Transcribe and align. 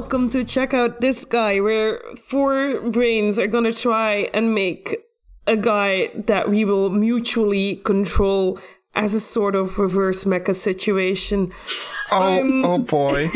Welcome 0.00 0.30
to 0.30 0.44
Check 0.44 0.72
Out 0.72 1.02
This 1.02 1.26
Guy, 1.26 1.60
where 1.60 2.00
four 2.16 2.80
brains 2.90 3.38
are 3.38 3.46
gonna 3.46 3.70
try 3.70 4.30
and 4.32 4.54
make 4.54 4.96
a 5.46 5.58
guy 5.58 6.08
that 6.14 6.48
we 6.48 6.64
will 6.64 6.88
mutually 6.88 7.76
control 7.76 8.58
as 8.94 9.12
a 9.12 9.20
sort 9.20 9.54
of 9.54 9.78
reverse 9.78 10.24
mecha 10.24 10.56
situation. 10.56 11.52
Oh, 12.10 12.62
oh 12.64 12.78
boy. 12.96 13.28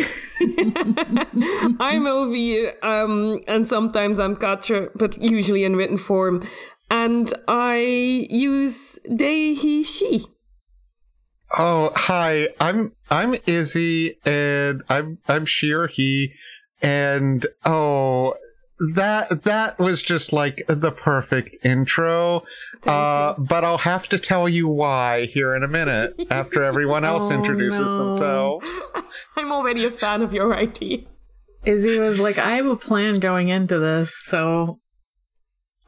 I'm 1.81 2.05
LV, 2.07 2.83
um, 2.83 3.41
and 3.47 3.69
sometimes 3.69 4.19
I'm 4.19 4.35
Quatre, 4.35 4.91
but 4.95 5.23
usually 5.23 5.65
in 5.65 5.77
written 5.77 5.99
form. 5.99 6.43
And 6.91 7.31
I 7.47 7.77
use 8.31 8.99
they, 9.07 9.53
he, 9.53 9.85
she. 9.85 10.25
Oh, 11.57 11.93
hi. 11.95 12.49
I'm 12.61 12.93
I'm 13.11 13.37
Izzy 13.47 14.19
and 14.25 14.83
I'm 14.89 15.19
I'm 15.29 15.45
Sheer 15.47 15.87
he 15.87 16.33
and 16.83 17.47
oh 17.65 18.35
that 18.95 19.45
that 19.45 19.79
was 19.79 20.03
just 20.03 20.33
like 20.33 20.65
the 20.67 20.91
perfect 20.91 21.65
intro. 21.65 22.43
Uh 22.87 23.35
but 23.39 23.65
I'll 23.65 23.79
have 23.79 24.09
to 24.09 24.19
tell 24.19 24.49
you 24.49 24.67
why 24.69 25.27
here 25.27 25.55
in 25.55 25.63
a 25.63 25.69
minute 25.69 26.15
after 26.31 26.65
everyone 26.65 27.05
else 27.05 27.31
Oh, 27.31 27.35
introduces 27.35 27.93
no. 27.93 27.99
themselves. 28.05 28.93
I'm 29.37 29.53
already 29.53 29.85
a 29.85 29.91
fan 29.91 30.23
of 30.23 30.33
your 30.33 30.55
idea. 30.55 30.99
Izzy 31.65 31.99
was 31.99 32.19
like, 32.19 32.37
I 32.37 32.57
have 32.57 32.67
a 32.67 32.77
plan 32.77 33.21
going 33.21 33.49
into 33.49 33.79
this, 33.79 34.15
so 34.25 34.81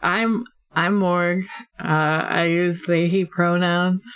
I'm 0.03 0.44
I'm 0.75 0.98
Morg. 0.98 1.44
Uh, 1.78 1.84
I 2.28 2.44
use 2.44 2.84
they 2.87 3.09
he 3.09 3.25
pronouns, 3.25 4.06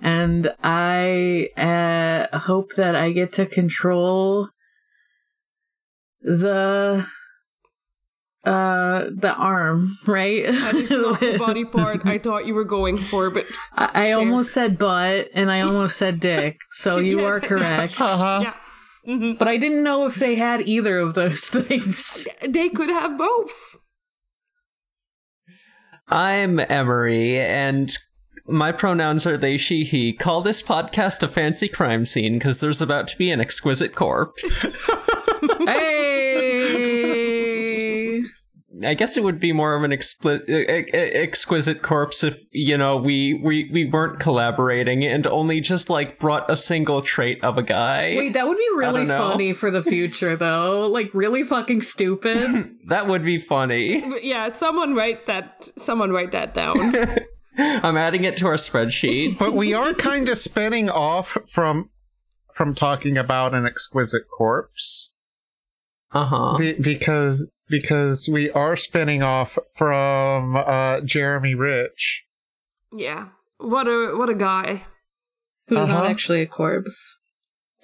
and 0.00 0.54
I 0.62 1.50
uh, 1.56 2.38
hope 2.40 2.74
that 2.76 2.94
I 2.96 3.12
get 3.12 3.32
to 3.34 3.46
control 3.46 4.48
the 6.20 7.06
uh 8.44 9.04
the 9.16 9.32
arm, 9.34 9.96
right? 10.06 10.44
That 10.44 10.74
is 10.74 10.90
not 10.90 11.20
the 11.20 11.38
body 11.38 11.64
part 11.64 12.04
I 12.04 12.18
thought 12.18 12.46
you 12.46 12.54
were 12.54 12.64
going 12.64 12.98
for, 12.98 13.30
but 13.30 13.46
I, 13.72 14.08
I 14.08 14.12
almost 14.12 14.52
said 14.52 14.78
butt 14.78 15.28
and 15.34 15.50
I 15.50 15.60
almost 15.62 15.96
said 15.96 16.20
dick, 16.20 16.58
so 16.70 16.96
you 16.98 17.20
Yeah, 17.20 17.26
are 17.26 17.40
yeah. 17.40 17.48
correct. 17.48 18.00
Uh-huh. 18.00 18.40
yeah. 18.42 18.54
Mhm. 19.06 19.38
But 19.38 19.48
I 19.48 19.58
didn't 19.58 19.82
know 19.82 20.06
if 20.06 20.14
they 20.16 20.34
had 20.34 20.62
either 20.62 20.98
of 20.98 21.14
those 21.14 21.40
things. 21.40 22.26
They 22.46 22.68
could 22.70 22.88
have 22.90 23.18
both. 23.18 23.52
I'm 26.08 26.60
Emory, 26.60 27.38
and 27.38 27.96
my 28.46 28.72
pronouns 28.72 29.26
are 29.26 29.38
they, 29.38 29.56
she, 29.56 29.84
he. 29.84 30.12
Call 30.12 30.42
this 30.42 30.62
podcast 30.62 31.22
a 31.22 31.28
fancy 31.28 31.68
crime 31.68 32.04
scene 32.04 32.38
because 32.38 32.60
there's 32.60 32.82
about 32.82 33.08
to 33.08 33.18
be 33.18 33.30
an 33.30 33.40
exquisite 33.40 33.94
corpse. 33.94 34.76
hey! 35.66 36.34
I 38.84 38.94
guess 38.94 39.16
it 39.16 39.22
would 39.22 39.38
be 39.38 39.52
more 39.52 39.74
of 39.74 39.84
an 39.84 39.92
expli- 39.92 40.42
exquisite 40.92 41.80
corpse 41.82 42.24
if 42.24 42.42
you 42.50 42.76
know 42.76 42.96
we, 42.96 43.34
we 43.34 43.70
we 43.72 43.84
weren't 43.84 44.18
collaborating 44.18 45.04
and 45.04 45.26
only 45.28 45.60
just 45.60 45.88
like 45.88 46.18
brought 46.18 46.50
a 46.50 46.56
single 46.56 47.00
trait 47.00 47.42
of 47.44 47.56
a 47.56 47.62
guy. 47.62 48.14
Wait, 48.16 48.32
that 48.32 48.48
would 48.48 48.58
be 48.58 48.68
really 48.74 49.06
funny 49.06 49.52
for 49.52 49.70
the 49.70 49.82
future, 49.82 50.36
though. 50.36 50.88
Like, 50.88 51.10
really 51.14 51.44
fucking 51.44 51.82
stupid. 51.82 52.74
that 52.88 53.06
would 53.06 53.24
be 53.24 53.38
funny. 53.38 54.02
Yeah, 54.26 54.48
someone 54.48 54.94
write 54.94 55.26
that. 55.26 55.70
Someone 55.76 56.10
write 56.10 56.32
that 56.32 56.52
down. 56.52 57.18
I'm 57.58 57.96
adding 57.96 58.24
it 58.24 58.36
to 58.38 58.46
our 58.46 58.54
spreadsheet. 58.56 59.38
But 59.38 59.52
we 59.54 59.74
are 59.74 59.94
kind 59.94 60.28
of 60.28 60.38
spinning 60.38 60.88
off 60.90 61.36
from 61.46 61.90
from 62.54 62.74
talking 62.74 63.16
about 63.16 63.54
an 63.54 63.66
exquisite 63.66 64.24
corpse. 64.36 65.14
Uh 66.12 66.26
huh. 66.26 66.58
Be- 66.58 66.80
because 66.80 67.50
because 67.68 68.28
we 68.30 68.50
are 68.50 68.76
spinning 68.76 69.22
off 69.22 69.58
from 69.76 70.56
uh 70.56 71.00
Jeremy 71.00 71.54
Rich. 71.54 72.24
yeah. 72.92 73.28
What 73.58 73.86
a 73.86 74.14
what 74.16 74.28
a 74.28 74.34
guy. 74.34 74.84
Who's 75.68 75.78
Uh-huh. 75.78 75.86
not 75.92 76.10
actually 76.10 76.42
a 76.42 76.46
corpse. 76.46 77.16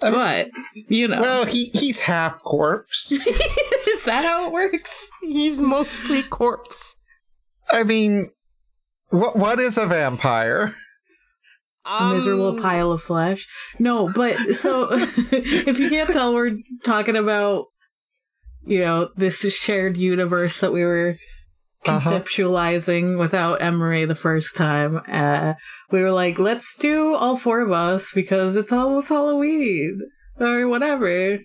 Um, 0.03 0.13
But, 0.13 0.49
you 0.89 1.07
know. 1.07 1.21
Well, 1.21 1.45
he 1.45 1.65
he's 1.73 1.99
half 1.99 2.41
corpse. 2.43 3.11
Is 3.87 4.05
that 4.05 4.23
how 4.25 4.47
it 4.47 4.51
works? 4.51 5.09
He's 5.21 5.61
mostly 5.61 6.23
corpse. 6.23 6.95
I 7.71 7.83
mean, 7.83 8.31
what 9.11 9.35
what 9.37 9.59
is 9.59 9.77
a 9.77 9.85
vampire? 9.85 10.73
A 11.85 12.13
miserable 12.13 12.49
Um, 12.57 12.61
pile 12.61 12.91
of 12.91 13.01
flesh. 13.01 13.47
No, 13.79 14.07
but 14.15 14.53
so 14.55 14.87
if 14.91 15.79
you 15.79 15.89
can't 15.89 16.11
tell, 16.11 16.33
we're 16.33 16.57
talking 16.83 17.15
about 17.17 17.65
you 18.63 18.79
know 18.79 19.09
this 19.15 19.39
shared 19.53 19.97
universe 19.97 20.59
that 20.61 20.71
we 20.73 20.83
were 20.83 21.15
Uh-huh. 21.83 21.99
conceptualizing 21.99 23.17
without 23.19 23.59
Emory 23.61 24.05
the 24.05 24.13
first 24.15 24.55
time. 24.55 25.01
Uh, 25.07 25.55
we 25.91 26.01
were 26.03 26.11
like, 26.11 26.37
let's 26.37 26.75
do 26.77 27.15
all 27.15 27.35
four 27.35 27.61
of 27.61 27.71
us 27.71 28.11
because 28.13 28.55
it's 28.55 28.71
almost 28.71 29.09
Halloween 29.09 29.99
or 30.39 30.67
whatever. 30.67 31.39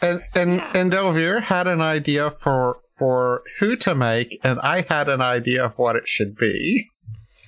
And 0.00 0.22
and 0.34 0.56
Yeah. 0.58 0.70
and 0.74 0.92
Elvire 0.92 1.42
had 1.42 1.66
an 1.66 1.80
idea 1.80 2.30
for 2.40 2.78
for 2.96 3.42
who 3.58 3.74
to 3.76 3.94
make, 3.96 4.38
and 4.44 4.60
I 4.60 4.86
had 4.88 5.08
an 5.08 5.20
idea 5.20 5.64
of 5.64 5.72
what 5.76 5.96
it 5.96 6.06
should 6.06 6.36
be. 6.36 6.88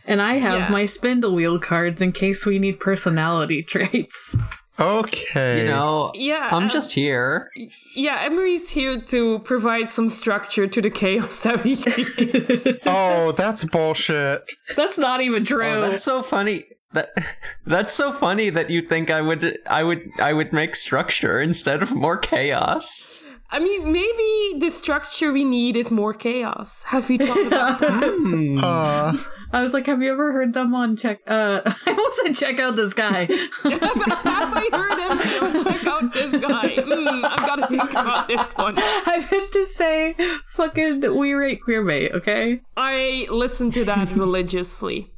And 0.06 0.22
I 0.22 0.34
have 0.34 0.58
Yeah. 0.60 0.68
my 0.70 0.86
spindle 0.86 1.34
wheel 1.34 1.58
cards 1.58 2.00
in 2.00 2.12
case 2.12 2.46
we 2.46 2.58
need 2.58 2.78
personality 2.80 3.62
traits. 3.72 4.36
Okay. 4.78 5.60
You 5.62 5.66
know, 5.68 6.12
Yeah. 6.14 6.48
I'm 6.52 6.64
um, 6.64 6.68
just 6.68 6.92
here. 6.92 7.50
Yeah, 7.94 8.20
Emory's 8.24 8.70
here 8.70 9.00
to 9.00 9.38
provide 9.40 9.90
some 9.90 10.08
structure 10.10 10.66
to 10.66 10.82
the 10.82 10.90
chaos 10.90 11.42
that 11.44 11.64
we 11.64 11.76
create. 11.82 12.78
Oh, 12.86 13.32
that's 13.32 13.64
bullshit. 13.64 14.52
That's 14.76 14.98
not 14.98 15.20
even 15.22 15.44
true. 15.44 15.66
Oh, 15.66 15.80
that's 15.80 16.02
so 16.02 16.22
funny. 16.22 16.64
That 16.92 17.10
that's 17.66 17.92
so 17.92 18.12
funny 18.12 18.50
that 18.50 18.68
you 18.70 18.82
think 18.86 19.10
I 19.10 19.20
would 19.22 19.58
I 19.66 19.82
would 19.82 20.02
I 20.20 20.32
would 20.34 20.52
make 20.52 20.76
structure 20.76 21.40
instead 21.40 21.82
of 21.82 21.94
more 21.94 22.16
chaos. 22.18 23.22
I 23.52 23.60
mean, 23.60 23.92
maybe 23.92 24.58
the 24.60 24.70
structure 24.70 25.32
we 25.32 25.44
need 25.44 25.76
is 25.76 25.90
more 25.90 26.12
chaos. 26.12 26.82
Have 26.88 27.08
we 27.08 27.16
talked 27.16 27.46
about 27.46 27.78
that? 27.80 28.02
Hmm. 28.18 28.58
Uh, 28.62 29.16
I 29.56 29.62
was 29.62 29.72
like, 29.72 29.86
have 29.86 30.02
you 30.02 30.12
ever 30.12 30.32
heard 30.32 30.52
them 30.52 30.74
on 30.74 30.96
check? 30.96 31.20
Uh, 31.26 31.62
I 31.86 31.90
almost 31.90 32.20
said 32.22 32.36
check 32.36 32.60
out 32.60 32.76
this 32.76 32.92
guy. 32.92 33.24
Have 33.24 34.52
I 34.54 34.68
heard 34.70 35.54
him? 35.54 35.64
Check 35.64 35.86
out 35.86 36.12
this 36.12 36.30
guy. 36.32 36.76
Mm, 36.76 37.24
I've 37.24 37.38
got 37.38 37.56
to 37.56 37.66
think 37.68 37.90
about 37.90 38.28
this 38.28 38.52
one. 38.52 38.74
I 38.78 39.26
meant 39.30 39.52
to 39.52 39.64
say, 39.64 40.14
fucking, 40.48 41.00
we 41.18 41.32
rate 41.32 41.60
queerbait. 41.66 42.12
Okay. 42.12 42.60
I 42.76 43.26
listen 43.30 43.70
to 43.70 43.84
that 43.86 44.10
religiously. 44.10 45.10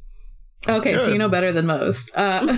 Okay, 0.65 0.97
so 0.97 1.09
you 1.11 1.17
know 1.17 1.27
better 1.27 1.51
than 1.51 1.65
most. 1.65 2.15
Uh, 2.15 2.57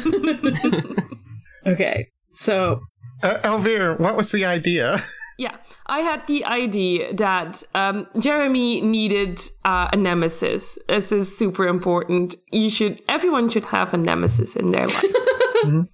okay, 1.65 2.09
so 2.33 2.81
uh, 3.23 3.39
Elvire, 3.43 3.99
what 3.99 4.15
was 4.15 4.31
the 4.31 4.45
idea? 4.45 4.99
Yeah, 5.41 5.55
I 5.87 5.99
had 6.09 6.21
the 6.27 6.45
idea 6.45 7.15
that 7.15 7.63
um, 7.73 8.05
Jeremy 8.19 8.79
needed 8.81 9.39
uh, 9.65 9.87
a 9.91 9.97
nemesis. 9.97 10.77
This 10.87 11.11
is 11.11 11.35
super 11.41 11.65
important. 11.67 12.35
You 12.51 12.69
should, 12.69 13.01
everyone 13.09 13.49
should 13.49 13.65
have 13.65 13.91
a 13.91 13.97
nemesis 13.97 14.55
in 14.55 14.69
their 14.71 14.85
life. 14.85 15.15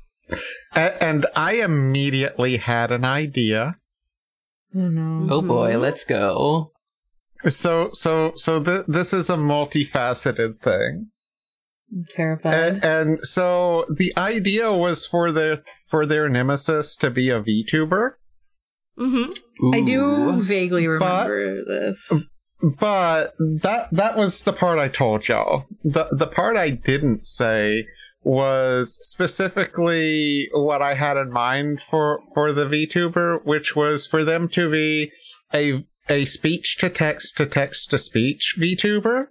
A- 0.75 1.03
and 1.09 1.25
I 1.33 1.53
immediately 1.69 2.57
had 2.57 2.91
an 2.91 3.05
idea. 3.05 3.75
oh 4.75 4.89
no. 4.99 5.27
Oh 5.35 5.41
boy, 5.41 5.77
let's 5.77 6.03
go. 6.03 6.71
So 7.47 7.89
so 7.93 8.33
so 8.35 8.61
th- 8.61 8.85
this 8.87 9.13
is 9.13 9.29
a 9.29 9.37
multifaceted 9.37 10.59
thing. 10.61 11.07
I'm 11.93 12.05
terrified. 12.09 12.53
And, 12.53 12.83
and 12.83 13.19
so 13.35 13.85
the 13.89 14.11
idea 14.17 14.73
was 14.73 15.05
for 15.07 15.31
their 15.31 15.59
for 15.87 16.05
their 16.05 16.27
nemesis 16.27 16.97
to 16.97 17.09
be 17.09 17.29
a 17.29 17.39
VTuber, 17.41 18.11
hmm 18.97 19.25
I 19.73 19.81
do 19.81 20.41
vaguely 20.41 20.87
remember 20.87 21.63
this. 21.65 22.27
but 22.61 23.35
that 23.39 23.89
that 23.91 24.17
was 24.17 24.43
the 24.43 24.53
part 24.53 24.79
I 24.79 24.87
told 24.87 25.27
y'all. 25.27 25.65
The 25.83 26.07
the 26.11 26.27
part 26.27 26.57
I 26.57 26.71
didn't 26.71 27.25
say 27.25 27.87
was 28.23 28.97
specifically 29.01 30.49
what 30.51 30.81
I 30.81 30.95
had 30.95 31.17
in 31.17 31.31
mind 31.31 31.81
for 31.89 32.21
for 32.33 32.51
the 32.51 32.65
VTuber, 32.65 33.45
which 33.45 33.75
was 33.75 34.07
for 34.07 34.23
them 34.23 34.49
to 34.49 34.69
be 34.69 35.11
a 35.53 35.85
a 36.09 36.25
speech 36.25 36.77
to 36.79 36.89
text 36.89 37.37
to 37.37 37.45
text 37.45 37.91
to 37.91 37.97
speech 37.97 38.55
VTuber. 38.59 39.27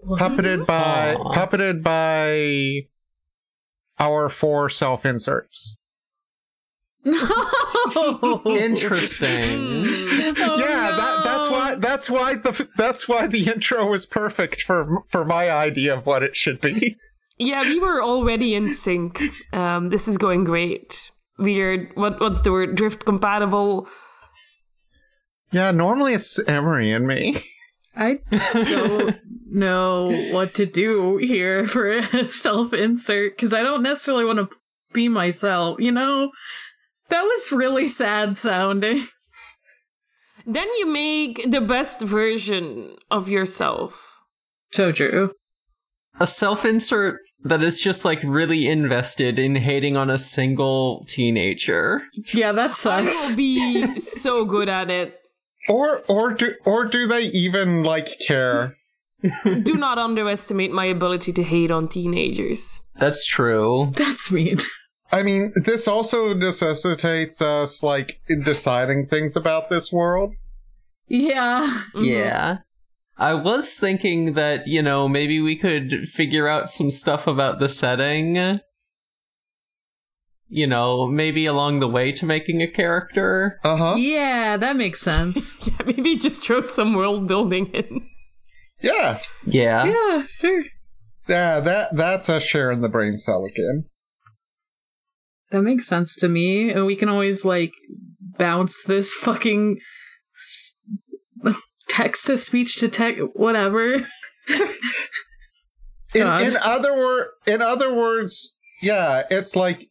What? 0.00 0.20
puppeted 0.20 0.64
by 0.66 1.14
Aw. 1.14 1.34
puppeted 1.34 1.82
by 1.82 2.86
our 3.98 4.28
four 4.28 4.68
self 4.68 5.04
inserts. 5.04 5.76
No. 7.04 8.42
Interesting. 8.46 10.06
Oh, 10.40 10.58
yeah, 10.58 10.92
that, 10.96 11.24
that's 11.24 11.48
why 11.48 11.74
that's 11.76 12.10
why 12.10 12.34
the 12.34 12.68
that's 12.76 13.08
why 13.08 13.26
the 13.26 13.48
intro 13.48 13.90
was 13.90 14.04
perfect 14.04 14.62
for 14.62 15.02
for 15.08 15.24
my 15.24 15.50
idea 15.50 15.96
of 15.96 16.06
what 16.06 16.22
it 16.22 16.36
should 16.36 16.60
be. 16.60 16.96
Yeah, 17.38 17.62
we 17.62 17.78
were 17.80 18.02
already 18.02 18.54
in 18.54 18.68
sync. 18.68 19.22
Um, 19.52 19.88
this 19.88 20.06
is 20.06 20.18
going 20.18 20.44
great. 20.44 21.10
weird. 21.38 21.80
What 21.94 22.20
what's 22.20 22.42
the 22.42 22.52
word? 22.52 22.74
Drift 22.74 23.04
compatible. 23.04 23.88
Yeah, 25.50 25.70
normally 25.70 26.14
it's 26.14 26.38
Emory 26.46 26.92
and 26.92 27.06
me. 27.06 27.36
I 27.96 28.20
don't 28.52 29.18
know 29.50 30.10
what 30.30 30.54
to 30.54 30.66
do 30.66 31.16
here 31.16 31.66
for 31.66 31.88
a 31.90 32.28
self 32.28 32.72
insert 32.74 33.36
because 33.36 33.54
I 33.54 33.62
don't 33.62 33.82
necessarily 33.82 34.24
want 34.24 34.38
to 34.50 34.56
be 34.92 35.08
myself, 35.08 35.80
you 35.80 35.90
know? 35.90 36.30
That 37.08 37.22
was 37.22 37.52
really 37.52 37.88
sad 37.88 38.36
sounding. 38.36 39.06
Then 40.46 40.68
you 40.78 40.86
make 40.86 41.50
the 41.50 41.60
best 41.60 42.00
version 42.00 42.96
of 43.10 43.28
yourself. 43.28 44.16
So 44.72 44.92
true. 44.92 45.32
A 46.20 46.26
self 46.26 46.64
insert 46.64 47.20
that 47.44 47.62
is 47.62 47.80
just 47.80 48.04
like 48.04 48.20
really 48.24 48.66
invested 48.66 49.38
in 49.38 49.56
hating 49.56 49.96
on 49.96 50.10
a 50.10 50.18
single 50.18 51.04
teenager. 51.06 52.02
Yeah, 52.32 52.52
that 52.52 52.74
sucks. 52.74 53.14
I 53.14 53.28
will 53.28 53.36
be 53.36 53.98
so 54.00 54.44
good 54.44 54.68
at 54.68 54.90
it. 54.90 55.20
Or 55.68 56.00
or 56.08 56.32
do 56.34 56.54
or 56.64 56.86
do 56.86 57.06
they 57.06 57.22
even 57.22 57.84
like 57.84 58.08
care? 58.26 58.76
Do 59.42 59.74
not 59.74 59.98
underestimate 59.98 60.72
my 60.72 60.84
ability 60.86 61.32
to 61.32 61.42
hate 61.42 61.70
on 61.70 61.88
teenagers. 61.88 62.82
That's 62.96 63.26
true. 63.26 63.90
That's 63.94 64.30
mean. 64.30 64.58
I 65.10 65.22
mean, 65.22 65.52
this 65.54 65.88
also 65.88 66.34
necessitates 66.34 67.40
us 67.40 67.82
like 67.82 68.20
deciding 68.44 69.06
things 69.06 69.36
about 69.36 69.70
this 69.70 69.92
world. 69.92 70.34
Yeah. 71.06 71.78
Yeah. 71.94 72.58
I 73.20 73.34
was 73.34 73.74
thinking 73.74 74.34
that, 74.34 74.68
you 74.68 74.80
know, 74.80 75.08
maybe 75.08 75.40
we 75.40 75.56
could 75.56 76.08
figure 76.08 76.46
out 76.46 76.70
some 76.70 76.92
stuff 76.92 77.26
about 77.26 77.58
the 77.58 77.68
setting. 77.68 78.60
You 80.50 80.66
know, 80.66 81.06
maybe 81.08 81.44
along 81.44 81.80
the 81.80 81.88
way 81.88 82.12
to 82.12 82.24
making 82.24 82.62
a 82.62 82.68
character. 82.68 83.58
Uh 83.64 83.76
huh. 83.76 83.94
Yeah, 83.96 84.56
that 84.56 84.76
makes 84.76 85.00
sense. 85.00 85.56
Yeah, 85.66 85.82
maybe 85.86 86.16
just 86.16 86.42
throw 86.44 86.62
some 86.62 86.94
world 86.94 87.26
building 87.26 87.66
in. 87.74 88.06
Yeah, 88.80 89.18
Yeah. 89.44 89.84
yeah, 89.86 90.22
sure. 90.40 90.64
yeah. 91.28 91.58
That 91.60 91.96
that's 91.96 92.28
us 92.28 92.44
sharing 92.44 92.80
the 92.82 92.88
brain 92.88 93.16
cell 93.16 93.44
again. 93.44 93.86
That 95.50 95.62
makes 95.62 95.86
sense 95.86 96.14
to 96.16 96.28
me. 96.28 96.70
And 96.70 96.84
we 96.86 96.94
can 96.96 97.08
always, 97.08 97.44
like, 97.44 97.72
bounce 98.38 98.82
this 98.82 99.14
fucking 99.14 99.78
text 101.88 102.26
to 102.26 102.36
speech 102.36 102.76
to 102.80 102.88
text, 102.88 103.22
whatever. 103.34 104.06
In 106.14 106.26
in 106.26 106.56
other 106.64 106.96
word, 106.96 107.26
in 107.46 107.60
other 107.60 107.94
words, 107.94 108.56
yeah, 108.82 109.24
it's 109.30 109.54
like 109.54 109.88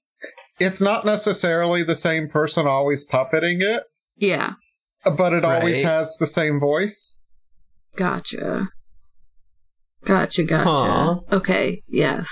it's 0.60 0.82
not 0.82 1.06
necessarily 1.06 1.84
the 1.84 1.94
same 1.94 2.28
person 2.28 2.66
always 2.66 3.06
puppeting 3.06 3.62
it, 3.62 3.84
Yeah, 4.16 4.54
but 5.06 5.32
it 5.34 5.46
always 5.46 5.84
has 5.84 6.18
the 6.20 6.26
same 6.26 6.60
voice. 6.60 7.20
gotcha. 7.96 8.70
Gotcha, 10.06 10.44
gotcha. 10.44 10.64
Huh. 10.68 11.16
Okay, 11.32 11.84
yes. 11.88 12.28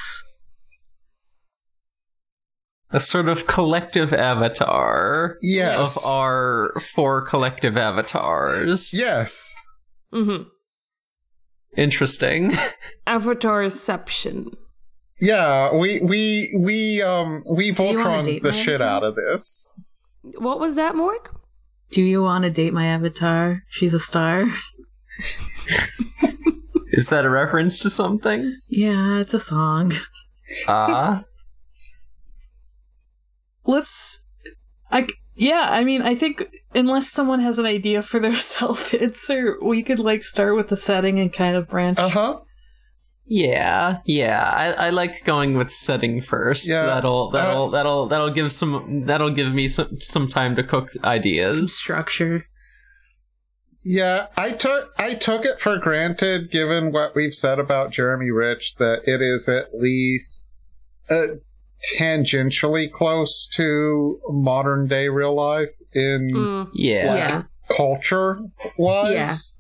A 2.96 3.00
sort 3.02 3.28
of 3.28 3.46
collective 3.46 4.14
avatar 4.14 5.38
Yes. 5.42 5.98
of 5.98 6.10
our 6.10 6.74
four 6.94 7.22
collective 7.28 7.76
avatars. 7.76 8.94
Yes. 8.94 9.56
hmm 10.14 10.44
Interesting. 11.76 12.52
Avatarception. 13.08 14.54
Yeah, 15.20 15.74
we 15.74 16.00
we 16.02 16.56
we 16.58 17.02
um 17.02 17.44
we 17.50 17.66
you 17.68 17.74
Voltron 17.74 18.42
the 18.42 18.54
shit 18.54 18.80
avatar? 18.82 18.88
out 18.88 19.04
of 19.04 19.16
this. 19.16 19.74
What 20.38 20.60
was 20.62 20.76
that, 20.76 20.96
Morg? 20.96 21.30
Do 21.92 22.02
you 22.02 22.22
want 22.24 22.44
to 22.46 22.50
date 22.50 22.74
my 22.74 22.86
avatar? 22.88 23.64
She's 23.70 23.94
a 23.94 24.00
star. 24.00 24.46
Is 26.94 27.10
that 27.10 27.26
a 27.26 27.30
reference 27.30 27.78
to 27.80 27.90
something? 27.90 28.56
Yeah, 28.70 29.20
it's 29.20 29.34
a 29.34 29.40
song. 29.40 29.92
Ah. 30.68 31.24
Let's. 33.66 34.26
I 34.92 35.08
yeah. 35.36 35.70
I 35.72 35.84
mean, 35.84 36.02
I 36.02 36.16
think 36.16 36.46
unless 36.74 37.10
someone 37.10 37.42
has 37.42 37.60
an 37.60 37.66
idea 37.66 38.02
for 38.02 38.20
their 38.20 38.36
self 38.36 38.94
answer, 38.94 39.58
we 39.62 39.84
could 39.84 40.00
like 40.00 40.24
start 40.24 40.56
with 40.56 40.70
the 40.70 40.78
setting 40.78 41.20
and 41.20 41.32
kind 41.32 41.56
of 41.56 41.68
branch. 41.68 42.00
Uh 42.00 42.10
huh. 42.10 42.40
Yeah, 43.28 44.00
yeah. 44.06 44.52
I, 44.54 44.88
I 44.88 44.90
like 44.92 45.24
going 45.24 45.58
with 45.58 45.72
setting 45.72 46.22
first. 46.22 46.68
Yeah, 46.68 46.86
That'll 46.86 47.30
uh, 47.30 47.32
that'll 47.32 47.70
that'll 47.72 48.08
that'll 48.08 48.30
give 48.30 48.52
some 48.52 49.06
that'll 49.06 49.32
give 49.32 49.54
me 49.54 49.68
some 49.68 50.00
some 50.00 50.28
time 50.28 50.56
to 50.56 50.64
cook 50.64 50.90
ideas. 51.04 51.58
Some 51.58 51.66
structure. 51.66 52.46
Yeah, 53.84 54.28
I 54.38 54.52
took 54.52 54.94
I 55.00 55.16
took 55.16 55.44
it 55.44 55.60
for 55.60 55.80
granted, 55.80 56.52
given 56.52 56.92
what 56.92 57.16
we've 57.16 57.34
said 57.34 57.60
about 57.60 57.92
Jeremy 57.92 58.30
Rich, 58.30 58.76
that 58.76 59.08
it 59.08 59.22
is 59.22 59.50
at 59.50 59.74
least 59.74 60.46
uh, 61.10 61.28
tangentially 61.98 62.92
close 62.92 63.48
to 63.54 64.20
modern 64.30 64.88
day 64.88 65.08
real 65.08 65.36
life 65.36 65.70
in 65.94 66.30
Mm, 66.34 66.70
Yeah. 66.74 67.06
Like- 67.08 67.18
Yeah. 67.30 67.44
culture 67.70 68.40
wise. 68.78 69.58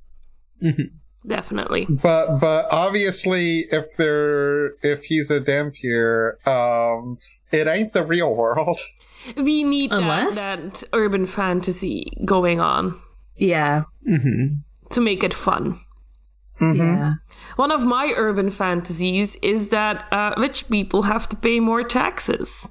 definitely. 1.26 1.86
But 1.90 2.40
but 2.40 2.68
obviously, 2.72 3.68
if 3.72 3.86
they're 3.98 4.76
if 4.84 5.04
he's 5.04 5.32
a 5.32 5.40
dhampir, 5.42 6.46
um, 6.48 7.18
it 7.52 7.68
ain't 7.68 7.94
the 7.94 8.04
real 8.04 8.34
world. 8.34 8.78
We 9.36 9.64
need 9.64 9.90
that, 9.90 10.34
that 10.36 10.84
urban 10.94 11.26
fantasy 11.26 12.12
going 12.26 12.60
on 12.60 13.00
Yeah. 13.36 13.86
Mm-hmm. 14.08 14.58
to 14.92 15.02
make 15.02 15.24
it 15.24 15.34
fun. 15.34 15.80
Mhm. 16.60 16.78
Yeah. 16.78 17.14
One 17.56 17.72
of 17.72 17.84
my 17.86 18.14
urban 18.16 18.50
fantasies 18.50 19.36
is 19.42 19.70
that 19.70 20.06
uh, 20.12 20.34
rich 20.38 20.70
people 20.70 21.04
have 21.04 21.28
to 21.30 21.36
pay 21.36 21.60
more 21.60 21.84
taxes. 21.84 22.70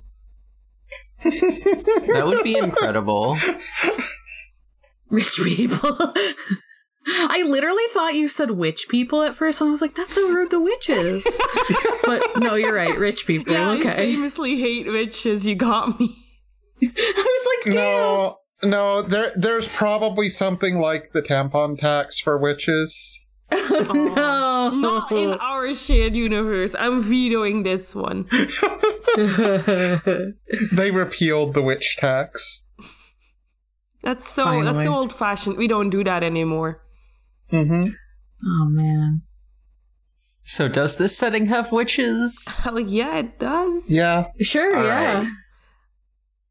That 1.23 2.23
would 2.27 2.43
be 2.43 2.59
incredible. 2.59 3.39
Rich 5.11 5.41
people. 5.45 5.97
I 7.07 7.43
literally 7.47 7.83
thought 7.93 8.15
you 8.15 8.29
said 8.29 8.53
witch 8.53 8.89
people 8.89 9.23
at 9.23 9.35
first, 9.35 9.61
and 9.61 9.69
I 9.69 9.71
was 9.71 9.83
like, 9.83 9.95
"That's 9.95 10.15
so 10.15 10.29
rude 10.29 10.51
to 10.51 10.61
witches." 10.61 11.25
but 12.05 12.23
no, 12.37 12.55
you're 12.55 12.75
right. 12.75 12.99
Rich 12.99 13.27
people. 13.27 13.53
Yeah, 13.53 13.71
I 13.71 13.79
okay. 13.79 14.15
famously 14.15 14.57
hate 14.57 14.87
witches. 14.87 15.47
You 15.47 15.55
got 15.55 16.01
me. 16.01 16.17
I 16.83 16.87
was 16.87 17.47
like, 17.67 17.75
"Damn." 17.75 17.85
No, 17.85 18.39
no, 18.63 19.03
there 19.03 19.33
there's 19.37 19.69
probably 19.69 20.31
something 20.31 20.79
like 20.81 21.13
the 21.13 21.21
tampon 21.23 21.79
tax 21.79 22.19
for 22.19 22.39
witches. 22.39 23.24
no. 23.95 24.71
Not 24.71 25.13
in 25.13 25.35
our 25.35 25.75
shared 25.75 26.15
universe. 26.15 26.75
I'm 26.79 27.03
vetoing 27.03 27.63
this 27.63 27.95
one. 27.95 28.29
They 30.73 30.91
repealed 30.91 31.55
the 31.55 31.63
witch 31.63 31.97
tax. 31.99 32.65
That's 34.03 34.29
so 34.29 34.63
that's 34.63 34.83
so 34.83 34.95
old 34.95 35.13
fashioned. 35.13 35.57
We 35.57 35.69
don't 35.69 35.91
do 35.91 36.05
that 36.05 36.23
anymore. 36.23 36.83
Mm-hmm. 37.53 37.91
oh 38.47 38.65
man. 38.67 39.23
So 40.45 40.69
does 40.69 40.99
this 40.99 41.17
setting 41.17 41.47
have 41.47 41.73
witches? 41.73 42.45
Hell 42.65 42.81
yeah, 42.81 43.19
it 43.19 43.39
does. 43.39 43.91
Yeah. 43.91 44.29
Sure. 44.41 44.77
All 44.77 44.85
yeah. 44.85 45.21
right. 45.21 45.29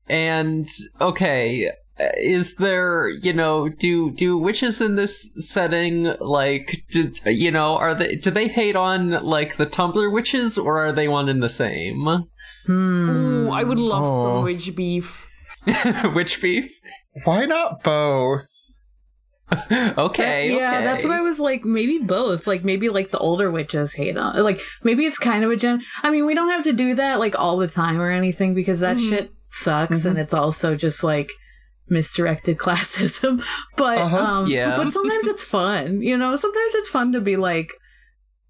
And 0.07 0.67
okay, 0.99 1.71
is 2.17 2.55
there, 2.55 3.07
you 3.09 3.33
know, 3.33 3.69
do 3.69 4.11
do 4.11 4.37
witches 4.37 4.81
in 4.81 4.95
this 4.95 5.31
setting 5.37 6.15
like 6.19 6.83
did 6.91 7.21
you 7.25 7.51
know, 7.51 7.75
are 7.77 7.93
they 7.93 8.15
do 8.15 8.31
they 8.31 8.47
hate 8.47 8.75
on 8.75 9.11
like 9.23 9.57
the 9.57 9.65
Tumblr 9.65 10.11
witches 10.11 10.57
or 10.57 10.79
are 10.83 10.91
they 10.91 11.07
one 11.07 11.29
in 11.29 11.39
the 11.39 11.49
same? 11.49 12.25
Hmm. 12.65 13.09
Ooh, 13.09 13.49
I 13.51 13.63
would 13.63 13.79
love 13.79 14.03
Oh. 14.05 14.23
some 14.23 14.43
witch 14.43 14.75
beef. 14.75 15.27
Witch 16.13 16.41
beef? 16.41 16.69
Why 17.23 17.45
not 17.45 17.83
both? 17.83 18.43
okay, 19.71 20.55
yeah, 20.55 20.75
okay. 20.77 20.83
that's 20.83 21.03
what 21.03 21.13
I 21.13 21.21
was 21.21 21.39
like. 21.39 21.63
Maybe 21.63 21.99
both. 21.99 22.47
Like 22.47 22.63
maybe 22.63 22.89
like 22.89 23.11
the 23.11 23.19
older 23.19 23.51
witches 23.51 23.93
hate 23.93 24.17
on. 24.17 24.41
Like 24.43 24.59
maybe 24.83 25.05
it's 25.05 25.17
kind 25.19 25.43
of 25.43 25.51
a 25.51 25.55
gen. 25.55 25.81
I 26.01 26.09
mean, 26.09 26.25
we 26.25 26.33
don't 26.33 26.49
have 26.49 26.63
to 26.63 26.73
do 26.73 26.95
that 26.95 27.19
like 27.19 27.35
all 27.37 27.57
the 27.57 27.67
time 27.67 28.01
or 28.01 28.09
anything 28.09 28.53
because 28.53 28.79
that 28.79 28.97
Mhm. 28.97 29.09
shit 29.09 29.31
sucks, 29.45 30.05
and 30.05 30.17
it's 30.17 30.33
also 30.33 30.75
just 30.75 31.03
like 31.03 31.29
misdirected 31.89 32.57
classism. 32.63 33.43
But 33.77 33.97
Uh-huh. 33.97 34.17
um, 34.17 34.47
Yeah. 34.47 34.75
But 34.75 34.91
sometimes 34.93 35.27
it's 35.27 35.43
fun. 35.43 36.01
You 36.01 36.17
know, 36.17 36.35
sometimes 36.35 36.75
it's 36.75 36.89
fun 36.89 37.11
to 37.13 37.21
be 37.21 37.35
like. 37.37 37.71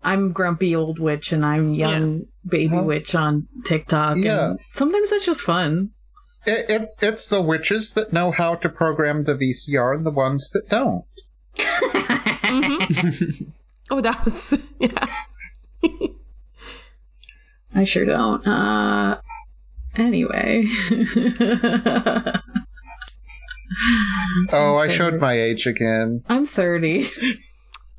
I'm 0.06 0.34
grumpy 0.34 0.76
old 0.76 1.00
witch 1.00 1.32
and 1.32 1.46
I'm 1.46 1.74
young 1.74 2.24
baby 2.46 2.76
Uh-huh. 2.76 2.84
witch 2.84 3.16
on 3.16 3.48
TikTok. 3.64 4.18
Yeah. 4.18 4.50
And 4.52 4.60
sometimes 4.74 5.12
that's 5.12 5.26
just 5.26 5.40
fun. 5.42 5.92
It, 6.46 6.70
it, 6.70 6.90
it's 7.02 7.26
the 7.28 7.42
witches 7.42 7.94
that 7.94 8.12
know 8.12 8.32
how 8.32 8.56
to 8.56 8.68
program 8.68 9.24
the 9.24 9.34
VCR 9.34 9.96
and 9.96 10.06
the 10.06 10.12
ones 10.12 10.50
that 10.52 10.68
don't. 10.68 11.06
Mhm. 11.56 13.54
oh, 13.92 14.02
that 14.02 14.26
was 14.26 14.60
yeah. 14.80 15.08
I 17.74 17.86
sure 17.86 18.04
don't. 18.06 18.46
Uh, 18.46 19.22
Anyway. 19.96 20.66
Oh, 24.52 24.78
I 24.78 24.88
showed 24.88 25.20
my 25.20 25.34
age 25.34 25.66
again. 25.68 26.24
I'm 26.28 26.46
30. 26.46 27.08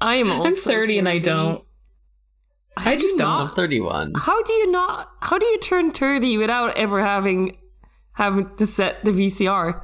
I 0.01 0.17
am 0.17 0.31
also 0.31 0.45
I'm 0.47 0.55
30 0.57 0.99
and 0.99 1.09
I 1.09 1.19
don't. 1.19 1.65
I 2.77 2.97
just 2.97 3.17
not? 3.17 3.39
don't. 3.39 3.49
I'm 3.51 3.55
31. 3.55 4.13
How 4.17 4.43
do 4.43 4.53
you 4.53 4.71
not? 4.71 5.09
How 5.21 5.39
do 5.39 5.47
you 5.47 5.59
turn 5.61 5.91
30 5.93 6.39
without 6.39 6.77
ever 6.77 7.01
having 7.05 7.57
having 8.13 8.55
to 8.57 8.67
set 8.67 9.05
the 9.05 9.13
VCR? 9.13 9.81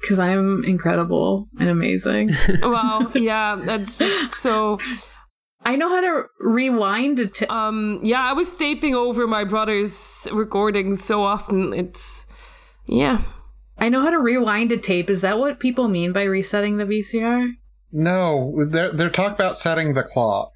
Because 0.00 0.18
I'm 0.18 0.64
incredible 0.64 1.48
and 1.58 1.68
amazing. 1.68 2.30
Wow, 2.62 3.10
yeah, 3.14 3.56
that's 3.64 3.98
just 3.98 4.34
so. 4.42 4.78
I 5.66 5.76
know 5.76 5.88
how 5.88 6.00
to 6.02 6.24
rewind 6.40 7.18
a 7.20 7.26
t- 7.26 7.46
Um, 7.46 7.98
yeah, 8.02 8.22
I 8.22 8.34
was 8.34 8.54
taping 8.54 8.94
over 8.94 9.26
my 9.26 9.44
brother's 9.44 10.28
recordings 10.30 11.02
so 11.02 11.22
often. 11.22 11.72
It's 11.72 12.26
yeah. 12.86 13.22
I 13.78 13.88
know 13.88 14.02
how 14.02 14.10
to 14.10 14.18
rewind 14.18 14.72
a 14.72 14.76
tape. 14.76 15.10
Is 15.10 15.22
that 15.22 15.38
what 15.38 15.60
people 15.60 15.88
mean 15.88 16.12
by 16.12 16.22
resetting 16.22 16.76
the 16.76 16.84
VCR? 16.84 17.52
No, 17.92 18.64
they're 18.66 18.92
they're 18.92 19.10
talking 19.10 19.34
about 19.34 19.56
setting 19.56 19.94
the 19.94 20.02
clock. 20.02 20.52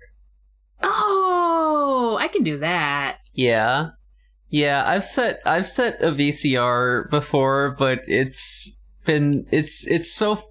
Oh, 0.82 2.16
I 2.20 2.28
can 2.28 2.42
do 2.42 2.58
that. 2.58 3.18
Yeah. 3.32 3.90
Yeah, 4.48 4.82
I've 4.86 5.04
set 5.04 5.40
I've 5.44 5.68
set 5.68 6.02
a 6.02 6.10
VCR 6.10 7.10
before, 7.10 7.76
but 7.78 8.00
it's 8.06 8.76
been 9.04 9.46
it's 9.50 9.86
it's 9.86 10.10
so 10.10 10.42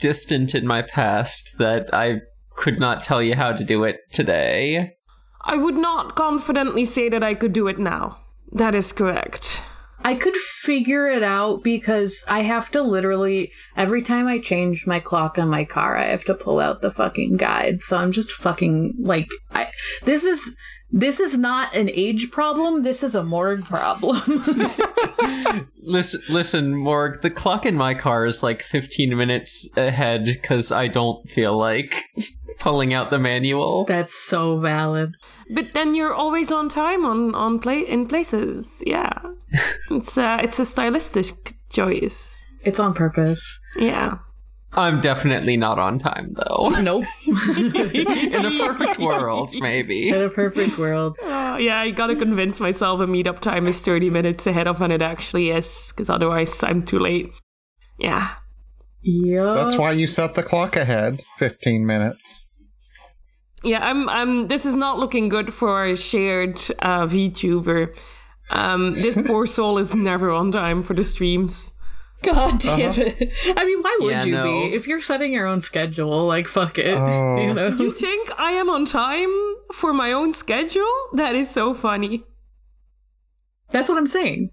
distant 0.00 0.54
in 0.54 0.66
my 0.66 0.82
past 0.82 1.56
that 1.58 1.92
I 1.92 2.20
could 2.56 2.78
not 2.78 3.02
tell 3.02 3.22
you 3.22 3.34
how 3.34 3.52
to 3.52 3.64
do 3.64 3.84
it 3.84 4.00
today. 4.12 4.94
I 5.40 5.56
would 5.56 5.76
not 5.76 6.14
confidently 6.14 6.84
say 6.84 7.08
that 7.08 7.22
I 7.22 7.34
could 7.34 7.52
do 7.52 7.68
it 7.68 7.78
now. 7.78 8.18
That 8.52 8.74
is 8.74 8.92
correct. 8.92 9.62
I 10.08 10.14
could 10.14 10.36
figure 10.36 11.06
it 11.06 11.22
out 11.22 11.62
because 11.62 12.24
I 12.26 12.40
have 12.40 12.70
to 12.70 12.80
literally 12.80 13.52
every 13.76 14.00
time 14.00 14.26
I 14.26 14.38
change 14.38 14.86
my 14.86 15.00
clock 15.00 15.38
on 15.38 15.50
my 15.50 15.66
car, 15.66 15.98
I 15.98 16.04
have 16.04 16.24
to 16.24 16.34
pull 16.34 16.60
out 16.60 16.80
the 16.80 16.90
fucking 16.90 17.36
guide. 17.36 17.82
So 17.82 17.98
I'm 17.98 18.10
just 18.10 18.32
fucking 18.32 18.94
like 18.98 19.28
I 19.52 19.66
this 20.04 20.24
is 20.24 20.56
this 20.90 21.20
is 21.20 21.36
not 21.36 21.76
an 21.76 21.90
age 21.92 22.30
problem, 22.30 22.84
this 22.84 23.02
is 23.02 23.14
a 23.14 23.22
Morg 23.22 23.66
problem. 23.66 24.16
Listen, 25.82 26.20
listen, 26.28 26.74
Morg. 26.74 27.22
The 27.22 27.30
clock 27.30 27.64
in 27.64 27.74
my 27.74 27.94
car 27.94 28.26
is 28.26 28.42
like 28.42 28.62
15 28.62 29.16
minutes 29.16 29.68
ahead 29.76 30.26
because 30.26 30.70
I 30.70 30.86
don't 30.86 31.26
feel 31.30 31.56
like 31.56 32.04
pulling 32.58 32.92
out 32.92 33.08
the 33.10 33.18
manual. 33.18 33.84
That's 33.84 34.14
so 34.14 34.58
valid. 34.58 35.16
But 35.50 35.72
then 35.74 35.94
you're 35.94 36.14
always 36.14 36.52
on 36.52 36.68
time 36.68 37.04
on 37.04 37.34
on 37.34 37.58
play 37.58 37.80
in 37.80 38.06
places. 38.06 38.82
Yeah, 38.86 39.12
it's 39.90 40.18
uh, 40.18 40.40
it's 40.42 40.58
a 40.58 40.64
stylistic 40.64 41.54
choice. 41.70 42.44
It's 42.62 42.78
on 42.78 42.94
purpose. 42.94 43.60
Yeah. 43.76 44.18
I'm 44.72 45.00
definitely 45.00 45.56
not 45.56 45.78
on 45.78 45.98
time 45.98 46.34
though. 46.34 46.68
Nope. 46.82 47.06
in 47.26 48.44
a 48.44 48.58
perfect 48.60 48.98
world, 48.98 49.50
maybe. 49.60 50.10
In 50.10 50.22
a 50.22 50.28
perfect 50.28 50.76
world. 50.76 51.16
Uh, 51.22 51.56
yeah, 51.58 51.80
I 51.80 51.90
gotta 51.90 52.14
convince 52.14 52.60
myself 52.60 53.00
a 53.00 53.06
meetup 53.06 53.40
time 53.40 53.66
is 53.66 53.80
30 53.80 54.10
minutes 54.10 54.46
ahead 54.46 54.68
of 54.68 54.80
when 54.80 54.92
it 54.92 55.00
actually 55.00 55.50
is, 55.50 55.88
because 55.90 56.10
otherwise 56.10 56.62
I'm 56.62 56.82
too 56.82 56.98
late. 56.98 57.32
Yeah. 57.98 58.34
Yep. 59.02 59.56
That's 59.56 59.76
why 59.76 59.92
you 59.92 60.06
set 60.06 60.34
the 60.34 60.42
clock 60.42 60.76
ahead 60.76 61.20
15 61.38 61.86
minutes. 61.86 62.47
Yeah, 63.64 63.84
I'm 63.84 64.08
I'm 64.08 64.46
this 64.48 64.64
is 64.66 64.74
not 64.76 64.98
looking 64.98 65.28
good 65.28 65.52
for 65.52 65.70
our 65.70 65.96
shared 65.96 66.58
uh 66.80 67.06
VTuber. 67.06 67.96
Um 68.50 68.94
this 68.94 69.20
poor 69.26 69.46
soul 69.46 69.78
is 69.78 69.94
never 69.94 70.30
on 70.30 70.50
time 70.52 70.82
for 70.82 70.94
the 70.94 71.04
streams. 71.04 71.72
God 72.22 72.58
damn 72.58 72.94
it. 73.00 73.32
I 73.56 73.64
mean, 73.64 73.80
why 73.80 73.96
would 74.00 74.10
Yeah, 74.10 74.24
you 74.24 74.32
no. 74.32 74.44
be? 74.44 74.74
If 74.74 74.88
you're 74.88 75.00
setting 75.00 75.32
your 75.32 75.46
own 75.46 75.60
schedule, 75.60 76.26
like, 76.26 76.48
fuck 76.48 76.76
it. 76.78 76.94
Oh. 76.98 77.36
You 77.40 77.54
know? 77.54 77.68
You 77.68 77.92
think 77.92 78.30
I 78.36 78.52
am 78.52 78.68
on 78.68 78.86
time 78.86 79.30
for 79.72 79.92
my 79.92 80.10
own 80.12 80.32
schedule? 80.32 80.94
That 81.12 81.36
is 81.36 81.48
so 81.48 81.74
funny. 81.74 82.24
That's 83.70 83.88
what 83.88 83.98
I'm 83.98 84.08
saying. 84.08 84.50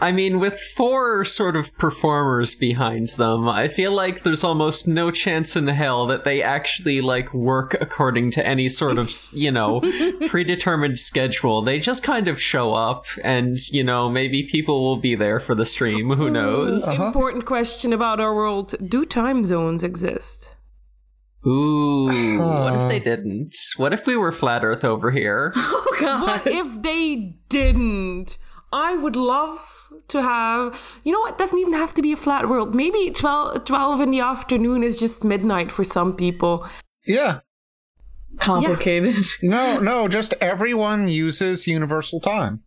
I 0.00 0.12
mean, 0.12 0.38
with 0.38 0.60
four 0.60 1.24
sort 1.24 1.56
of 1.56 1.76
performers 1.76 2.54
behind 2.54 3.10
them, 3.10 3.48
I 3.48 3.66
feel 3.66 3.90
like 3.90 4.22
there's 4.22 4.44
almost 4.44 4.86
no 4.86 5.10
chance 5.10 5.56
in 5.56 5.66
hell 5.66 6.06
that 6.06 6.22
they 6.22 6.40
actually, 6.40 7.00
like, 7.00 7.34
work 7.34 7.76
according 7.80 8.30
to 8.32 8.46
any 8.46 8.68
sort 8.68 8.98
of, 8.98 9.12
you 9.32 9.50
know, 9.50 9.80
predetermined 10.28 10.98
schedule. 10.98 11.62
They 11.62 11.80
just 11.80 12.04
kind 12.04 12.28
of 12.28 12.40
show 12.40 12.72
up, 12.74 13.06
and, 13.24 13.58
you 13.70 13.82
know, 13.82 14.08
maybe 14.08 14.44
people 14.44 14.84
will 14.84 15.00
be 15.00 15.16
there 15.16 15.40
for 15.40 15.56
the 15.56 15.64
stream. 15.64 16.10
Who 16.10 16.28
uh, 16.28 16.30
knows? 16.30 16.86
Uh-huh. 16.86 17.06
Important 17.06 17.44
question 17.44 17.92
about 17.92 18.20
our 18.20 18.34
world. 18.34 18.74
Do 18.88 19.04
time 19.04 19.44
zones 19.44 19.82
exist? 19.82 20.54
Ooh, 21.46 22.06
what 22.38 22.74
if 22.74 22.80
uh. 22.80 22.88
they 22.88 23.00
didn't? 23.00 23.56
What 23.76 23.92
if 23.92 24.06
we 24.06 24.16
were 24.16 24.32
flat 24.32 24.64
Earth 24.64 24.84
over 24.84 25.10
here? 25.10 25.52
Oh, 25.90 25.96
God. 26.00 26.22
What 26.22 26.46
if 26.46 26.82
they 26.82 27.34
didn't? 27.48 28.38
I 28.72 28.96
would 28.96 29.16
love 29.16 29.77
to 30.08 30.22
have. 30.22 30.78
You 31.04 31.12
know 31.12 31.20
what? 31.20 31.32
It 31.34 31.38
doesn't 31.38 31.58
even 31.58 31.74
have 31.74 31.94
to 31.94 32.02
be 32.02 32.12
a 32.12 32.16
flat 32.16 32.48
world. 32.48 32.74
Maybe 32.74 33.10
12, 33.10 33.64
12 33.64 34.00
in 34.00 34.10
the 34.10 34.20
afternoon 34.20 34.82
is 34.82 34.98
just 34.98 35.24
midnight 35.24 35.70
for 35.70 35.84
some 35.84 36.16
people. 36.16 36.66
Yeah. 37.06 37.40
Complicated. 38.38 39.16
No, 39.42 39.78
no, 39.78 40.08
just 40.08 40.34
everyone 40.40 41.08
uses 41.08 41.66
universal 41.66 42.20
time. 42.20 42.62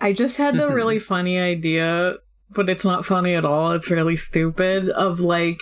I 0.00 0.12
just 0.12 0.36
had 0.36 0.56
the 0.56 0.68
really 0.68 0.98
funny 1.12 1.38
idea, 1.38 2.16
but 2.50 2.68
it's 2.68 2.84
not 2.84 3.04
funny 3.04 3.34
at 3.34 3.44
all. 3.44 3.72
It's 3.72 3.90
really 3.90 4.16
stupid. 4.16 4.88
Of 4.90 5.20
like, 5.20 5.60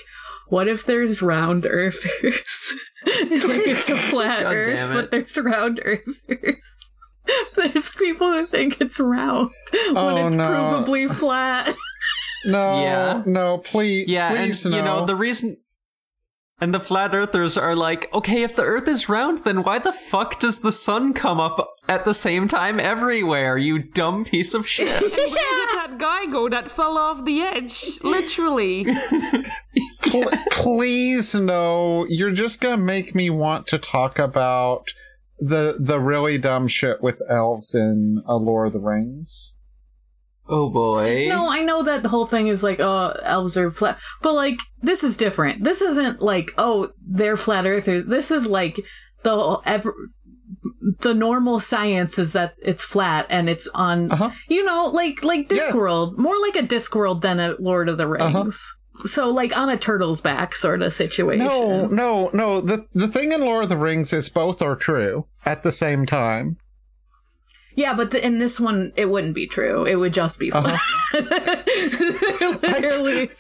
what 0.49 0.66
if 0.68 0.87
there's 0.87 1.20
round 1.20 1.66
earthers? 1.66 2.04
it's 3.06 3.44
like 3.44 3.66
it's 3.66 3.88
a 3.88 3.96
flat 3.96 4.42
God 4.42 4.54
earth, 4.54 4.76
damn 4.76 4.90
it. 4.90 4.94
but 4.94 5.10
there's 5.10 5.38
round 5.38 5.80
earthers. 5.84 6.89
There's 7.54 7.90
people 7.90 8.30
who 8.32 8.46
think 8.46 8.80
it's 8.80 8.98
round 9.00 9.50
when 9.72 9.96
Oh, 9.96 10.26
it's 10.26 10.34
no. 10.36 10.44
provably 10.48 11.10
flat. 11.12 11.74
No, 12.46 12.82
Yeah. 12.82 13.22
no, 13.26 13.58
please, 13.58 14.08
Yeah, 14.08 14.30
please 14.30 14.64
and 14.64 14.72
no. 14.72 14.78
you 14.78 14.84
know 14.84 15.04
the 15.04 15.14
reason. 15.14 15.58
And 16.58 16.72
the 16.74 16.80
flat 16.80 17.14
earthers 17.14 17.58
are 17.58 17.74
like, 17.76 18.10
okay, 18.14 18.42
if 18.42 18.54
the 18.56 18.62
Earth 18.62 18.88
is 18.88 19.08
round, 19.10 19.44
then 19.44 19.62
why 19.62 19.78
the 19.78 19.92
fuck 19.92 20.40
does 20.40 20.60
the 20.60 20.72
sun 20.72 21.12
come 21.14 21.38
up 21.40 21.66
at 21.88 22.04
the 22.06 22.14
same 22.14 22.48
time 22.48 22.78
everywhere? 22.80 23.56
You 23.58 23.78
dumb 23.78 24.24
piece 24.24 24.52
of 24.54 24.66
shit. 24.66 24.88
Where 25.00 25.10
did 25.10 25.70
that 25.76 25.96
guy 25.98 26.26
go 26.32 26.48
that 26.50 26.70
fell 26.70 26.96
off 26.98 27.24
the 27.26 27.40
edge? 27.42 27.98
Literally. 28.02 28.86
Pl- 30.02 30.30
please 30.52 31.34
no. 31.34 32.06
You're 32.08 32.32
just 32.32 32.60
gonna 32.60 32.76
make 32.78 33.14
me 33.14 33.30
want 33.30 33.66
to 33.68 33.78
talk 33.78 34.18
about 34.18 34.84
the 35.40 35.76
the 35.80 35.99
really 36.00 36.38
dumb 36.38 36.68
shit 36.68 37.02
with 37.02 37.20
elves 37.28 37.75
in 37.75 38.23
A 38.26 38.37
Lord 38.37 38.68
of 38.68 38.73
the 38.75 38.78
Rings. 38.80 39.56
oh 40.49 40.68
boy. 40.70 41.26
No, 41.28 41.49
I 41.50 41.61
know 41.62 41.82
that 41.82 42.02
the 42.02 42.09
whole 42.09 42.26
thing 42.26 42.49
is 42.49 42.62
like, 42.62 42.80
oh, 42.80 43.16
elves 43.23 43.56
are 43.56 43.70
flat, 43.70 43.99
but 44.23 44.35
like 44.35 44.59
this 44.82 45.02
is 45.04 45.16
different. 45.16 45.62
This 45.64 45.80
isn't 45.80 46.20
like, 46.20 46.52
oh, 46.59 46.90
they're 47.06 47.37
flat 47.37 47.66
earthers. 47.66 48.06
This 48.06 48.30
is 48.30 48.47
like 48.47 48.80
the 49.23 49.59
ever 49.64 49.94
the 51.00 51.14
normal 51.14 51.61
science 51.61 52.18
is 52.18 52.32
that 52.32 52.54
it's 52.61 52.82
flat 52.85 53.26
and 53.30 53.49
it's 53.49 53.68
on, 53.75 54.11
Uh-huh. 54.11 54.30
you 54.49 54.64
know, 54.64 54.87
like 54.87 55.23
like 55.25 55.50
Yeah. 55.50 55.59
Discworld, 55.59 56.18
more 56.18 56.38
like 56.40 56.56
a 56.56 56.66
Discworld 56.66 57.23
than 57.23 57.38
a 57.38 57.54
Lord 57.61 57.88
of 57.88 57.97
the 57.97 58.06
Uh-huh. 58.11 58.50
So 59.07 59.30
like 59.30 59.57
on 59.57 59.69
a 59.69 59.76
turtle's 59.76 60.21
back 60.21 60.54
sort 60.54 60.83
of 60.83 60.92
situation. 60.92 61.47
No, 61.47 61.87
no, 61.87 62.30
no. 62.33 62.61
The 62.61 62.87
the 62.95 63.09
thing 63.09 63.33
in 63.33 63.40
Lord 63.40 63.64
of 63.64 63.69
the 63.69 63.76
Rings 63.76 64.12
is 64.12 64.28
both 64.28 64.62
are 64.62 64.76
true 64.76 65.26
at 65.45 65.62
the 65.62 65.73
same 65.73 66.07
time. 66.07 66.59
Yeah, 67.76 67.95
but 67.95 68.11
the, 68.11 68.25
in 68.25 68.38
this 68.38 68.59
one, 68.59 68.92
it 68.97 69.07
wouldn't 69.07 69.35
be 69.35 69.47
true. 69.47 69.85
It 69.85 69.95
would 69.95 70.12
just 70.12 70.38
be 70.38 70.50
flat. 70.50 70.80
Uh-huh. 71.14 72.59
Literally. 72.62 73.30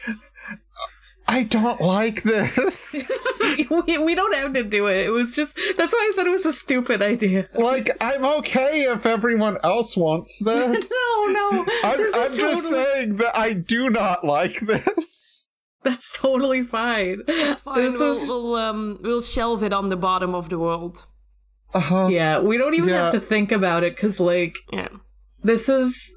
I 1.30 1.44
don't 1.44 1.80
like 1.80 2.24
this. 2.24 3.16
we, 3.70 3.98
we 3.98 4.14
don't 4.16 4.34
have 4.34 4.52
to 4.54 4.64
do 4.64 4.88
it. 4.88 5.06
It 5.06 5.10
was 5.10 5.36
just 5.36 5.56
that's 5.76 5.92
why 5.92 6.08
I 6.08 6.10
said 6.12 6.26
it 6.26 6.30
was 6.30 6.44
a 6.44 6.52
stupid 6.52 7.02
idea. 7.02 7.48
like, 7.54 7.96
I'm 8.00 8.24
okay 8.24 8.82
if 8.82 9.06
everyone 9.06 9.56
else 9.62 9.96
wants 9.96 10.38
this. 10.44 10.92
No, 10.92 11.26
no. 11.26 11.66
I'm, 11.84 12.00
I'm 12.00 12.00
is 12.00 12.12
just 12.14 12.40
totally, 12.40 12.84
saying 12.84 13.16
that 13.16 13.36
I 13.36 13.52
do 13.52 13.90
not 13.90 14.24
like 14.24 14.58
this. 14.60 15.46
that's 15.84 16.18
totally 16.18 16.62
fine. 16.62 17.22
It's 17.26 17.62
fine. 17.62 17.82
This 17.82 17.98
We'll, 17.98 18.12
is- 18.12 18.28
we'll, 18.28 18.54
um, 18.56 18.98
we'll 19.02 19.20
shelve 19.20 19.62
it 19.62 19.72
on 19.72 19.88
the 19.88 19.96
bottom 19.96 20.34
of 20.34 20.48
the 20.48 20.58
world. 20.58 21.06
Uh-huh. 21.72 22.08
yeah, 22.10 22.40
we 22.40 22.56
don't 22.58 22.74
even 22.74 22.88
Yeah. 22.88 23.04
have 23.04 23.12
to 23.12 23.20
think 23.20 23.52
about 23.52 23.84
it 23.84 23.94
because 23.94 24.18
like 24.18 24.56
Yeah. 24.72 24.88
this 25.42 25.68
is. 25.68 26.14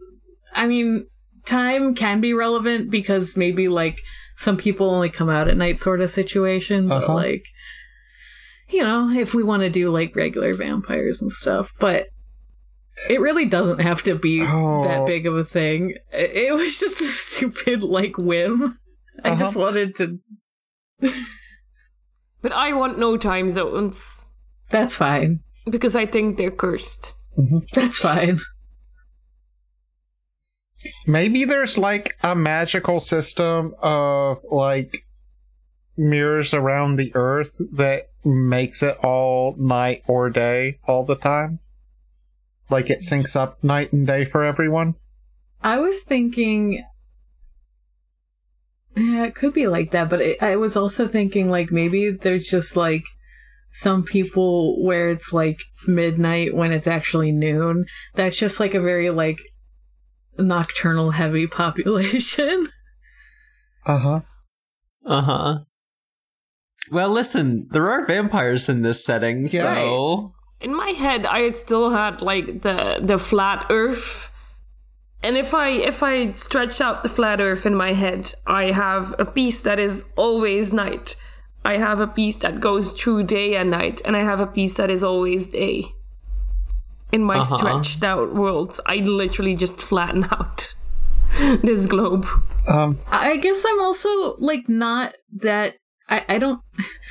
I 0.53 0.65
mean, 0.67 1.07
time 1.45 1.93
can 1.95 2.21
be 2.21 2.33
relevant 2.33 2.89
because 2.89 3.37
maybe 3.37 3.67
like 3.67 3.99
some 4.35 4.57
people 4.57 4.89
only 4.89 5.09
come 5.09 5.29
out 5.29 5.47
at 5.47 5.55
night 5.57 5.77
sort 5.79 6.01
of 6.01 6.09
situation, 6.09 6.87
but 6.87 7.03
Uh-huh. 7.03 7.13
like. 7.13 7.45
You 8.69 8.81
know, 8.81 9.11
if 9.11 9.35
we 9.35 9.43
want 9.43 9.61
to 9.61 9.69
do 9.69 9.91
like 9.91 10.15
regular 10.15 10.53
vampires 10.53 11.21
and 11.21 11.31
stuff, 11.31 11.71
but 11.79 12.07
It 13.09 13.19
really 13.19 13.45
doesn't 13.45 13.79
have 13.79 14.01
to 14.03 14.15
be 14.15 14.41
Oh. 14.41 14.83
that 14.85 15.05
big 15.05 15.27
of 15.27 15.35
a 15.35 15.43
thing. 15.43 15.95
It, 16.11 16.31
it 16.31 16.53
was 16.53 16.79
just 16.79 17.01
a 17.01 17.03
stupid 17.21 17.83
like 17.83 18.17
whim. 18.17 18.79
I 19.23 19.29
Uh-huh. 19.29 19.39
just 19.39 19.55
wanted 19.55 19.95
to. 19.97 20.19
But 22.41 22.51
I 22.51 22.73
want 22.73 22.99
no 22.99 23.15
time 23.15 23.49
zones 23.49 24.25
That's 24.69 24.95
fine. 24.95 25.39
because 25.69 25.95
I 25.95 26.05
think 26.05 26.35
they're 26.37 26.51
cursed. 26.51 27.13
That's 27.73 27.97
fine. 27.97 28.39
Maybe 31.07 31.45
there's 31.45 31.77
like 31.77 32.17
a 32.21 32.35
magical 32.35 32.99
system 32.99 33.73
of 33.81 34.39
like 34.51 35.05
mirrors 35.95 36.53
around 36.53 36.97
the 36.97 37.11
earth 37.15 37.55
that 37.73 38.09
makes 38.25 38.83
it 38.83 38.97
all 38.97 39.55
night 39.57 40.03
or 40.07 40.29
day 40.29 40.79
all 40.85 41.05
the 41.05 41.15
time. 41.15 41.59
Like 42.69 42.89
it 42.89 42.99
syncs 42.99 43.35
up 43.37 43.63
night 43.63 43.93
and 43.93 44.05
day 44.05 44.25
for 44.25 44.43
everyone. 44.43 44.95
I 45.61 45.79
was 45.79 46.01
thinking. 46.03 46.83
Yeah, 48.95 49.23
it 49.25 49.35
could 49.35 49.53
be 49.53 49.67
like 49.67 49.91
that, 49.91 50.09
but 50.09 50.21
it, 50.21 50.41
I 50.43 50.55
was 50.55 50.77
also 50.77 51.07
thinking 51.07 51.49
like 51.49 51.71
maybe 51.71 52.11
there's 52.11 52.47
just 52.47 52.75
like 52.77 53.03
some 53.71 54.03
people 54.03 54.83
where 54.83 55.09
it's 55.09 55.33
like 55.33 55.59
midnight 55.87 56.53
when 56.53 56.71
it's 56.71 56.85
actually 56.87 57.31
noon. 57.31 57.85
That's 58.13 58.37
just 58.37 58.59
like 58.59 58.75
a 58.75 58.81
very 58.81 59.09
like 59.09 59.39
nocturnal 60.37 61.11
heavy 61.11 61.47
population. 61.61 62.69
Uh 63.85 63.97
huh. 63.97 64.21
Uh 65.05 65.21
huh. 65.21 65.59
Well, 66.91 67.09
listen, 67.09 67.67
there 67.71 67.89
are 67.89 68.05
vampires 68.05 68.69
in 68.69 68.81
this 68.81 69.03
setting, 69.03 69.47
Yeah. 69.49 69.73
so 69.73 70.33
In 70.61 70.75
my 70.75 70.89
head, 70.89 71.25
I 71.25 71.51
still 71.51 71.89
had 71.89 72.21
like 72.21 72.61
the 72.61 72.99
the 73.01 73.17
flat 73.17 73.65
Earth, 73.69 74.29
and 75.23 75.37
if 75.37 75.53
I 75.53 75.69
if 75.69 76.03
I 76.03 76.29
stretch 76.31 76.81
out 76.81 77.03
the 77.03 77.09
flat 77.09 77.39
Earth 77.41 77.65
in 77.65 77.75
my 77.75 77.93
head, 77.93 78.33
I 78.45 78.71
have 78.71 79.15
a 79.19 79.25
piece 79.25 79.61
that 79.61 79.79
is 79.79 80.05
always 80.15 80.73
night. 80.73 81.15
I 81.65 81.77
have 81.77 81.99
a 82.01 82.07
piece 82.07 82.35
that 82.37 82.59
goes 82.59 82.91
through 82.91 83.23
day 83.23 83.55
and 83.55 83.69
night, 83.71 84.01
and 84.05 84.17
I 84.17 84.23
have 84.23 84.39
a 84.41 84.47
piece 84.47 84.73
that 84.75 84.89
is 84.89 85.03
always 85.03 85.47
day. 85.49 85.85
In 87.11 87.23
my 87.23 87.37
Uh-huh. 87.37 87.57
stretched 87.57 88.03
out 88.03 88.33
worlds, 88.33 88.81
I 88.85 88.95
literally 88.97 89.55
just 89.55 89.77
flatten 89.77 90.23
out 90.31 90.73
this 91.63 91.85
globe. 91.87 92.25
Um. 92.67 92.97
I 93.11 93.37
guess 93.37 93.63
I'm 93.67 93.79
also 93.81 94.35
like 94.39 94.67
not 94.67 95.13
that 95.37 95.75
I, 96.09 96.25
I 96.27 96.37
don't 96.39 96.59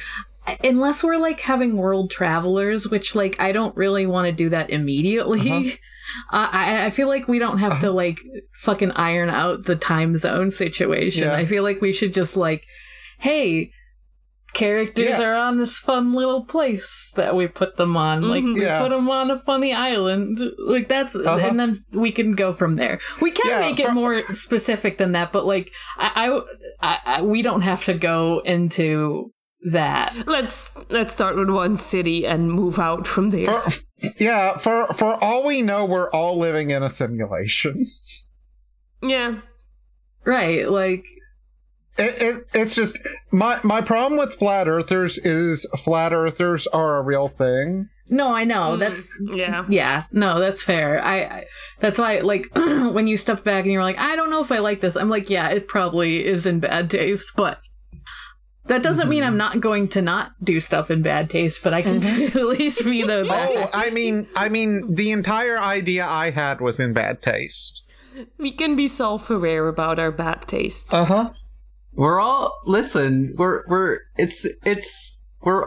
unless 0.64 1.02
we're 1.04 1.18
like 1.18 1.40
having 1.40 1.76
world 1.76 2.10
travelers, 2.10 2.88
which 2.88 3.14
like 3.14 3.40
I 3.40 3.52
don't 3.52 3.76
really 3.76 4.06
want 4.06 4.26
to 4.26 4.32
do 4.32 4.48
that 4.50 4.70
immediately. 4.70 5.78
Uh, 6.32 6.48
I 6.50 6.86
I 6.86 6.90
feel 6.90 7.08
like 7.08 7.28
we 7.28 7.38
don't 7.38 7.58
have 7.58 7.80
to 7.80 7.90
like 7.90 8.18
fucking 8.60 8.92
iron 8.92 9.28
out 9.30 9.64
the 9.64 9.76
time 9.76 10.16
zone 10.16 10.50
situation. 10.50 11.24
Yeah. 11.24 11.34
I 11.34 11.46
feel 11.46 11.62
like 11.62 11.80
we 11.80 11.92
should 11.92 12.14
just 12.14 12.36
like, 12.36 12.64
hey, 13.18 13.70
characters 14.54 15.06
Yeah. 15.06 15.22
are 15.22 15.34
on 15.34 15.58
this 15.58 15.78
fun 15.78 16.12
little 16.12 16.44
place 16.44 17.10
that 17.16 17.34
we 17.34 17.46
put 17.46 17.76
them 17.76 17.96
on. 17.96 18.20
Like 18.22 18.44
Mhm. 18.44 18.54
we 18.54 18.62
Yeah. 18.62 18.80
put 18.82 18.90
them 18.90 19.08
on 19.08 19.30
a 19.30 19.38
funny 19.38 19.72
island. 19.72 20.38
Like 20.58 20.88
that's 20.88 21.16
Uh-huh. 21.16 21.38
and 21.42 21.58
then 21.58 21.74
we 21.92 22.12
can 22.12 22.32
go 22.32 22.52
from 22.52 22.76
there. 22.76 22.98
We 23.22 23.30
can 23.30 23.48
Yeah, 23.50 23.60
make 23.60 23.80
it 23.80 23.86
for- 23.86 23.92
more 23.94 24.22
specific 24.34 24.98
than 24.98 25.12
that, 25.12 25.32
but 25.32 25.46
like 25.46 25.70
I, 25.98 26.28
I, 26.28 26.40
I, 26.82 26.98
I 27.18 27.22
we 27.22 27.40
don't 27.40 27.62
have 27.62 27.84
to 27.86 27.94
go 27.94 28.42
into 28.44 29.30
that. 29.70 30.14
Let's 30.26 30.70
let's 30.90 31.12
start 31.12 31.36
with 31.36 31.50
one 31.50 31.76
city 31.76 32.26
and 32.26 32.50
move 32.52 32.78
out 32.78 33.06
from 33.06 33.30
there. 33.30 33.46
For, 33.46 33.82
yeah. 34.18 34.56
For 34.56 34.86
for 34.94 35.22
all 35.22 35.44
we 35.44 35.62
know, 35.62 35.84
we're 35.84 36.10
all 36.10 36.38
living 36.38 36.70
in 36.70 36.82
a 36.82 36.90
simulation. 36.90 37.84
yeah. 39.02 39.40
Right, 40.24 40.68
like 40.70 41.04
It, 41.98 42.22
it, 42.22 42.44
it's 42.54 42.74
just 42.74 42.98
my 43.32 43.58
my 43.64 43.80
problem 43.80 44.18
with 44.18 44.34
flat 44.34 44.68
earthers 44.68 45.18
is 45.18 45.66
flat 45.78 46.12
earthers 46.12 46.66
are 46.68 46.96
a 46.98 47.02
real 47.02 47.28
thing. 47.28 47.88
no, 48.08 48.28
I 48.32 48.44
know 48.44 48.76
Mm, 48.76 48.78
that's 48.78 49.16
yeah. 49.34 49.64
yeah, 49.68 50.04
no, 50.12 50.38
that's 50.38 50.62
fair. 50.62 51.02
I, 51.04 51.16
I 51.22 51.44
that's 51.80 51.98
why 51.98 52.18
like 52.18 52.46
when 52.54 53.06
you 53.08 53.16
step 53.16 53.42
back 53.42 53.64
and 53.64 53.72
you're 53.72 53.82
like, 53.82 53.98
I 53.98 54.14
don't 54.16 54.30
know 54.30 54.42
if 54.42 54.52
I 54.52 54.58
like 54.58 54.80
this. 54.80 54.96
I'm 54.96 55.08
like, 55.10 55.28
yeah, 55.28 55.48
it 55.48 55.66
probably 55.66 56.24
is 56.24 56.46
in 56.46 56.60
bad 56.60 56.88
taste, 56.90 57.32
but 57.36 57.58
that 58.66 58.82
doesn't 58.82 59.08
mean 59.08 59.22
I'm 59.24 59.36
not 59.36 59.60
going 59.60 59.88
to 59.88 60.02
not 60.02 60.32
do 60.42 60.60
stuff 60.60 60.90
in 60.90 61.02
bad 61.02 61.28
taste, 61.30 61.62
but 61.62 61.74
I 61.74 61.82
can 61.82 62.02
at 62.04 62.34
least 62.34 62.84
be 62.84 63.02
the 63.02 63.26
Oh, 63.28 63.70
I 63.74 63.90
mean, 63.90 64.26
I 64.36 64.48
mean, 64.48 64.94
the 64.94 65.10
entire 65.10 65.58
idea 65.58 66.06
I 66.06 66.30
had 66.30 66.60
was 66.60 66.78
in 66.78 66.92
bad 66.92 67.22
taste. 67.22 67.82
We 68.38 68.52
can 68.52 68.76
be 68.76 68.88
self-aware 68.88 69.68
about 69.68 69.98
our 69.98 70.12
bad 70.12 70.46
taste. 70.46 70.92
Uh 70.92 71.04
huh. 71.06 71.30
we're 71.92 72.20
all 72.20 72.52
listen. 72.66 73.34
We're 73.36 73.62
we're 73.66 74.00
it's 74.16 74.46
it's 74.64 75.22
we're 75.40 75.64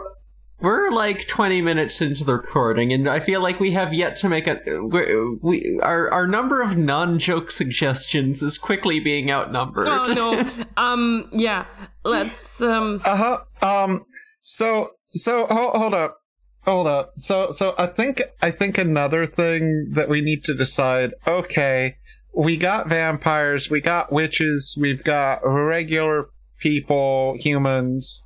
we're 0.60 0.90
like 0.90 1.26
twenty 1.28 1.60
minutes 1.60 2.00
into 2.00 2.24
the 2.24 2.32
recording, 2.34 2.92
and 2.92 3.08
I 3.08 3.20
feel 3.20 3.42
like 3.42 3.60
we 3.60 3.72
have 3.72 3.92
yet 3.92 4.16
to 4.16 4.28
make 4.28 4.46
a 4.46 4.60
we're, 4.66 5.38
our 5.82 6.10
our 6.10 6.26
number 6.26 6.62
of 6.62 6.76
non 6.76 7.18
joke 7.18 7.50
suggestions 7.50 8.42
is 8.42 8.56
quickly 8.58 8.98
being 8.98 9.30
outnumbered. 9.30 9.88
oh 9.88 10.12
no. 10.12 10.64
Um 10.76 11.28
yeah. 11.32 11.66
Let's 12.04 12.60
um 12.62 13.00
Uh 13.04 13.16
huh. 13.16 13.64
Um. 13.84 14.04
So 14.42 14.90
so 15.10 15.46
hold, 15.46 15.76
hold 15.76 15.94
up, 15.94 16.18
hold 16.62 16.86
up. 16.86 17.12
So 17.16 17.50
so 17.50 17.74
I 17.78 17.86
think 17.86 18.22
I 18.42 18.50
think 18.50 18.78
another 18.78 19.26
thing 19.26 19.90
that 19.94 20.08
we 20.08 20.20
need 20.20 20.44
to 20.44 20.54
decide. 20.54 21.12
Okay, 21.26 21.96
we 22.34 22.56
got 22.56 22.88
vampires, 22.88 23.68
we 23.70 23.80
got 23.80 24.12
witches, 24.12 24.76
we've 24.80 25.02
got 25.04 25.40
regular 25.44 26.28
people, 26.60 27.36
humans. 27.38 28.22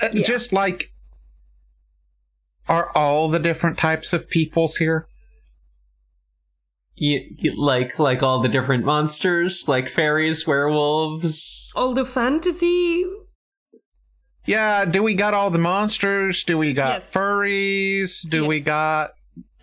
Uh, 0.00 0.08
Yeah. 0.14 0.24
Just 0.24 0.52
like. 0.52 0.89
Are 2.70 2.90
all 2.94 3.28
the 3.28 3.40
different 3.40 3.78
types 3.78 4.12
of 4.12 4.30
peoples 4.30 4.76
here? 4.76 5.08
You, 6.94 7.20
you- 7.36 7.60
like 7.60 7.98
like 7.98 8.22
all 8.22 8.38
the 8.40 8.48
different 8.48 8.84
monsters, 8.84 9.66
like 9.66 9.88
fairies, 9.88 10.46
werewolves. 10.46 11.72
all 11.74 11.94
the 11.94 12.04
fantasy 12.04 13.04
Yeah, 14.46 14.84
do 14.84 15.02
we 15.02 15.14
got 15.14 15.34
all 15.34 15.50
the 15.50 15.58
monsters? 15.58 16.44
Do 16.44 16.56
we 16.58 16.72
got 16.72 17.00
Yes. 17.00 17.12
furries? 17.12 18.28
Do 18.28 18.46
we 18.46 18.60
got 18.60 19.10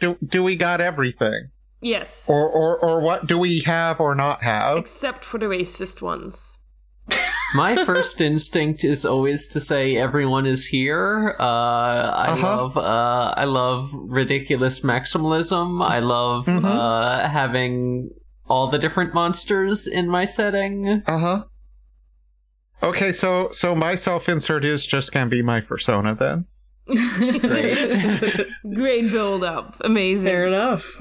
do 0.02 0.18
do 0.26 0.44
we 0.44 0.56
got 0.58 0.82
everything? 0.82 1.50
yes. 1.80 2.26
Or 2.28 2.46
or 2.50 2.78
or 2.78 3.00
what 3.02 3.26
do 3.26 3.38
we 3.38 3.62
have 3.62 4.02
or 4.02 4.16
not 4.16 4.44
have? 4.44 4.78
Except 4.80 5.24
for 5.24 5.38
the 5.38 5.46
racist 5.46 6.02
ones. 6.02 6.58
My 7.56 7.86
first 7.86 8.20
instinct 8.20 8.84
is 8.84 9.06
always 9.06 9.48
to 9.50 9.60
say 9.60 9.96
everyone 9.96 10.46
is 10.46 10.66
here. 10.68 11.36
Uh, 11.40 11.44
I 11.44 12.28
Uh-huh. 12.32 12.44
love 12.58 12.78
uh, 12.78 13.34
I 13.38 13.46
love 13.46 13.90
ridiculous 13.94 14.82
maximalism. 14.82 15.82
I 15.84 16.00
love 16.00 16.46
Mhm. 16.46 16.66
uh, 16.66 17.28
having 17.30 18.10
all 18.50 18.68
the 18.68 18.78
different 18.78 19.14
monsters 19.14 19.88
in 19.88 20.10
my 20.10 20.26
setting. 20.26 21.04
Uh-huh. 21.08 21.44
Okay, 22.84 23.12
so 23.12 23.50
so 23.52 23.74
my 23.76 23.96
self-insert 23.96 24.66
is 24.66 24.86
just 24.86 25.12
gonna 25.14 25.28
be 25.30 25.42
my 25.42 25.62
persona 25.62 26.16
then. 26.16 26.46
Great. 27.40 28.48
Great 28.76 29.12
build 29.12 29.44
up. 29.44 29.76
Amazing. 29.84 30.32
Fair 30.32 30.48
enough. 30.48 31.00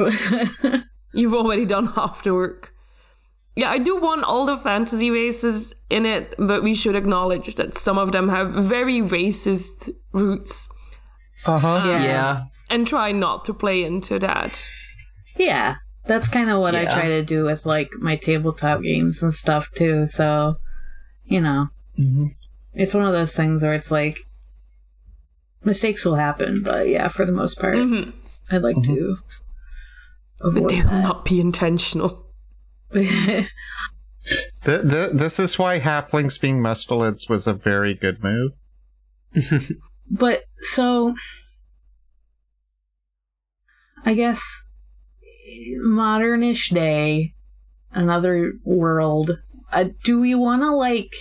You've 1.13 1.35
already 1.35 1.65
done 1.65 1.87
half 1.87 2.23
the 2.23 2.35
work. 2.35 2.73
Yeah, 3.57 3.71
I 3.71 3.79
do 3.79 3.97
want 3.97 4.23
all 4.25 4.45
the 4.45 4.59
fantasy 4.59 5.11
races 5.11 5.73
in 5.89 6.05
it, 6.05 6.35
but 6.39 6.63
we 6.63 6.75
should 6.75 6.95
acknowledge 6.95 7.55
that 7.55 7.75
some 7.75 7.97
of 7.99 8.13
them 8.13 8.29
have 8.29 8.51
very 8.53 9.01
racist 9.01 9.89
roots 10.13 10.69
Uh-huh. 11.47 11.83
yeah. 11.87 12.03
Yeah. 12.05 12.45
and 12.71 12.87
try 12.87 13.13
not 13.13 13.45
to 13.47 13.55
play 13.55 13.83
into 13.83 14.19
that. 14.19 14.63
Yeah. 15.37 15.77
That's 16.05 16.29
kind 16.29 16.51
of 16.51 16.61
what 16.61 16.75
I 16.77 16.85
try 16.85 17.09
to 17.09 17.23
do 17.25 17.45
with 17.47 17.65
like 17.67 17.91
my 17.99 18.17
tabletop 18.17 18.83
games 18.83 19.23
and 19.23 19.33
stuff 19.33 19.69
too. 19.75 20.07
So, 20.07 20.57
you 21.25 21.41
know, 21.41 21.69
Mhm. 21.99 22.35
it's 22.75 22.95
one 22.95 23.05
of 23.07 23.13
those 23.13 23.35
things 23.35 23.63
where 23.63 23.75
it's 23.75 23.91
like 23.91 24.19
mistakes 25.65 26.05
will 26.05 26.15
happen, 26.17 26.63
but 26.63 26.89
yeah, 26.89 27.09
for 27.09 27.25
the 27.25 27.33
most 27.33 27.59
part, 27.59 27.75
Mhm. 27.77 28.13
I'd 28.51 28.63
like 28.63 28.81
to 28.83 29.15
avoid 30.41 30.63
but 30.63 30.69
They 30.69 30.83
will 30.83 30.91
that. 30.91 31.03
not 31.03 31.25
be 31.25 31.41
intentional. 31.41 32.26
Th- 32.95 34.83
th- 34.83 35.13
this 35.13 35.39
is 35.39 35.59
why 35.59 35.79
halflings 35.79 36.41
being 36.41 36.61
mustelids 36.61 37.29
was 37.29 37.47
a 37.47 37.55
very 37.55 37.95
good 37.95 38.23
move. 38.23 38.53
But 40.11 40.45
so, 40.61 41.15
I 44.05 44.15
guess 44.15 44.65
modernish 45.85 46.73
day, 46.73 47.35
another 47.91 48.53
world. 48.65 49.39
Uh, 49.73 49.87
do 50.05 50.21
we 50.21 50.35
want 50.35 50.63
to 50.63 50.71
like 50.71 51.13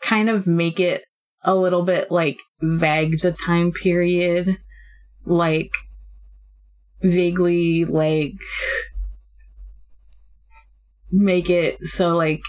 kind 0.00 0.30
of 0.30 0.46
make 0.46 0.80
it 0.80 1.04
a 1.42 1.54
little 1.54 1.82
bit 1.82 2.10
like 2.10 2.40
vague 2.62 3.20
the 3.20 3.32
time 3.32 3.72
period, 3.72 4.56
like 5.26 5.72
vaguely 7.02 7.84
like 7.84 8.40
make 11.12 11.50
it 11.50 11.82
so 11.82 12.14
like 12.16 12.40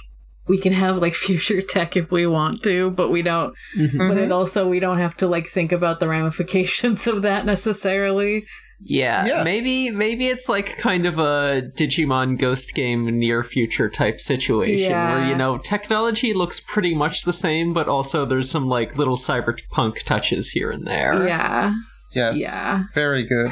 we 0.47 0.57
can 0.57 0.73
have 0.73 0.97
like 0.97 1.13
future 1.27 1.61
tech 1.61 1.95
if 1.95 2.11
we 2.11 2.25
want 2.27 2.63
to, 2.63 2.91
but 2.91 3.09
we 3.09 3.21
don't. 3.21 3.53
Mhm. 3.77 3.97
But 3.97 4.17
it 4.17 4.31
also 4.31 4.67
we 4.67 4.79
don't 4.79 4.97
have 4.99 5.15
to 5.17 5.27
like 5.27 5.47
think 5.47 5.71
about 5.71 5.99
the 5.99 6.07
ramifications 6.07 7.07
of 7.13 7.21
that 7.21 7.45
necessarily. 7.45 8.45
Yeah, 8.83 9.27
Yeah. 9.27 9.43
maybe 9.43 9.91
maybe 9.91 10.27
it's 10.27 10.49
like 10.49 10.75
kind 10.79 11.05
of 11.05 11.19
a 11.19 11.61
Digimon 11.77 12.39
Ghost 12.39 12.73
game 12.73 13.05
near 13.19 13.43
future 13.43 13.89
type 13.89 14.19
situation 14.19 14.91
where 14.91 15.27
you 15.29 15.35
know 15.35 15.59
technology 15.59 16.33
looks 16.33 16.59
pretty 16.59 16.95
much 16.95 17.21
the 17.23 17.31
same, 17.33 17.73
but 17.73 17.87
also 17.87 18.25
there's 18.25 18.49
some 18.49 18.67
like 18.67 18.97
little 18.97 19.17
cyberpunk 19.17 20.01
touches 20.03 20.49
here 20.49 20.71
and 20.71 20.87
there. 20.87 21.27
Yeah, 21.27 21.75
Yes. 22.13 22.41
Yeah. 22.41 22.85
Very 22.95 23.23
good. 23.23 23.51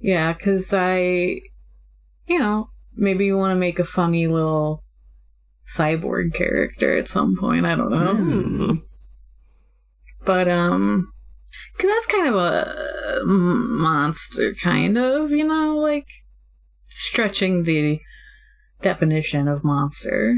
yeah, 0.00 0.32
because 0.32 0.72
I, 0.72 1.40
you 2.26 2.38
know, 2.38 2.70
maybe 2.96 3.26
you 3.26 3.36
want 3.36 3.52
to 3.52 3.56
make 3.60 3.78
a 3.78 3.84
funny 3.84 4.26
little 4.26 4.82
cyborg 5.76 6.34
character 6.34 6.96
at 6.96 7.08
some 7.08 7.36
point. 7.36 7.66
I 7.66 7.74
don't 7.74 7.90
know. 7.90 8.14
Hmm. 8.14 8.74
but 10.24 10.48
um 10.48 11.12
because 11.76 11.90
that's 11.90 12.06
kind 12.06 12.28
of 12.28 12.34
a 12.34 13.20
monster 13.24 14.54
kind 14.62 14.98
of 14.98 15.30
you 15.30 15.44
know 15.44 15.76
like 15.76 16.08
stretching 16.80 17.62
the 17.64 18.00
definition 18.82 19.48
of 19.48 19.64
monster 19.64 20.36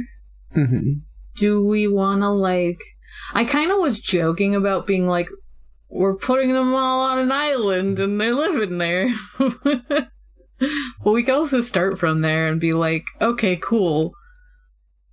hmm 0.54 0.92
do 1.36 1.64
we 1.64 1.86
want 1.86 2.20
to 2.20 2.28
like 2.30 2.78
i 3.34 3.44
kind 3.44 3.70
of 3.70 3.78
was 3.78 4.00
joking 4.00 4.54
about 4.54 4.86
being 4.86 5.06
like 5.06 5.28
we're 5.88 6.16
putting 6.16 6.52
them 6.52 6.74
all 6.74 7.00
on 7.00 7.18
an 7.18 7.32
island 7.32 7.98
and 7.98 8.20
they're 8.20 8.34
living 8.34 8.78
there 8.78 9.08
well 11.04 11.14
we 11.14 11.22
could 11.22 11.34
also 11.34 11.60
start 11.60 11.98
from 11.98 12.20
there 12.20 12.46
and 12.48 12.60
be 12.60 12.72
like 12.72 13.04
okay 13.20 13.56
cool 13.56 14.12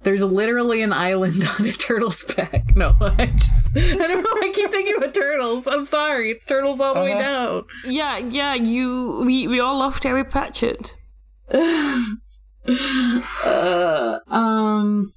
there's 0.04 0.22
literally 0.22 0.82
an 0.84 0.94
island 0.94 1.44
on 1.60 1.66
a 1.66 1.72
turtle's 1.72 2.24
back. 2.36 2.64
No, 2.76 2.94
I 3.02 3.26
just 3.28 3.76
I 3.76 3.80
don't 3.96 4.22
know. 4.24 4.30
I 4.48 4.52
keep 4.54 4.70
thinking 4.70 4.98
about 4.98 5.14
turtles. 5.16 5.66
I'm 5.66 5.82
sorry. 5.84 6.30
It's 6.30 6.46
turtles 6.46 6.80
all 6.80 6.94
the 6.94 7.02
way 7.02 7.14
Uh-huh. 7.14 7.22
down. 7.22 7.64
Yeah, 7.86 8.18
yeah, 8.20 8.54
you 8.54 9.24
we, 9.26 9.48
we 9.48 9.60
all 9.60 9.80
love 9.80 10.00
Terry 10.02 10.24
Pratchett. 10.24 10.94
uh, 13.44 14.20
um. 14.28 15.12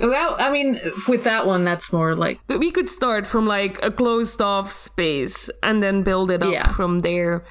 Well, 0.00 0.36
I 0.38 0.50
mean, 0.52 0.80
with 1.08 1.24
that 1.24 1.46
one, 1.46 1.64
that's 1.64 1.92
more 1.92 2.14
like 2.14 2.38
But 2.46 2.60
we 2.60 2.70
could 2.70 2.88
start 2.88 3.26
from 3.26 3.46
like 3.46 3.82
a 3.82 3.90
closed 3.90 4.40
off 4.40 4.70
space 4.70 5.50
and 5.62 5.82
then 5.82 6.02
build 6.04 6.30
it 6.30 6.42
up 6.42 6.52
Yeah. 6.52 6.68
from 6.72 7.00
there. 7.00 7.44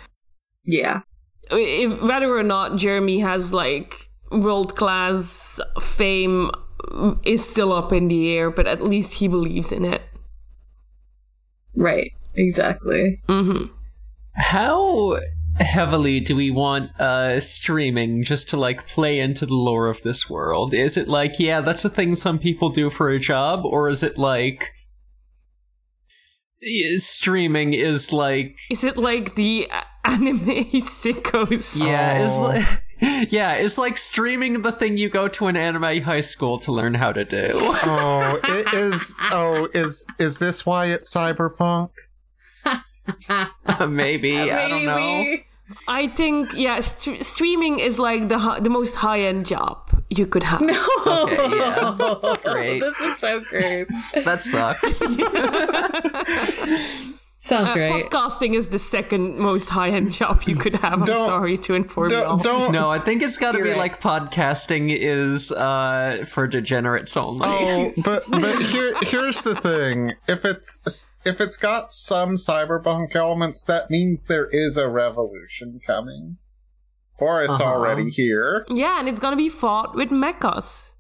yeah, 0.64 1.02
If 1.52 2.02
whether 2.02 2.36
or 2.36 2.44
not 2.44 2.76
Jeremy 2.78 3.20
has 3.20 3.54
like 3.54 4.10
world 4.32 4.76
class 4.76 5.60
fame 5.82 6.52
is 7.24 7.48
still 7.48 7.74
up 7.74 7.92
in 7.94 8.08
the 8.08 8.32
air, 8.32 8.50
but 8.52 8.68
at 8.68 8.82
least 8.82 9.16
he 9.16 9.28
believes 9.28 9.72
in 9.72 9.86
it. 9.86 10.02
right, 11.76 12.12
exactly. 12.36 13.22
hmm 13.28 13.66
How 14.36 15.20
heavily 15.60 16.20
do 16.20 16.36
we 16.36 16.52
want 16.52 16.92
uh 17.00 17.40
streaming 17.40 18.24
just 18.24 18.48
to 18.50 18.56
like 18.58 18.86
play 18.86 19.20
into 19.20 19.46
the 19.46 19.56
lore 19.56 19.88
of 19.88 20.02
this 20.04 20.30
world? 20.30 20.74
Is 20.74 20.98
it 20.98 21.08
like, 21.08 21.40
yeah, 21.40 21.62
that's 21.62 21.86
a 21.86 21.90
thing 21.90 22.16
some 22.16 22.38
people 22.40 22.70
do 22.70 22.90
for 22.90 23.10
a 23.10 23.20
job, 23.20 23.66
or 23.66 23.90
is 23.90 24.04
it 24.04 24.18
like 24.18 24.72
streaming 26.98 27.74
is 27.74 28.12
like 28.12 28.58
Is 28.70 28.84
it 28.84 28.98
like 28.98 29.36
the 29.36 29.68
a- 29.72 29.86
anime 30.08 30.66
sickos? 30.82 31.76
yeah, 31.78 32.20
is 32.24 32.32
Oh. 32.34 32.42
like 32.44 32.66
yeah, 33.32 33.54
it's 33.54 33.78
like 33.78 33.98
streaming 33.98 34.62
the 34.64 34.72
thing 34.72 34.98
you 34.98 35.08
go 35.10 35.28
to 35.28 35.46
an 35.48 35.56
anime 35.56 36.02
high 36.02 36.22
school 36.22 36.58
to 36.60 36.72
learn 36.72 36.96
how 36.96 37.12
to 37.12 37.24
do. 37.24 37.52
Oh, 37.54 38.40
it 38.46 38.74
is. 38.74 39.16
Oh, 39.32 39.68
is 39.74 40.06
is 40.18 40.40
this 40.40 40.66
why 40.66 40.88
it's 40.88 41.14
cyberpunk? 41.14 41.90
Maybe, 43.88 44.38
I 44.52 44.68
don't 44.68 44.86
know. 44.86 45.36
I 45.88 46.08
think 46.08 46.54
yeah, 46.56 46.80
st- 46.80 47.24
streaming 47.26 47.80
is 47.80 48.00
like 48.00 48.30
the 48.30 48.40
hi- 48.40 48.60
the 48.62 48.70
most 48.70 48.96
high 48.96 49.20
end 49.22 49.46
job 49.46 49.78
you 50.10 50.26
could 50.26 50.44
have. 50.44 50.62
No. 50.62 50.74
Okay, 51.06 51.58
yeah. 51.58 52.36
Great. 52.44 52.80
This 52.80 53.00
is 53.00 53.18
so 53.18 53.42
gross. 53.42 53.90
That 54.26 54.42
sucks. 54.42 55.02
Sounds 57.48 57.76
Uh, 57.76 57.80
right. 57.80 58.06
Podcasting 58.10 58.54
is 58.56 58.70
the 58.70 58.80
second 58.80 59.38
most 59.38 59.70
high 59.70 59.90
end 59.90 60.12
job 60.12 60.44
you 60.44 60.56
could 60.56 60.76
have. 60.76 60.94
I'm 61.02 61.06
Don't- 61.06 61.28
sorry 61.28 61.58
to 61.60 61.76
inform 61.76 62.12
you 62.12 62.24
all. 62.24 62.38
Don't. 62.38 62.60
don't 62.60 62.72
No, 62.74 62.90
I 62.90 63.00
think 63.00 63.22
it's 63.22 63.38
got 63.38 63.54
to 63.54 63.60
be 63.64 63.70
right. 63.70 63.78
like 63.78 64.02
podcasting 64.02 64.96
is 64.96 65.52
uh 65.52 66.26
for 66.28 66.46
degenerates 66.48 67.16
only. 67.16 67.48
Oh, 67.50 67.94
but 68.04 68.30
but 68.30 68.62
here 68.64 68.94
here's 69.04 69.44
the 69.44 69.56
thing. 69.56 70.14
If 70.28 70.44
it's 70.46 71.10
if 71.26 71.40
it's 71.40 71.58
got 71.58 71.92
some 71.92 72.36
cyberpunk 72.36 73.16
elements, 73.16 73.64
that 73.64 73.90
means 73.90 74.28
there 74.28 74.48
is 74.52 74.76
a 74.78 74.90
revolution 74.90 75.80
coming, 75.86 76.38
or 77.18 77.44
it's 77.44 77.60
Uh-huh. 77.62 77.70
already 77.72 78.10
here. 78.10 78.66
Yeah, 78.70 79.00
and 79.00 79.08
it's 79.08 79.20
gonna 79.20 79.36
be 79.38 79.50
fought 79.50 79.96
with 79.96 80.10
mechas. 80.10 80.92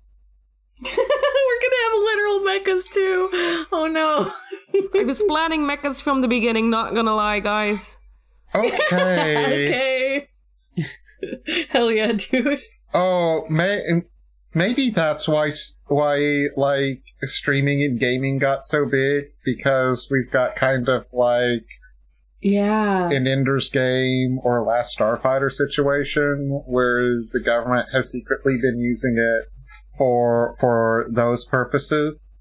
We're 0.83 1.61
gonna 1.63 1.83
have 1.83 1.93
literal 2.09 2.39
mechas 2.39 2.89
too. 2.91 3.29
Oh 3.71 3.87
no. 3.91 4.31
I 4.73 5.03
was 5.03 5.21
planning 5.27 5.61
mechas 5.61 6.01
from 6.01 6.21
the 6.21 6.27
beginning. 6.27 6.69
Not 6.69 6.93
gonna 6.93 7.15
lie, 7.15 7.39
guys. 7.39 7.97
Okay. 8.53 8.77
okay. 8.91 10.29
Hell 11.69 11.91
yeah, 11.91 12.13
dude. 12.13 12.59
Oh, 12.93 13.45
may, 13.49 13.81
maybe 14.53 14.89
that's 14.89 15.27
why 15.27 15.51
why 15.87 16.47
like 16.55 17.01
streaming 17.23 17.81
and 17.83 17.99
gaming 17.99 18.37
got 18.37 18.63
so 18.65 18.85
big 18.85 19.25
because 19.43 20.07
we've 20.11 20.31
got 20.31 20.55
kind 20.55 20.87
of 20.87 21.05
like 21.11 21.65
Yeah. 22.41 23.09
an 23.09 23.27
Ender's 23.27 23.69
Game 23.69 24.39
or 24.43 24.63
Last 24.63 24.97
Starfighter 24.97 25.51
situation 25.51 26.61
where 26.65 27.21
the 27.31 27.41
government 27.43 27.89
has 27.93 28.11
secretly 28.11 28.57
been 28.61 28.79
using 28.79 29.15
it 29.17 29.47
for 29.97 30.55
for 30.59 31.07
those 31.11 31.43
purposes. 31.45 32.36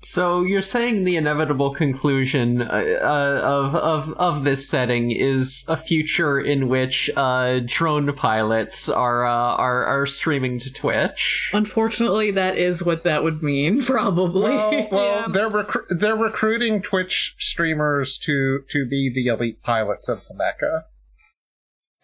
So 0.00 0.42
you're 0.42 0.62
saying 0.62 1.04
the 1.04 1.16
inevitable 1.16 1.72
conclusion 1.72 2.62
uh, 2.62 2.64
uh, 3.02 3.40
of 3.42 3.74
of 3.74 4.12
of 4.14 4.44
this 4.44 4.68
setting 4.68 5.10
is 5.10 5.64
a 5.68 5.76
future 5.76 6.38
in 6.38 6.68
which 6.68 7.10
uh, 7.16 7.60
drone 7.64 8.12
pilots 8.12 8.88
are 8.88 9.24
uh, 9.24 9.30
are 9.56 9.84
are 9.84 10.06
streaming 10.06 10.58
to 10.60 10.72
Twitch. 10.72 11.50
Unfortunately, 11.52 12.30
that 12.32 12.56
is 12.56 12.82
what 12.84 13.02
that 13.04 13.24
would 13.24 13.42
mean, 13.42 13.82
probably. 13.84 14.42
Well, 14.52 14.88
well, 14.92 15.20
Yeah. 15.22 15.28
they're 15.28 15.50
recru- 15.50 15.86
they're 15.90 16.16
recruiting 16.16 16.82
Twitch 16.82 17.34
streamers 17.38 18.18
to 18.18 18.60
to 18.70 18.86
be 18.86 19.10
the 19.12 19.26
elite 19.28 19.62
pilots 19.62 20.08
of 20.08 20.26
the 20.28 20.34
mecha. 20.34 20.82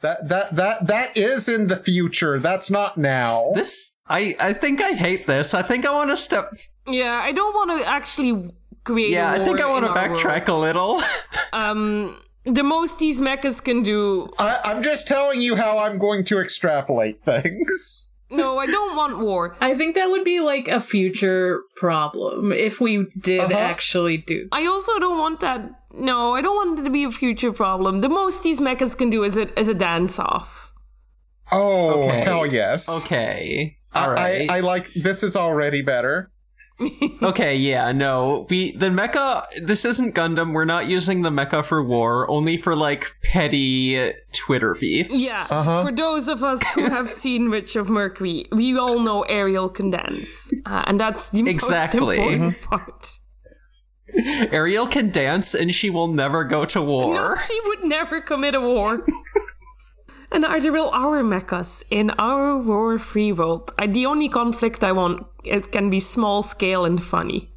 That 0.01 0.29
that 0.29 0.57
that 0.57 0.87
that 0.89 1.17
is 1.17 1.49
in 1.49 1.69
the 1.69 1.77
future. 1.77 2.39
That's 2.41 2.71
not 2.71 2.97
now. 2.99 3.53
This 3.55 3.93
I 4.09 4.35
I 4.41 4.53
think 4.53 4.81
I 4.83 4.93
hate 4.95 5.27
this. 5.27 5.55
I 5.55 5.63
think 5.63 5.87
I 5.87 5.93
want 5.93 6.11
to 6.11 6.17
step. 6.17 6.51
Yeah, 6.87 7.21
I 7.23 7.33
don't 7.33 7.55
want 7.55 7.81
to 7.83 7.89
actually 7.89 8.51
create. 8.85 9.11
Yeah, 9.11 9.31
I 9.33 9.39
think 9.45 9.61
I 9.61 9.67
want 9.71 9.85
to 9.85 9.91
in 9.93 9.97
our 9.97 10.09
backtrack 10.09 10.49
a 10.49 10.55
little. 10.55 11.01
Um, 11.55 12.17
the 12.45 12.63
most 12.63 12.99
these 12.99 13.21
mechas 13.21 13.63
can 13.63 13.83
do. 13.83 14.31
I, 14.39 14.59
I'm 14.65 14.83
just 14.83 15.07
telling 15.07 15.41
you 15.43 15.55
how 15.55 15.79
I'm 15.79 15.99
going 15.99 16.25
to 16.25 16.39
extrapolate 16.41 17.23
things. 17.25 18.09
No, 18.33 18.59
I 18.59 18.65
don't 18.65 18.97
want 18.97 19.19
war. 19.19 19.55
I 19.61 19.75
think 19.75 19.95
that 19.95 20.07
would 20.09 20.25
be 20.25 20.41
like 20.41 20.67
a 20.67 20.81
future 20.81 21.61
problem 21.77 22.51
if 22.51 22.81
we 22.81 23.05
did 23.21 23.41
Uh-huh. 23.41 23.53
actually 23.59 24.17
do. 24.17 24.49
I 24.53 24.65
also 24.65 24.99
don't 24.99 25.19
want 25.19 25.41
that. 25.41 25.61
No, 25.93 26.35
I 26.35 26.41
don't 26.41 26.57
want 26.57 26.79
it 26.79 26.85
to 26.85 26.91
be 26.91 27.05
a 27.05 27.11
future 27.11 27.53
problem. 27.53 28.01
The 28.01 28.09
most 28.09 28.43
these 28.43 28.59
mechas 28.59 28.97
can 28.97 29.11
do 29.11 29.23
is 29.23 29.37
a 29.37 29.53
is 29.61 29.69
a 29.69 29.75
dance 29.75 30.19
off. 30.19 30.73
Oh 31.51 32.05
Okay. 32.05 32.21
hell 32.23 32.47
yes! 32.47 32.89
okay. 33.05 33.77
I- 33.93 34.01
All 34.07 34.11
right. 34.13 34.51
I, 34.51 34.57
I 34.57 34.61
like 34.61 34.91
this 34.95 35.23
is 35.23 35.37
already 35.37 35.83
better. 35.83 36.31
okay, 37.23 37.55
yeah, 37.57 37.93
no. 37.93 38.47
We 38.49 38.73
the 38.77 38.87
mecha 38.87 39.45
this 39.63 39.85
isn't 39.85 40.15
Gundam. 40.15 40.53
We're 40.53 40.65
not 40.65 40.87
using 40.89 41.23
the 41.23 41.31
mecha 41.31 41.65
for 41.65 41.83
war, 41.83 42.29
only 42.31 42.57
for 42.57 42.75
like 42.75 43.13
petty 43.23 44.13
Twitter 44.33 44.75
beefs. 44.75 45.11
Yeah, 45.13 45.45
Uh-huh. 45.51 45.85
for 45.85 45.93
those 45.93 46.29
of 46.29 46.43
us 46.43 46.61
who 46.75 46.89
have 46.89 47.09
seen 47.23 47.51
Witch 47.51 47.77
of 47.77 47.89
Mercury, 47.91 48.47
we 48.53 48.77
all 48.79 48.99
know 49.01 49.23
Aerial 49.23 49.69
can 49.69 49.91
dance, 49.91 50.51
uh, 50.67 50.85
and 50.87 50.99
that's 51.01 51.29
the 51.29 51.49
Exactly. 51.49 52.19
most 52.19 52.31
important 52.33 52.61
part. 52.63 53.19
Aerial 54.51 54.87
can 54.87 55.11
dance 55.11 55.55
and 55.55 55.75
she 55.75 55.89
will 55.89 56.09
never 56.09 56.45
go 56.45 56.65
to 56.67 56.79
No, 56.81 56.85
war. 56.85 57.39
she 57.41 57.59
would 57.67 57.85
never 57.85 58.21
commit 58.21 58.55
a 58.55 58.61
war. 58.61 59.07
and 60.33 60.43
neither 60.43 60.73
will 60.73 60.91
our 60.91 61.23
mechas 61.23 61.83
in 61.91 62.11
our 62.19 62.59
war-free 62.59 63.33
world. 63.33 63.73
The 63.87 64.07
only 64.07 64.29
conflict 64.29 64.83
I 64.85 64.93
want 64.93 65.27
it 65.45 65.73
can 65.73 65.91
be 65.91 66.01
small 66.01 66.43
scale 66.43 66.85
and 66.85 67.03
funny. 67.03 67.49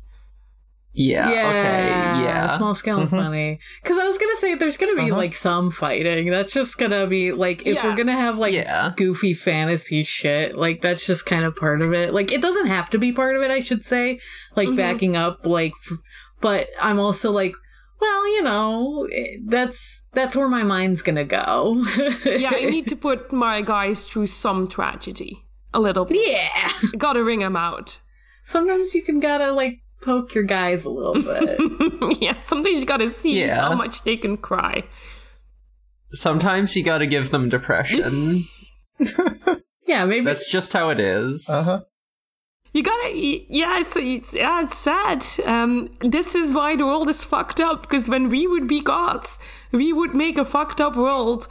Yeah. 0.98 1.28
Okay. 1.28 2.24
Yeah. 2.24 2.58
small 2.58 2.74
scale 2.74 3.00
and 3.00 3.10
Mhm. 3.10 3.18
funny. 3.24 3.60
Because 3.84 3.98
I 4.00 4.06
was 4.08 4.18
gonna 4.18 4.36
say 4.38 4.56
there's 4.56 4.78
gonna 4.78 4.96
be 4.96 5.12
Uh-huh. 5.12 5.18
like 5.24 5.34
some 5.34 5.70
fighting. 5.70 6.30
That's 6.30 6.54
just 6.54 6.78
gonna 6.78 7.06
be 7.06 7.34
like 7.34 7.66
if 7.68 7.76
Yeah. 7.76 7.84
we're 7.86 7.96
gonna 7.98 8.14
have 8.26 8.38
like 8.38 8.54
Yeah. 8.54 8.94
goofy 8.96 9.34
fantasy 9.34 10.04
shit, 10.04 10.56
like 10.58 10.80
that's 10.82 11.06
just 11.06 11.26
kind 11.26 11.44
of 11.44 11.56
part 11.56 11.82
of 11.82 11.94
it. 11.94 12.14
Like 12.14 12.32
it 12.32 12.42
doesn't 12.42 12.68
have 12.68 12.90
to 12.92 12.98
be 12.98 13.12
part 13.12 13.36
of 13.36 13.42
it, 13.42 13.52
I 13.52 13.60
should 13.60 13.84
say. 13.84 14.20
Like 14.56 14.70
Mhm. 14.70 14.78
backing 14.78 15.16
up, 15.18 15.46
like, 15.46 15.74
f- 15.92 15.98
but 16.42 16.68
I'm 16.80 17.00
also 17.00 17.30
like. 17.32 17.54
Well, 18.02 18.28
you 18.36 18.42
know, 18.44 19.08
eh, 19.12 19.38
that's 19.46 20.08
that's 20.14 20.36
where 20.36 20.48
my 20.50 20.64
mind's 20.64 21.02
gonna 21.02 21.24
go. 21.26 21.84
Yeah, 22.26 22.52
I 22.54 22.66
need 22.66 22.88
to 22.90 22.96
put 22.96 23.32
my 23.32 23.62
guys 23.62 24.04
through 24.04 24.28
some 24.28 24.68
tragedy. 24.68 25.44
A 25.74 25.80
little 25.80 26.06
bit. 26.06 26.28
yeah. 26.28 26.72
Gotta 26.98 27.24
ring 27.24 27.40
them 27.40 27.56
out. 27.56 28.00
Sometimes 28.44 28.94
you 28.96 29.02
can 29.02 29.20
gotta 29.20 29.52
like 29.52 29.80
poke 30.02 30.34
your 30.36 30.44
guys 30.44 30.86
a 30.86 30.90
little 30.90 31.16
bit. 31.22 31.60
yeah, 32.22 32.40
sometimes 32.42 32.80
you 32.80 32.86
gotta 32.86 33.10
see 33.10 33.40
Yeah. 33.42 33.62
how 33.62 33.76
much 33.76 34.04
they 34.04 34.18
can 34.18 34.38
cry. 34.38 34.84
Sometimes 36.12 36.76
you 36.76 36.84
got 36.84 37.00
to 37.00 37.08
give 37.08 37.32
them 37.32 37.50
depression. 37.50 38.46
yeah, 39.88 40.06
maybe 40.06 40.24
That's 40.24 40.50
just 40.50 40.72
how 40.74 40.90
it 40.90 41.00
is. 41.00 41.50
Uh-huh. 41.50 41.82
You 42.76 42.84
gotta, 42.84 43.12
yeah, 43.16 43.80
it's, 43.80 43.96
it's, 43.96 44.36
yeah, 44.36 44.62
it's 44.66 44.78
sad. 44.78 45.24
Um, 45.46 45.92
this 46.02 46.36
is 46.36 46.54
why 46.54 46.76
the 46.76 46.86
world 46.86 47.08
is 47.08 47.24
fucked 47.24 47.62
up, 47.62 47.84
because 47.84 48.10
when 48.10 48.28
we 48.28 48.48
would 48.48 48.68
be 48.68 48.82
gods, 48.82 49.40
we 49.72 49.94
would 49.94 50.14
make 50.14 50.38
a 50.38 50.44
fucked 50.44 50.82
up 50.82 50.98
world. 50.98 51.48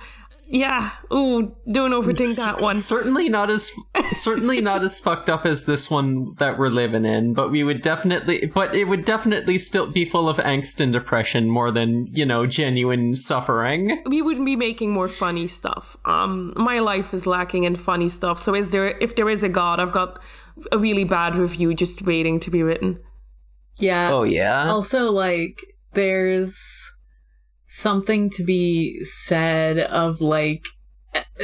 Yeah, 0.46 0.90
ooh, 1.10 1.56
don't 1.72 1.92
overthink 1.92 2.36
that 2.36 2.60
one. 2.60 2.74
Certainly 2.74 3.30
not 3.30 3.48
as 3.48 3.72
certainly 4.12 4.60
not 4.60 4.84
as 4.84 5.00
fucked 5.00 5.30
up 5.30 5.46
as 5.46 5.64
this 5.64 5.90
one 5.90 6.34
that 6.34 6.58
we're 6.58 6.68
living 6.68 7.06
in, 7.06 7.32
but 7.32 7.50
we 7.50 7.64
would 7.64 7.80
definitely 7.80 8.44
but 8.44 8.74
it 8.74 8.84
would 8.84 9.06
definitely 9.06 9.56
still 9.56 9.86
be 9.86 10.04
full 10.04 10.28
of 10.28 10.36
angst 10.36 10.78
and 10.82 10.92
depression 10.92 11.48
more 11.48 11.70
than, 11.70 12.06
you 12.12 12.26
know, 12.26 12.44
genuine 12.44 13.14
suffering. 13.14 14.02
We 14.04 14.20
wouldn't 14.20 14.44
be 14.44 14.56
making 14.56 14.92
more 14.92 15.08
funny 15.08 15.46
stuff. 15.46 15.96
Um, 16.04 16.52
my 16.54 16.80
life 16.80 17.14
is 17.14 17.26
lacking 17.26 17.64
in 17.64 17.76
funny 17.76 18.10
stuff. 18.10 18.38
So 18.38 18.54
is 18.54 18.70
there, 18.72 18.98
if 18.98 19.16
there 19.16 19.30
is 19.30 19.42
a 19.42 19.48
god, 19.48 19.80
I've 19.80 19.92
got 19.92 20.20
a 20.72 20.78
really 20.78 21.04
bad 21.04 21.36
review 21.36 21.74
just 21.74 22.02
waiting 22.02 22.38
to 22.40 22.50
be 22.50 22.62
written. 22.62 22.98
yeah. 23.78 24.10
Oh 24.12 24.22
yeah. 24.24 24.68
also 24.70 25.10
like 25.10 25.58
there's 25.94 26.56
something 27.66 28.30
to 28.30 28.44
be 28.44 29.02
said 29.02 29.78
of 29.78 30.20
like 30.20 30.62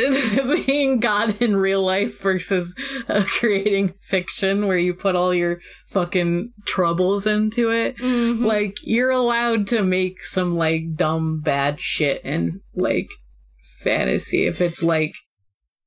being 0.67 0.99
god 1.01 1.41
in 1.41 1.57
real 1.57 1.83
life 1.83 2.21
versus 2.21 2.75
uh, 3.09 3.23
creating 3.39 3.95
fiction 4.03 4.67
where 4.67 4.79
you 4.79 4.93
put 4.95 5.15
all 5.17 5.33
your 5.33 5.61
fucking 5.89 6.53
troubles 6.67 7.27
into 7.27 7.71
it 7.71 7.97
Mhm. 7.99 8.45
like 8.45 8.77
you're 8.83 9.11
allowed 9.11 9.67
to 9.69 9.83
make 9.83 10.21
some 10.23 10.57
like 10.57 10.95
dumb 10.97 11.41
bad 11.41 11.81
shit 11.81 12.25
in 12.25 12.61
like 12.75 13.09
fantasy 13.83 14.47
if 14.47 14.61
it's 14.61 14.83
like 14.83 15.15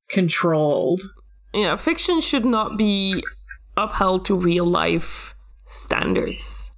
controlled 0.08 1.00
Yeah, 1.54 1.76
fiction 1.76 2.20
should 2.20 2.44
not 2.44 2.76
be 2.76 3.22
upheld 3.76 4.24
to 4.26 4.34
real 4.34 4.66
life 4.66 5.34
standards. 5.66 6.70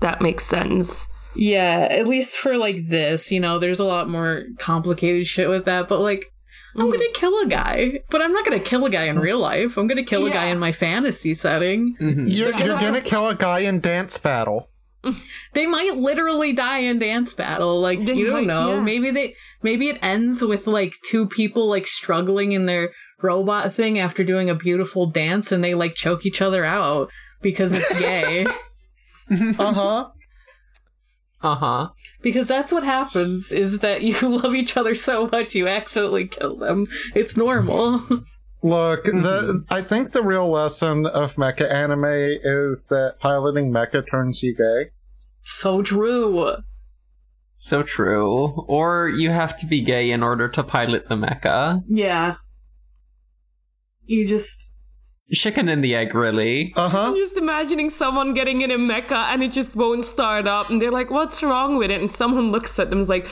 That 0.00 0.20
makes 0.20 0.44
sense. 0.44 1.08
Yeah, 1.34 1.86
at 1.90 2.08
least 2.08 2.36
for 2.36 2.56
like 2.56 2.88
this, 2.88 3.30
you 3.32 3.40
know, 3.40 3.58
there's 3.58 3.80
a 3.80 3.84
lot 3.84 4.08
more 4.08 4.44
complicated 4.58 5.26
shit 5.26 5.48
with 5.48 5.64
that, 5.66 5.88
but 5.88 6.00
like 6.00 6.26
I'm 6.74 6.86
Mhm. 6.86 6.92
gonna 6.92 7.10
kill 7.12 7.38
a 7.40 7.46
guy, 7.46 8.00
but 8.10 8.22
I'm 8.22 8.32
not 8.32 8.44
gonna 8.46 8.58
kill 8.58 8.84
a 8.86 8.90
guy 8.90 9.04
in 9.04 9.18
real 9.18 9.38
life. 9.38 9.76
I'm 9.76 9.86
gonna 9.86 10.02
kill 10.02 10.24
a 10.26 10.30
guy 10.30 10.46
in 10.46 10.58
my 10.58 10.72
fantasy 10.72 11.34
setting. 11.34 11.96
Mhm. 12.00 12.24
You're, 12.26 12.50
Yeah. 12.50 12.64
you're 12.64 12.78
gonna 12.80 13.02
kill 13.02 13.28
a 13.28 13.34
guy 13.34 13.60
in 13.60 13.80
dance 13.80 14.16
battle. 14.18 14.68
They 15.52 15.66
might 15.66 15.96
literally 15.96 16.52
die 16.54 16.78
in 16.78 16.98
dance 16.98 17.34
battle. 17.34 17.78
Like 17.80 18.04
They 18.06 18.14
you 18.14 18.26
don't 18.30 18.46
know. 18.46 18.74
yeah. 18.76 18.80
Maybe 18.80 19.10
they 19.10 19.34
maybe 19.62 19.88
it 19.88 19.98
ends 20.02 20.42
with 20.42 20.66
like 20.66 20.94
two 21.10 21.26
people 21.26 21.68
like 21.68 21.86
struggling 21.86 22.52
in 22.52 22.64
their 22.66 22.90
robot 23.22 23.72
thing 23.72 23.98
after 23.98 24.24
doing 24.24 24.50
a 24.50 24.54
beautiful 24.54 25.06
dance 25.06 25.52
and 25.52 25.62
they 25.62 25.74
like 25.74 25.94
choke 25.94 26.26
each 26.26 26.42
other 26.42 26.64
out 26.64 27.10
because 27.40 27.72
it's 27.72 28.00
gay. 28.00 28.46
Uh 29.58 29.72
huh. 29.72 30.08
Uh-huh. 31.42 31.88
Because 32.22 32.46
that's 32.46 32.70
what 32.70 32.84
happens 32.84 33.50
is 33.50 33.80
that 33.80 34.02
you 34.02 34.14
love 34.38 34.54
each 34.54 34.76
other 34.76 34.94
so 34.94 35.28
much 35.32 35.54
you 35.54 35.66
accidentally 35.66 36.28
kill 36.28 36.56
them. 36.56 36.86
It's 37.14 37.36
normal. 37.36 37.98
Look, 38.62 39.04
Mm-hmm. 39.04 39.22
the 39.22 39.64
I 39.70 39.82
think 39.82 40.12
the 40.12 40.22
real 40.22 40.48
lesson 40.50 41.06
of 41.06 41.34
mecha 41.34 41.68
anime 41.70 42.04
is 42.04 42.86
that 42.90 43.16
piloting 43.20 43.72
mecha 43.72 44.08
turns 44.08 44.42
you 44.42 44.54
gay. 44.54 44.90
so 45.42 45.82
true. 45.82 46.56
So 47.58 47.82
true. 47.82 48.64
Or 48.68 49.08
you 49.08 49.30
have 49.30 49.56
to 49.56 49.66
be 49.66 49.80
gay 49.80 50.10
in 50.10 50.22
order 50.22 50.48
to 50.48 50.62
pilot 50.62 51.08
the 51.08 51.16
mecha. 51.16 51.82
Yeah. 51.88 52.34
You 54.06 54.26
just 54.26 54.70
Chicken 55.32 55.68
and 55.68 55.82
the 55.82 55.94
egg, 55.94 56.14
really. 56.14 56.74
Uh 56.76 56.88
huh. 56.90 57.08
I'm 57.08 57.16
just 57.16 57.38
imagining 57.38 57.88
someone 57.88 58.34
getting 58.34 58.60
in 58.60 58.70
a 58.70 58.76
mecha 58.76 59.32
and 59.32 59.42
it 59.42 59.50
just 59.50 59.74
won't 59.74 60.04
start 60.04 60.46
up, 60.46 60.68
and 60.68 60.80
they're 60.82 60.90
like, 60.90 61.10
"What's 61.10 61.42
wrong 61.42 61.78
with 61.78 61.90
it?" 61.90 62.00
And 62.00 62.12
someone 62.12 62.52
looks 62.52 62.78
at 62.78 62.90
them, 62.90 62.98
and 62.98 63.02
is 63.02 63.08
like, 63.08 63.26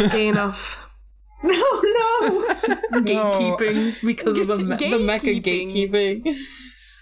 "Not 0.00 0.10
gay 0.16 0.28
enough." 0.28 0.78
No, 1.44 1.52
no. 1.52 2.46
gatekeeping 3.02 4.06
because 4.06 4.38
of 4.38 4.46
the 4.46 4.58
me- 4.58 4.76
the 4.76 4.98
mecha 4.98 5.42
Gatekeeping. 5.42 6.22
gatekeeping. 6.24 6.36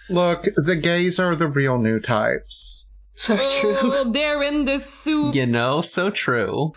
Look, 0.09 0.47
the 0.57 0.77
gays 0.77 1.19
are 1.21 1.37
the 1.37 1.47
real 1.47 1.79
new 1.79 2.01
types. 2.01 2.87
So 3.17 3.37
true. 3.37 3.77
Oh, 3.83 4.11
they're 4.11 4.43
in 4.43 4.65
the 4.65 4.79
soup. 4.79 5.35
You 5.35 5.45
know, 5.47 5.83
so 5.83 6.09
true. 6.09 6.73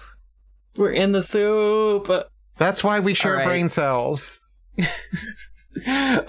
We're 0.76 0.92
in 0.92 1.14
the 1.14 1.22
soup. 1.22 2.12
That's 2.58 2.84
why 2.84 3.00
we 3.00 3.14
share 3.14 3.32
All 3.36 3.38
right. 3.38 3.46
brain 3.48 3.70
cells. 3.70 4.42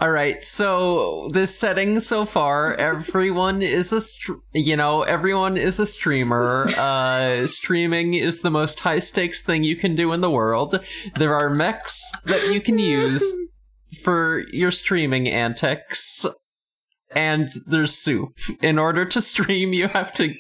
All 0.01 0.11
right, 0.11 0.43
so 0.43 1.29
this 1.33 1.59
setting 1.59 2.01
so 2.01 2.25
far, 2.25 2.75
everyone 2.75 3.61
is 3.63 3.93
a, 3.93 4.01
str- 4.01 4.35
you 4.53 4.77
know, 4.77 5.03
everyone 5.03 5.57
is 5.57 5.79
a 5.79 5.87
streamer. 5.87 6.67
Uh, 6.77 7.47
streaming 7.47 8.15
is 8.15 8.41
the 8.41 8.51
most 8.51 8.81
high 8.81 9.01
stakes 9.01 9.43
thing 9.43 9.63
you 9.63 9.77
can 9.77 9.95
do 9.95 10.13
in 10.13 10.23
the 10.23 10.31
world. 10.31 10.81
There 11.17 11.35
are 11.35 11.51
mechs 11.51 12.11
that 12.25 12.53
you 12.53 12.61
can 12.61 12.79
use 12.79 13.23
for 14.03 14.45
your 14.51 14.71
streaming 14.71 15.29
antics, 15.29 16.25
and 17.11 17.51
there's 17.67 17.95
soup. 17.95 18.39
In 18.63 18.79
order 18.79 19.05
to 19.05 19.21
stream, 19.21 19.73
you 19.73 19.89
have 19.89 20.13
to. 20.15 20.35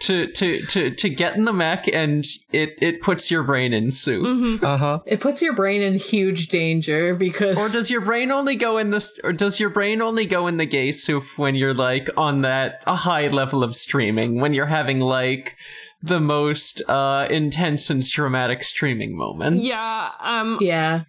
To, 0.00 0.30
to 0.30 0.60
to 0.66 0.90
to 0.90 1.08
get 1.08 1.36
in 1.36 1.46
the 1.46 1.54
mech 1.54 1.88
and 1.88 2.22
it 2.52 2.74
it 2.82 3.00
puts 3.00 3.30
your 3.30 3.42
brain 3.42 3.72
in 3.72 3.90
soup. 3.90 4.26
Mhm. 4.26 4.62
Uh 4.62 4.76
huh. 4.76 4.98
It 5.06 5.20
puts 5.20 5.40
your 5.40 5.54
brain 5.54 5.80
in 5.80 5.94
huge 5.94 6.48
danger 6.48 7.14
because 7.14 7.56
Or 7.56 7.70
does 7.70 7.90
your 7.90 8.02
brain 8.02 8.30
only 8.30 8.56
go 8.56 8.76
in 8.76 8.90
this? 8.90 9.18
Or 9.24 9.32
does 9.32 9.58
your 9.58 9.70
brain 9.70 10.02
only 10.02 10.26
go 10.26 10.48
in 10.48 10.58
the 10.58 10.66
gay 10.66 10.92
soup 10.92 11.24
when 11.38 11.54
you're 11.54 11.72
like 11.72 12.10
on 12.14 12.42
that 12.42 12.82
a 12.86 12.94
high 12.94 13.28
level 13.28 13.64
of 13.64 13.74
streaming? 13.74 14.38
When 14.38 14.52
you're 14.52 14.66
having 14.66 15.00
like 15.00 15.56
the 16.02 16.20
most 16.20 16.82
uh 16.90 17.26
intense 17.30 17.88
and 17.88 18.06
dramatic 18.06 18.64
streaming 18.64 19.16
moments? 19.16 19.64
Yeah. 19.64 20.08
Um. 20.20 20.58
yeah. 20.60 21.04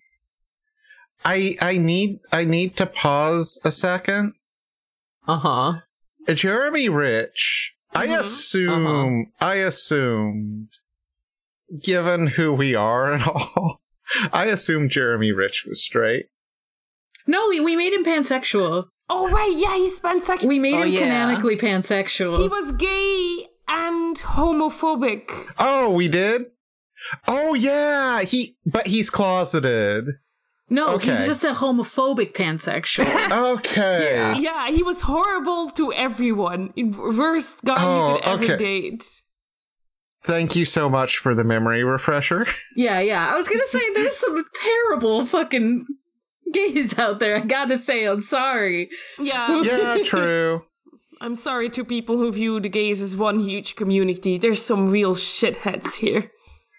I 1.25 1.57
I 1.61 1.77
need 1.77 2.19
I 2.31 2.45
need 2.45 2.77
to 2.77 2.85
pause 2.85 3.59
a 3.65 3.71
second. 3.71 4.33
Uh 5.27 5.39
huh. 5.39 5.73
Jeremy 6.33 6.87
Rich. 6.87 7.73
I 7.97 8.07
Mhm. 8.07 8.19
assume 8.19 9.31
I 9.39 9.55
assumed 9.55 10.69
given 11.83 12.27
who 12.27 12.53
we 12.53 12.75
are 12.75 13.11
and 13.11 13.23
all, 13.27 13.81
I 14.31 14.45
assumed 14.45 14.91
Jeremy 14.91 15.31
Rich 15.31 15.65
was 15.67 15.83
straight. 15.83 16.27
No, 17.25 17.47
we, 17.49 17.59
we 17.59 17.75
made 17.75 17.93
him 17.93 18.05
pansexual. 18.05 18.85
Oh 19.09 19.29
right, 19.29 19.53
yeah, 19.55 19.75
he's 19.75 19.99
pansexual. 19.99 20.47
We 20.47 20.59
made 20.59 20.75
Oh, 20.75 20.83
him 20.83 20.93
yeah. 20.93 20.99
canonically 20.99 21.57
pansexual. 21.57 22.39
He 22.41 22.47
was 22.47 22.71
gay 22.73 23.47
and 23.67 24.15
homophobic. 24.17 25.29
Oh, 25.59 25.93
we 25.93 26.07
did? 26.07 26.45
Oh 27.27 27.53
yeah, 27.53 28.21
he 28.23 28.55
but 28.65 28.87
he's 28.87 29.09
closeted. 29.09 30.05
No, 30.69 30.97
he's 30.97 31.25
just 31.25 31.43
a 31.43 31.53
homophobic 31.53 32.33
pansexual. 32.33 33.07
Okay. 33.57 34.13
Yeah. 34.13 34.37
Yeah, 34.37 34.69
he 34.69 34.83
was 34.83 35.01
horrible 35.01 35.69
to 35.71 35.93
everyone. 35.93 36.73
Worst 36.75 37.63
guy 37.63 37.75
Oh, 37.79 38.15
you 38.15 38.15
could 38.15 38.27
oh, 38.27 38.33
ever 38.33 38.43
okay. 38.43 38.57
date. 38.57 39.21
Thank 40.23 40.55
you 40.55 40.65
so 40.65 40.89
much 40.89 41.19
for 41.19 41.33
the 41.33 41.43
memory 41.43 41.83
refresher. 41.83 42.47
yeah, 42.75 42.99
yeah. 42.99 43.31
I 43.31 43.37
was 43.37 43.47
gonna 43.47 43.67
say 43.67 43.93
there's 43.93 44.17
some 44.17 44.43
terrible 44.61 45.25
fucking 45.25 45.85
gays 46.51 46.97
out 46.99 47.19
there. 47.19 47.37
I 47.37 47.41
gotta 47.41 47.77
say, 47.77 48.05
I'm 48.05 48.21
sorry. 48.21 48.89
Yeah. 49.19 49.61
yeah, 49.63 49.97
true. 50.03 50.65
I'm 51.21 51.35
sorry 51.35 51.69
to 51.71 51.83
people 51.83 52.17
who 52.17 52.31
view 52.31 52.59
the 52.59 52.69
gays 52.69 53.01
as 53.01 53.15
one 53.15 53.39
huge 53.39 53.75
community. 53.75 54.37
There's 54.37 54.61
some 54.61 54.89
real 54.89 55.15
shitheads 55.15 55.95
here. 55.95 56.29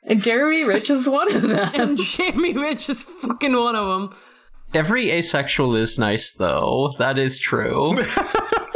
And 0.09 0.21
Jeremy 0.23 0.65
Rich 0.65 0.91
is 0.91 1.09
one 1.09 1.33
of 1.35 1.43
them. 1.43 1.71
And 1.75 1.99
Jamie 1.99 2.55
Rich 2.57 2.89
is 2.89 3.05
fucking 3.05 3.55
one 3.55 3.77
of 3.77 3.87
them. 3.87 4.19
Every 4.75 5.11
asexual 5.11 5.77
is 5.77 5.99
nice, 5.99 6.33
though. 6.33 6.93
That 6.99 7.19
is 7.19 7.39
true. 7.39 7.95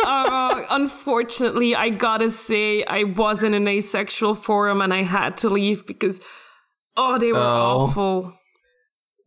Uh, 0.05 0.63
unfortunately, 0.71 1.75
I 1.77 1.89
gotta 1.89 2.29
say, 2.29 2.85
I 2.85 3.05
was 3.05 3.43
in 3.43 3.55
an 3.55 3.67
asexual 3.69 4.35
forum 4.35 4.81
and 4.81 4.93
I 4.93 5.03
had 5.03 5.37
to 5.39 5.49
leave 5.49 5.87
because, 5.87 6.21
oh, 6.97 7.19
they 7.19 7.33
were 7.33 7.39
Oh. 7.39 7.87
awful. 7.87 8.33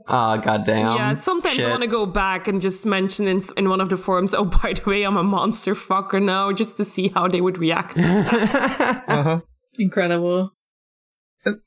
Ah, 0.08 0.38
goddamn. 0.38 0.96
yeah, 0.98 1.16
sometimes 1.16 1.60
I 1.64 1.70
want 1.70 1.82
to 1.82 1.88
go 1.88 2.06
back 2.06 2.48
and 2.48 2.62
just 2.62 2.86
mention 2.86 3.28
in, 3.28 3.42
in 3.58 3.70
one 3.70 3.82
of 3.82 3.90
the 3.90 3.98
forums, 3.98 4.34
oh, 4.36 4.46
by 4.46 4.74
the 4.74 4.84
way, 4.86 5.04
I'm 5.04 5.18
a 5.18 5.24
monster 5.24 5.74
fucker 5.76 6.22
now, 6.22 6.52
just 6.52 6.78
to 6.78 6.86
see 6.86 7.08
how 7.08 7.28
they 7.28 7.42
would 7.42 7.58
react. 7.58 7.98
Uh-huh. 7.98 9.42
Incredible. 9.80 10.52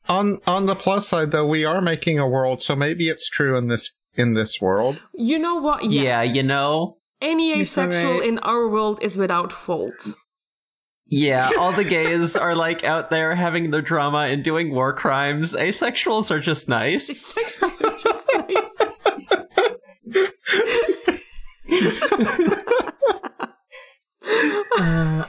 On 0.09 0.41
on 0.47 0.67
the 0.67 0.75
plus 0.75 1.07
side, 1.07 1.31
though, 1.31 1.47
we 1.47 1.64
are 1.64 1.81
making 1.81 2.19
a 2.19 2.27
world, 2.29 2.62
so 2.62 2.75
maybe 2.75 3.09
it's 3.09 3.29
true 3.29 3.57
in 3.57 3.69
this 3.69 3.93
in 4.14 4.35
this 4.35 4.61
world. 4.61 5.01
you 5.14 5.38
know 5.38 5.57
what? 5.57 5.85
yeah, 5.85 6.23
you 6.23 6.43
know. 6.43 6.97
Any 7.21 7.53
asexual 7.61 8.19
right. 8.19 8.29
in 8.29 8.38
our 8.41 8.69
world 8.69 9.01
is 9.03 9.17
without 9.19 9.53
fault. 9.53 10.14
Yeah, 11.07 11.51
all 11.59 11.73
the 11.73 11.85
gays 11.88 12.37
are 12.37 12.55
like 12.55 12.85
out 12.85 13.11
there 13.11 13.35
having 13.35 13.71
their 13.71 13.83
drama 13.83 14.27
and 14.29 14.45
doing 14.45 14.73
war 14.73 14.93
crimes. 14.93 15.55
Asexuals 15.55 16.31
are 16.31 16.41
just 16.41 16.69
nice. 16.69 17.35
Just 17.35 18.29
nice. 18.35 18.75
Uh, 24.81 25.25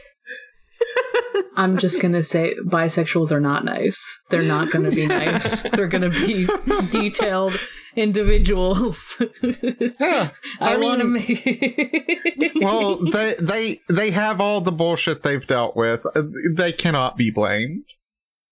I'm 1.56 1.78
just 1.78 2.02
gonna 2.02 2.24
say 2.24 2.56
bisexuals 2.66 3.32
are 3.32 3.40
not 3.42 3.66
nice. 3.66 4.20
They're 4.30 4.42
not 4.44 4.72
gonna 4.72 4.92
be 4.92 5.06
nice. 5.20 5.64
They're 5.64 5.88
gonna 5.88 6.10
be 6.10 6.48
detailed 6.92 7.60
individuals. 7.96 9.22
Yeah, 9.42 10.30
I, 10.62 10.74
I 10.74 10.78
want 10.78 11.02
to 11.02 11.08
mean- 11.08 11.42
make. 11.44 12.52
well, 12.62 12.98
they 13.12 13.36
they 13.42 13.80
they 13.90 14.12
have 14.12 14.40
all 14.40 14.62
the 14.62 14.72
bullshit 14.72 15.24
they've 15.24 15.46
dealt 15.46 15.76
with. 15.76 16.06
Uh, 16.16 16.24
They 16.56 16.72
cannot 16.72 17.18
be 17.18 17.30
blamed. 17.32 17.84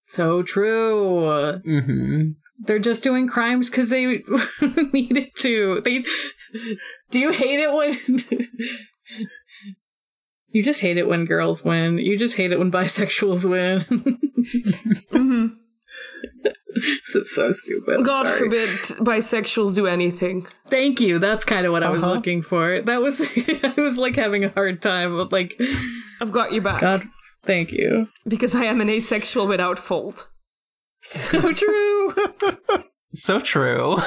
so 0.07 0.43
true. 0.43 1.59
hmm 1.63 2.31
They're 2.65 2.79
just 2.79 3.03
doing 3.03 3.27
crimes 3.27 3.69
because 3.69 3.89
they 3.89 4.23
needed 4.91 5.29
to. 5.39 5.81
They. 5.81 6.03
Do 7.11 7.19
you 7.19 7.31
hate 7.31 7.59
it 7.61 7.71
when? 7.71 7.95
You 10.57 10.63
just 10.63 10.81
hate 10.81 10.97
it 10.97 11.07
when 11.07 11.25
girls 11.25 11.63
win. 11.63 11.97
You 11.99 12.17
just 12.17 12.35
hate 12.35 12.51
it 12.51 12.57
when 12.59 12.71
bisexuals 12.71 13.47
win. 13.49 13.79
Mhm. 15.13 15.55
it's 17.15 17.35
so 17.35 17.51
stupid. 17.51 17.95
I'm 17.97 18.03
God 18.03 18.25
sorry. 18.27 18.39
forbid 18.39 18.69
bisexuals 19.11 19.75
do 19.75 19.87
anything. 19.87 20.45
Thank 20.69 20.99
you. 21.01 21.19
That's 21.19 21.45
kind 21.45 21.65
of 21.65 21.71
what 21.71 21.83
I 21.83 21.89
was 21.89 22.03
Uh-huh. 22.03 22.13
looking 22.15 22.41
for. 22.41 22.81
That 22.81 23.01
was 23.01 23.21
I 23.63 23.73
was 23.77 23.97
like 23.97 24.15
having 24.15 24.43
a 24.43 24.49
hard 24.49 24.81
time 24.81 25.15
with 25.15 25.31
like 25.31 25.59
I've 26.21 26.31
got 26.31 26.53
you 26.53 26.61
back. 26.61 26.81
God. 26.81 27.01
Thank 27.43 27.71
you. 27.71 28.07
Because 28.27 28.53
I 28.55 28.65
am 28.65 28.81
an 28.81 28.89
asexual 28.89 29.47
without 29.47 29.79
fault. 29.79 30.27
So 31.01 31.51
true. 31.53 32.13
So 33.13 33.39
true. 33.39 33.97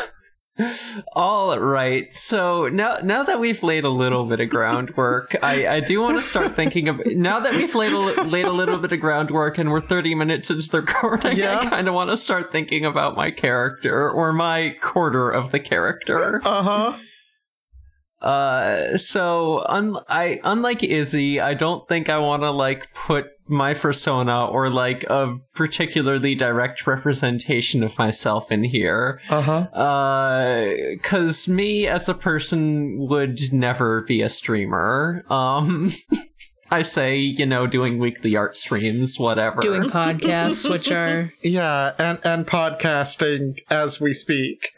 All 1.15 1.59
right. 1.59 2.13
So 2.15 2.69
now 2.69 2.99
now 3.03 3.23
that 3.23 3.41
we've 3.41 3.63
laid 3.63 3.85
a 3.85 3.89
little 3.89 4.27
bit 4.27 4.41
of 4.41 4.51
groundwork, 4.51 5.37
I, 5.43 5.67
I 5.67 5.81
do 5.81 6.01
want 6.01 6.19
to 6.19 6.23
start 6.23 6.55
thinking 6.55 6.89
of 6.89 7.01
now 7.07 7.41
that 7.41 7.55
we've 7.55 7.75
laid 7.75 7.93
a, 7.93 7.99
laid 8.25 8.47
a 8.47 8.53
little 8.53 8.79
bit 8.79 8.93
of 8.93 9.01
groundwork 9.01 9.59
and 9.59 9.71
we're 9.71 9.81
30 9.81 10.15
minutes 10.15 10.51
into 10.51 10.69
the 10.69 10.81
recording, 10.83 11.37
Yeah. 11.37 11.61
I 11.61 11.67
kind 11.67 11.89
of 11.89 11.95
want 11.95 12.11
to 12.11 12.17
start 12.17 12.53
thinking 12.53 12.85
about 12.85 13.17
my 13.17 13.31
character 13.31 14.11
or 14.11 14.33
my 14.33 14.77
quarter 14.81 15.31
of 15.31 15.51
the 15.51 15.61
character. 15.61 16.41
Uh 16.45 16.63
huh. 16.63 16.99
Uh, 18.21 18.99
so 18.99 19.65
un- 19.67 19.99
I 20.09 20.41
unlike 20.45 20.83
Izzy, 20.83 21.41
I 21.41 21.55
don't 21.55 21.87
think 21.89 22.09
I 22.09 22.19
want 22.19 22.43
to 22.43 22.51
like 22.51 22.93
put 22.93 23.31
my 23.49 23.75
persona 23.75 24.47
or 24.47 24.71
like 24.71 25.05
a 25.05 25.37
particularly 25.55 26.35
direct 26.35 26.87
representation 26.87 27.83
of 27.83 27.99
myself 27.99 28.53
in 28.53 28.63
here. 28.63 29.21
Uh 29.29 29.43
huh. 29.43 29.53
Uh, 29.77 30.75
cause 31.03 31.49
me 31.49 31.87
as 31.87 32.09
a 32.09 32.15
person 32.15 32.97
would 33.09 33.53
never 33.53 34.03
be 34.03 34.23
a 34.23 34.29
streamer. 34.29 35.25
Um, 35.29 35.93
I 36.71 36.83
say, 36.83 37.17
you 37.17 37.47
know, 37.47 37.67
doing 37.67 37.99
weekly 37.99 38.37
art 38.37 38.57
streams, 38.57 39.19
whatever. 39.19 39.61
Doing 39.61 39.91
podcasts, 39.91 40.71
which 40.71 40.93
are 40.93 41.33
Yeah, 41.43 41.95
and 41.99 42.21
and 42.23 42.47
podcasting 42.47 43.59
as 43.69 44.01
we 44.01 44.13
speak. 44.13 44.71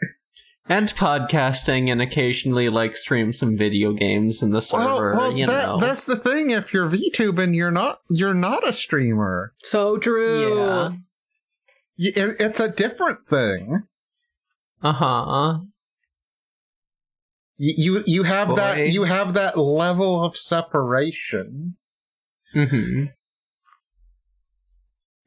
And 0.69 0.87
podcasting 0.89 1.91
and 1.91 2.01
occasionally 2.01 2.69
like 2.69 2.95
stream 2.95 3.33
some 3.33 3.57
video 3.57 3.91
games 3.93 4.41
in 4.41 4.51
the 4.51 4.61
server, 4.61 5.31
you 5.31 5.45
that, 5.45 5.65
know. 5.67 5.77
that's 5.79 6.05
the 6.05 6.15
thing. 6.15 6.51
If 6.51 6.73
you're 6.73 6.89
VTubing, 6.89 7.55
you're 7.55 7.71
not 7.71 7.99
you're 8.09 8.33
not 8.33 8.67
a 8.67 8.73
streamer. 8.73 9.53
so 9.63 9.97
true. 9.97 10.57
Yeah. 10.57 10.91
It- 11.97 12.37
It's 12.39 12.59
a 12.59 12.69
different 12.69 13.27
thing. 13.27 13.83
Uh-huh. 14.81 15.59
You 17.57 18.03
you 18.05 18.23
have 18.23 18.49
Boy. 18.49 18.55
that 18.55 18.89
you 18.89 19.03
have 19.03 19.35
that 19.35 19.57
level 19.57 20.23
of 20.23 20.35
separation. 20.37 21.77
Mm-hmm. 22.55 23.05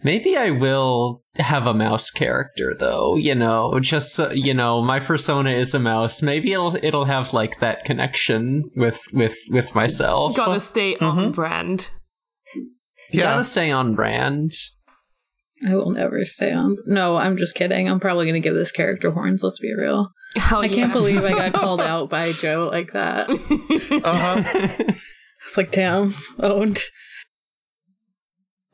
Maybe 0.03 0.37
I 0.37 0.51
will 0.51 1.23
have 1.37 1.67
a 1.67 1.73
mouse 1.75 2.11
character 2.11 2.75
though, 2.79 3.17
you 3.17 3.35
know, 3.35 3.79
just 3.81 4.15
so, 4.15 4.31
you 4.31 4.53
know, 4.55 4.83
my 4.83 5.01
persona 5.01 5.51
is 5.51 5.75
a 5.75 5.79
mouse. 5.79 6.21
Maybe 6.23 6.53
it'll 6.53 6.77
it'll 6.83 7.07
have 7.07 7.33
like 7.33 7.61
that 7.61 7.85
connection 7.85 8.71
with 8.77 9.01
with 9.13 9.37
with 9.51 9.75
myself. 9.75 10.37
Gotta 10.37 10.61
stay 10.61 10.97
on 10.97 11.17
Mhm. 11.31 11.35
brand. 11.35 11.89
Yeah. 13.11 13.23
Gotta 13.25 13.45
stay 13.45 13.71
on 13.71 13.95
brand. 13.95 14.53
I 15.67 15.75
will 15.75 15.91
never 15.91 16.25
stay 16.27 16.53
on. 16.53 16.77
No, 16.87 17.17
I'm 17.17 17.39
just 17.39 17.55
kidding. 17.55 17.89
I'm 17.89 17.99
probably 18.01 18.27
gonna 18.27 18.41
give 18.41 18.55
this 18.55 18.71
character 18.73 19.11
horns. 19.11 19.43
Let's 19.43 19.59
be 19.61 19.75
real. 19.75 20.11
Hell 20.37 20.61
I 20.61 20.69
can't 20.69 20.89
yeah. 20.89 20.93
believe 20.93 21.25
I 21.25 21.33
got 21.33 21.55
called 21.55 21.81
out 21.93 22.11
by 22.11 22.33
Joe 22.33 22.69
like 22.71 22.93
that. 22.93 23.29
Uh 24.05 24.19
huh. 24.43 24.93
It's 25.47 25.57
like, 25.57 25.71
damn, 25.71 26.13
owned. 26.41 26.81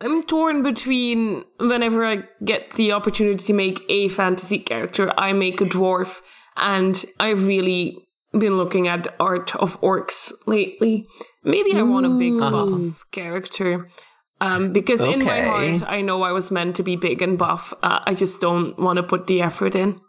I'm 0.03 0.23
torn 0.25 0.63
between 0.63 1.45
whenever 1.61 2.05
I 2.05 2.25
get 2.45 2.73
the 2.73 2.93
opportunity 2.93 3.45
to 3.45 3.53
make 3.53 3.83
a 3.89 4.09
fantasy 4.09 4.59
character, 4.59 5.13
I 5.17 5.33
make 5.33 5.61
a 5.61 5.65
dwarf, 5.65 6.21
and 6.57 7.03
I've 7.21 7.47
really 7.47 7.99
been 8.33 8.57
looking 8.57 8.89
at 8.89 9.15
art 9.21 9.55
of 9.57 9.81
orcs 9.81 10.33
lately. 10.47 11.07
Maybe 11.45 11.75
I 11.77 11.83
want 11.83 12.07
a 12.07 12.11
big 12.11 12.39
buff 12.39 13.05
character. 13.13 13.89
Um, 14.41 14.73
because 14.73 15.01
in 15.05 15.23
my 15.25 15.41
heart, 15.43 15.83
I 15.87 16.01
know 16.01 16.23
I 16.23 16.33
was 16.33 16.51
meant 16.51 16.75
to 16.77 16.83
be 16.83 16.97
big 16.97 17.23
and 17.23 17.39
buff. 17.39 17.73
Uh, 17.83 18.01
I 18.05 18.15
just 18.15 18.41
don't 18.41 18.77
want 18.79 18.97
to 18.97 19.05
put 19.05 19.29
the 19.29 19.41
effort 19.41 19.77
in. 19.77 20.01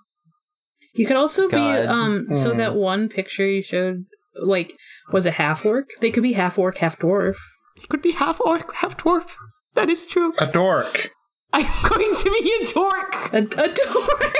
You 0.95 1.05
could 1.05 1.17
also 1.17 1.47
be 1.47 1.55
God. 1.57 1.85
um. 1.85 2.27
So 2.33 2.51
Hmm. 2.51 2.57
that 2.57 2.75
one 2.75 3.09
picture 3.09 3.45
you 3.45 3.61
showed, 3.61 4.05
like, 4.41 4.73
was 5.11 5.25
it 5.27 5.33
half 5.35 5.65
orc? 5.65 5.85
They 6.01 6.09
could 6.09 6.23
be 6.23 6.33
half 6.33 6.57
orc, 6.57 6.77
half 6.79 6.97
dwarf. 6.97 7.35
It 7.75 7.89
could 7.89 8.01
be 8.01 8.11
half 8.13 8.39
orc, 8.41 8.73
half 8.75 8.97
dwarf. 8.97 9.35
That 9.75 9.89
is 9.89 10.07
true. 10.07 10.33
A 10.39 10.47
dork. 10.51 11.11
I'm 11.51 11.65
going 11.89 12.15
to 12.15 12.31
be 12.41 12.53
a 12.61 12.65
dork. 12.73 13.15
A, 13.33 13.37
a 13.37 13.43
dork. 13.43 14.37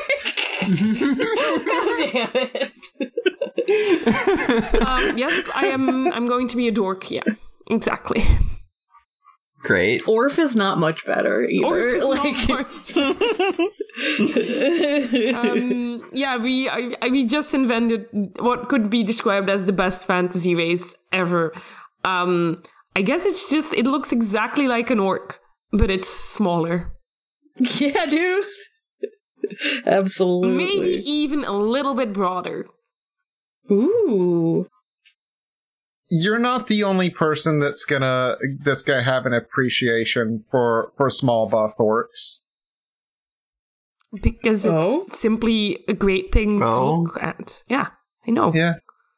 God 1.66 2.12
damn 2.12 2.32
it. 2.34 2.74
Um, 4.88 5.18
yes, 5.18 5.50
I 5.56 5.68
am. 5.68 6.12
I'm 6.12 6.26
going 6.26 6.48
to 6.50 6.58
be 6.58 6.68
a 6.68 6.72
dork. 6.72 7.10
Yeah, 7.12 7.24
exactly. 7.70 8.26
Great. 9.64 10.06
Orf 10.08 10.40
is 10.40 10.56
not 10.58 10.78
much 10.78 11.06
better 11.06 11.44
either. 11.46 11.66
Orc 11.66 11.96
is 11.96 12.04
like, 12.04 12.50
not 12.50 12.68
much. 12.68 12.98
um, 15.36 16.10
yeah, 16.12 16.38
we 16.38 16.68
I, 16.68 16.94
I, 17.02 17.08
we 17.10 17.26
just 17.26 17.54
invented 17.54 18.08
what 18.40 18.68
could 18.68 18.90
be 18.90 19.04
described 19.04 19.50
as 19.50 19.66
the 19.66 19.72
best 19.72 20.06
fantasy 20.06 20.54
race 20.54 20.96
ever. 21.14 21.54
Um, 22.04 22.62
I 22.96 23.02
guess 23.02 23.26
it's 23.26 23.50
just 23.50 23.74
it 23.74 23.86
looks 23.86 24.12
exactly 24.12 24.68
like 24.68 24.90
an 24.90 25.00
orc, 25.00 25.40
but 25.72 25.90
it's 25.90 26.08
smaller. 26.08 26.92
yeah, 27.58 28.06
dude. 28.06 28.46
Absolutely. 29.86 30.56
Maybe 30.56 30.90
even 31.10 31.44
a 31.44 31.52
little 31.52 31.94
bit 31.96 32.14
broader. 32.14 32.66
Ooh. 33.72 34.68
You're 36.10 36.40
not 36.40 36.68
the 36.68 36.84
only 36.84 37.10
person 37.10 37.60
that's 37.60 37.86
gonna 37.86 38.38
that's 38.64 38.84
gonna 38.84 39.04
have 39.04 39.26
an 39.26 39.34
appreciation 39.34 40.46
for 40.52 40.92
for 40.98 41.10
small 41.10 41.48
buff 41.50 41.74
orcs. 41.80 42.42
Because 44.22 44.66
it's 44.66 44.74
Oh? 44.76 45.06
simply 45.10 45.84
a 45.88 45.94
great 45.94 46.32
thing 46.32 46.60
to 46.60 46.68
Oh. 46.68 47.00
look 47.02 47.18
at. 47.22 47.64
Yeah, 47.68 47.88
I 48.28 48.32
know. 48.32 48.54
Yeah. 48.54 48.76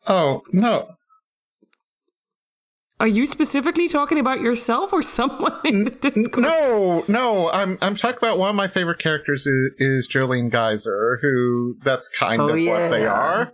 Oh 0.08 0.42
no. 0.54 0.88
Are 3.00 3.08
you 3.08 3.26
specifically 3.26 3.90
talking 3.90 4.20
about 4.20 4.40
yourself 4.40 4.94
or 4.94 5.04
someone 5.04 5.60
in 5.66 5.84
the 5.84 5.90
Discord? 5.92 6.44
No, 6.44 7.04
no. 7.10 7.52
I'm 7.52 7.78
I'm 7.82 7.96
talking 7.96 8.18
about 8.18 8.38
one 8.38 8.50
of 8.50 8.56
my 8.56 8.68
favorite 8.70 9.00
characters 9.00 9.46
is, 9.46 9.72
is 9.78 10.08
Jolene 10.10 10.50
Geyser, 10.50 11.20
who 11.22 11.76
that's 11.84 12.08
kind 12.08 12.42
Oh, 12.42 12.50
of 12.50 12.56
what 12.66 12.92
they 12.92 13.06
are. 13.06 13.52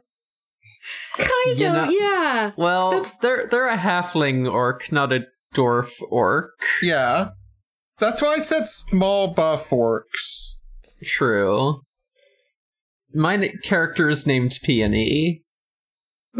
Kind 1.17 1.57
You 1.59 1.67
of, 1.67 1.73
know- 1.73 1.89
yeah. 1.89 2.51
Well, 2.55 2.91
That's- 2.91 3.17
they're 3.19 3.47
they're 3.47 3.67
a 3.69 3.77
halfling 3.77 4.51
orc, 4.51 4.91
not 4.91 5.11
a 5.11 5.25
dwarf 5.55 5.91
orc. 6.09 6.51
Yeah. 6.81 7.29
That's 7.99 8.21
why 8.21 8.33
I 8.33 8.39
said 8.39 8.67
small 8.67 9.27
buff 9.33 9.69
orcs. 9.69 10.55
True. 11.03 11.81
My 13.13 13.51
character 13.63 14.07
is 14.09 14.25
named 14.25 14.57
Peony. 14.63 15.43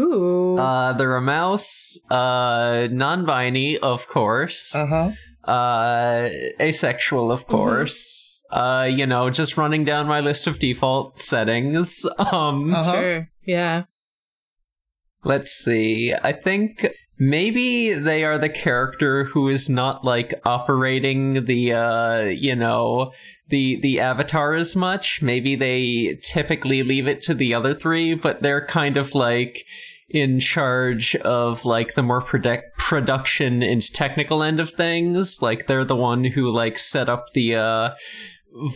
Ooh. 0.00 0.56
Uh, 0.58 0.92
they're 0.94 1.16
a 1.16 1.20
mouse, 1.22 1.98
uh, 2.10 2.88
non-binary, 2.90 3.78
of 3.78 4.08
course. 4.08 4.74
Uh-huh. 4.74 5.10
uh 5.44 6.28
asexual 6.60 7.32
of 7.32 7.46
course 7.48 8.40
uh 8.52 8.86
you 8.88 9.04
know 9.04 9.28
just 9.28 9.56
running 9.56 9.82
down 9.84 10.06
my 10.06 10.20
list 10.20 10.46
of 10.46 10.60
default 10.60 11.18
settings 11.18 12.06
um 12.30 12.72
Uh-huh. 12.72 12.92
Sure. 12.92 13.28
Yeah. 13.44 13.82
let's 15.24 15.50
see 15.50 16.14
i 16.22 16.30
think 16.32 16.86
maybe 17.22 17.92
they 17.92 18.24
are 18.24 18.36
the 18.36 18.48
character 18.48 19.24
who 19.24 19.48
is 19.48 19.70
not 19.70 20.04
like 20.04 20.34
operating 20.44 21.44
the 21.44 21.72
uh 21.72 22.22
you 22.22 22.56
know 22.56 23.12
the 23.48 23.78
the 23.80 24.00
avatar 24.00 24.54
as 24.54 24.74
much. 24.74 25.22
Maybe 25.22 25.54
they 25.54 26.18
typically 26.22 26.82
leave 26.82 27.06
it 27.06 27.22
to 27.22 27.34
the 27.34 27.54
other 27.54 27.74
three 27.74 28.14
but 28.14 28.42
they're 28.42 28.66
kind 28.66 28.96
of 28.96 29.14
like 29.14 29.64
in 30.08 30.40
charge 30.40 31.14
of 31.16 31.64
like 31.64 31.94
the 31.94 32.02
more 32.02 32.20
product 32.20 32.76
production 32.76 33.62
and 33.62 33.82
technical 33.94 34.42
end 34.42 34.58
of 34.58 34.70
things. 34.70 35.40
Like 35.40 35.68
they're 35.68 35.84
the 35.84 35.96
one 35.96 36.24
who 36.24 36.50
like 36.50 36.76
set 36.76 37.08
up 37.08 37.26
the 37.34 37.54
uh 37.54 37.90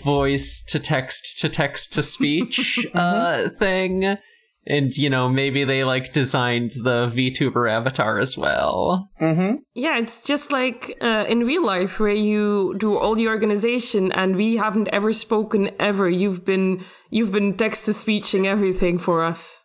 voice 0.04 0.62
to 0.68 0.78
text 0.78 1.40
to 1.40 1.48
text 1.48 1.92
to 1.94 2.02
speech 2.02 2.86
uh 2.94 3.48
thing 3.58 4.18
and 4.66 4.96
you 4.96 5.08
know 5.08 5.28
maybe 5.28 5.64
they 5.64 5.84
like 5.84 6.12
designed 6.12 6.72
the 6.72 7.10
VTuber 7.14 7.70
avatar 7.70 8.18
as 8.18 8.36
well. 8.36 9.10
Mm-hmm. 9.20 9.56
Yeah, 9.74 9.98
it's 9.98 10.24
just 10.24 10.52
like 10.52 10.96
uh, 11.00 11.24
in 11.28 11.40
real 11.40 11.64
life 11.64 12.00
where 12.00 12.10
you 12.10 12.74
do 12.78 12.96
all 12.96 13.14
the 13.14 13.28
organization 13.28 14.12
and 14.12 14.36
we 14.36 14.56
haven't 14.56 14.88
ever 14.88 15.12
spoken 15.12 15.70
ever. 15.78 16.08
You've 16.08 16.44
been 16.44 16.84
you've 17.10 17.32
been 17.32 17.56
text 17.56 17.84
to 17.86 17.92
speeching 17.92 18.46
everything 18.46 18.98
for 18.98 19.24
us. 19.24 19.64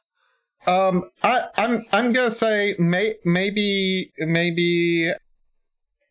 Um, 0.68 1.10
I, 1.24 1.48
I'm 1.58 1.84
I'm 1.92 2.14
gonna 2.14 2.32
say 2.32 2.76
may, 2.78 3.16
maybe 3.26 4.12
maybe 4.20 5.12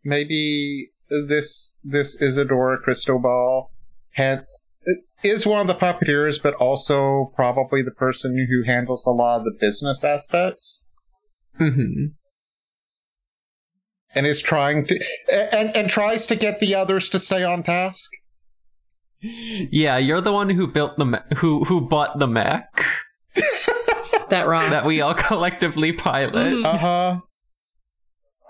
maybe 0.02 0.90
this 1.08 1.76
this 1.84 2.20
Isidora 2.20 2.78
Cristobal 2.78 3.70
had 4.12 4.46
is 5.22 5.46
one 5.46 5.60
of 5.60 5.66
the 5.66 5.74
puppeteers, 5.74 6.42
but 6.42 6.54
also 6.54 7.32
probably 7.36 7.82
the 7.82 7.90
person 7.90 8.46
who 8.48 8.64
handles 8.70 9.04
a 9.06 9.10
lot 9.10 9.38
of 9.38 9.44
the 9.44 9.56
business 9.60 10.02
aspects 10.04 10.88
hmm 11.56 12.06
and 14.14 14.26
is 14.26 14.40
trying 14.42 14.84
to 14.86 14.98
and 15.30 15.74
and 15.76 15.88
tries 15.90 16.26
to 16.26 16.34
get 16.36 16.58
the 16.60 16.74
others 16.74 17.08
to 17.08 17.18
stay 17.18 17.44
on 17.44 17.62
task. 17.62 18.10
Yeah, 19.20 19.98
you're 19.98 20.22
the 20.22 20.32
one 20.32 20.50
who 20.50 20.66
built 20.66 20.96
the 20.96 21.04
me- 21.04 21.18
who 21.36 21.64
who 21.64 21.80
bought 21.82 22.18
the 22.18 22.26
mech 22.26 22.66
That 24.30 24.46
rocks. 24.46 24.70
that 24.70 24.84
we 24.84 25.00
all 25.00 25.14
collectively 25.14 25.92
pilot. 25.92 26.64
Uh 26.64 26.78
huh. 26.78 27.20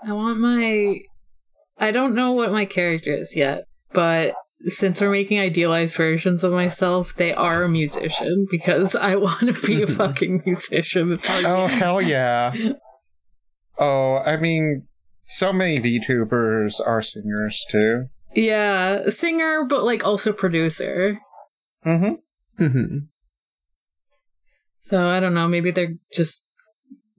I 0.07 0.13
want 0.13 0.39
my. 0.39 0.99
I 1.77 1.91
don't 1.91 2.15
know 2.15 2.31
what 2.31 2.51
my 2.51 2.65
character 2.65 3.11
is 3.13 3.35
yet, 3.35 3.65
but 3.91 4.33
since 4.65 5.01
we're 5.01 5.11
making 5.11 5.39
idealized 5.39 5.95
versions 5.95 6.43
of 6.43 6.51
myself, 6.51 7.15
they 7.15 7.33
are 7.33 7.63
a 7.63 7.69
musician 7.69 8.47
because 8.49 8.95
I 8.95 9.15
want 9.15 9.39
to 9.39 9.67
be 9.67 9.81
a 9.81 9.87
fucking 9.87 10.43
musician. 10.45 11.15
Oh 11.27 11.67
hell 11.67 12.01
yeah! 12.01 12.53
Oh, 13.77 14.17
I 14.17 14.37
mean, 14.37 14.87
so 15.25 15.51
many 15.51 15.79
VTubers 15.79 16.79
are 16.85 17.01
singers 17.01 17.65
too. 17.69 18.05
Yeah, 18.35 19.09
singer, 19.09 19.65
but 19.65 19.83
like 19.83 20.05
also 20.05 20.31
producer. 20.33 21.19
Mm-hmm. 21.85 22.65
hmm 22.65 22.97
So 24.81 25.09
I 25.09 25.19
don't 25.19 25.33
know. 25.33 25.47
Maybe 25.47 25.71
they're 25.71 25.95
just. 26.13 26.45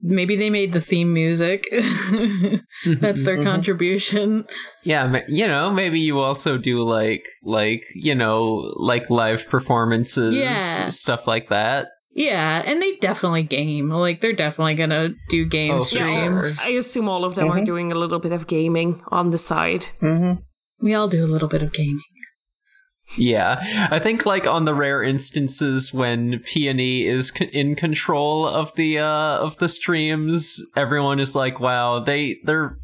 Maybe 0.05 0.35
they 0.35 0.49
made 0.49 0.73
the 0.73 0.81
theme 0.81 1.13
music. 1.13 1.63
That's 1.71 3.23
their 3.25 3.37
Mhm. 3.37 3.43
contribution. 3.45 4.45
Yeah, 4.83 5.21
you 5.29 5.47
know, 5.47 5.71
maybe 5.71 5.99
you 5.99 6.19
also 6.19 6.57
do 6.57 6.83
like 6.83 7.25
like 7.43 7.83
you 7.95 8.13
know 8.15 8.73
like 8.75 9.09
live 9.09 9.47
performances, 9.49 10.35
Yeah. 10.35 10.89
stuff 10.89 11.25
like 11.25 11.47
that. 11.49 11.87
Yeah, 12.15 12.61
and 12.65 12.81
they 12.81 12.95
definitely 12.97 13.43
game. 13.43 13.89
Like 13.89 14.19
they're 14.21 14.33
definitely 14.33 14.75
gonna 14.75 15.13
do 15.29 15.45
game 15.45 15.75
Oh, 15.75 15.79
streams. 15.83 16.59
sure. 16.59 16.67
I 16.69 16.71
assume 16.75 17.07
all 17.09 17.23
of 17.25 17.35
them 17.35 17.49
are 17.49 17.59
Mhm. 17.59 17.65
doing 17.65 17.91
a 17.91 17.95
little 17.95 18.19
bit 18.19 18.33
of 18.33 18.45
gaming 18.45 19.01
on 19.07 19.29
the 19.31 19.37
side. 19.37 19.87
Mm-hmm. 20.01 20.41
We 20.81 20.93
all 20.93 21.07
do 21.07 21.23
a 21.23 21.31
little 21.33 21.47
bit 21.47 21.61
of 21.63 21.71
gaming. 21.71 22.01
Yeah, 23.17 23.87
I 23.91 23.99
think 23.99 24.25
like 24.25 24.47
on 24.47 24.65
the 24.65 24.73
rare 24.73 25.03
instances 25.03 25.93
when 25.93 26.39
Peony 26.39 27.05
is 27.07 27.29
c- 27.29 27.45
in 27.45 27.75
control 27.75 28.47
of 28.47 28.73
the 28.75 28.99
uh 28.99 29.37
of 29.39 29.57
the 29.57 29.67
streams, 29.69 30.61
everyone 30.75 31.19
is 31.19 31.35
like, 31.35 31.59
"Wow, 31.59 31.99
they 31.99 32.39
they're 32.43 32.77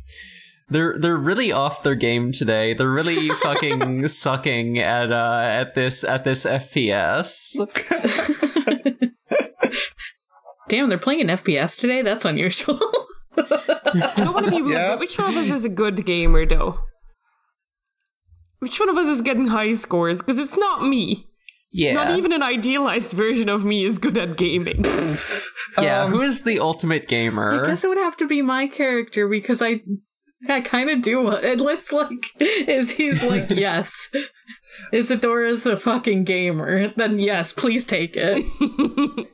they're 0.70 0.98
they're 1.00 1.18
really 1.18 1.52
off 1.52 1.82
their 1.84 1.96
game 1.96 2.32
today. 2.32 2.74
They're 2.76 2.92
really 2.92 3.30
fucking 3.44 4.08
sucking 4.08 4.78
at 4.80 5.12
uh 5.12 5.40
at 5.44 5.74
this 5.76 6.04
at 6.04 6.24
this 6.24 6.46
FPS." 6.46 7.56
Damn, 10.68 10.90
they're 10.90 11.00
playing 11.00 11.22
an 11.22 11.28
FPS 11.38 11.80
today? 11.80 12.04
That's 12.04 12.26
unusual. 12.26 12.80
I 13.38 14.14
don't 14.18 14.34
want 14.34 14.46
to 14.46 14.52
be 14.52 14.62
rude, 14.62 14.72
Yeah. 14.74 14.90
but 14.90 15.00
which 15.00 15.18
one 15.18 15.32
of 15.32 15.38
us 15.38 15.50
is 15.50 15.66
a 15.66 15.70
good 15.70 16.06
gamer 16.06 16.46
though? 16.46 16.78
Which 18.60 18.80
one 18.80 18.90
of 18.90 18.98
us 18.98 19.08
is 19.08 19.22
getting 19.22 19.48
high 19.48 19.74
scores? 19.74 20.22
Because 20.22 20.38
it's 20.38 20.58
not 20.58 20.84
me. 20.84 21.28
Yeah, 21.72 21.94
Not 21.94 22.18
even 22.18 22.34
an 22.34 22.42
idealized 22.42 23.12
version 23.12 23.48
of 23.48 23.64
me 23.64 23.86
is 23.86 24.00
good 24.00 24.18
at 24.18 24.38
gaming. 24.38 24.84
yeah. 25.78 26.04
Um, 26.04 26.12
who 26.12 26.22
is 26.22 26.42
the 26.42 26.60
ultimate 26.60 27.08
gamer? 27.08 27.62
I 27.64 27.68
guess 27.68 27.84
it 27.84 27.90
would 27.90 28.00
have 28.00 28.18
to 28.18 28.28
be 28.28 28.42
my 28.42 28.68
character 28.68 29.28
because 29.28 29.62
I 29.62 29.82
I 30.48 30.62
kind 30.62 30.90
of 30.90 31.02
do 31.02 31.28
unless 31.28 31.92
like 31.94 32.26
is 32.40 32.92
he's 32.92 33.24
like 33.24 33.50
yes 33.52 34.10
Isidora's 34.94 35.66
a 35.66 35.76
fucking 35.76 36.24
gamer 36.24 36.88
then 36.96 37.20
yes 37.20 37.52
please 37.52 37.86
take 37.86 38.16
it 38.16 38.46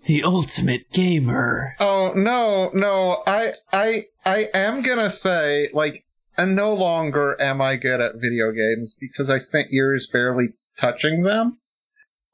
the 0.06 0.24
ultimate 0.24 0.92
gamer. 0.92 1.76
Oh 1.80 2.14
no, 2.16 2.70
no! 2.74 3.24
I, 3.28 3.52
I, 3.74 4.04
I 4.26 4.50
am 4.54 4.82
gonna 4.82 5.10
say 5.10 5.70
like, 5.74 6.05
and 6.38 6.56
no 6.56 6.74
longer 6.74 7.40
am 7.42 7.62
I 7.62 7.76
good 7.76 8.02
at 8.02 8.16
video 8.16 8.52
games 8.52 8.96
because 9.00 9.30
I 9.30 9.38
spent 9.38 9.72
years 9.72 10.08
barely 10.12 10.50
touching 10.78 11.24
them. 11.24 11.60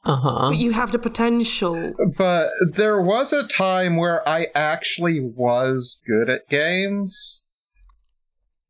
Uh 0.04 0.16
huh. 0.16 0.50
but 0.50 0.58
you 0.58 0.72
have 0.72 0.92
the 0.92 0.98
potential. 0.98 1.94
But 2.18 2.50
there 2.74 3.00
was 3.00 3.32
a 3.32 3.48
time 3.48 3.98
where 3.98 4.28
I 4.28 4.48
actually 4.56 5.20
was 5.20 6.02
good 6.08 6.28
at 6.28 6.50
games. 6.50 7.46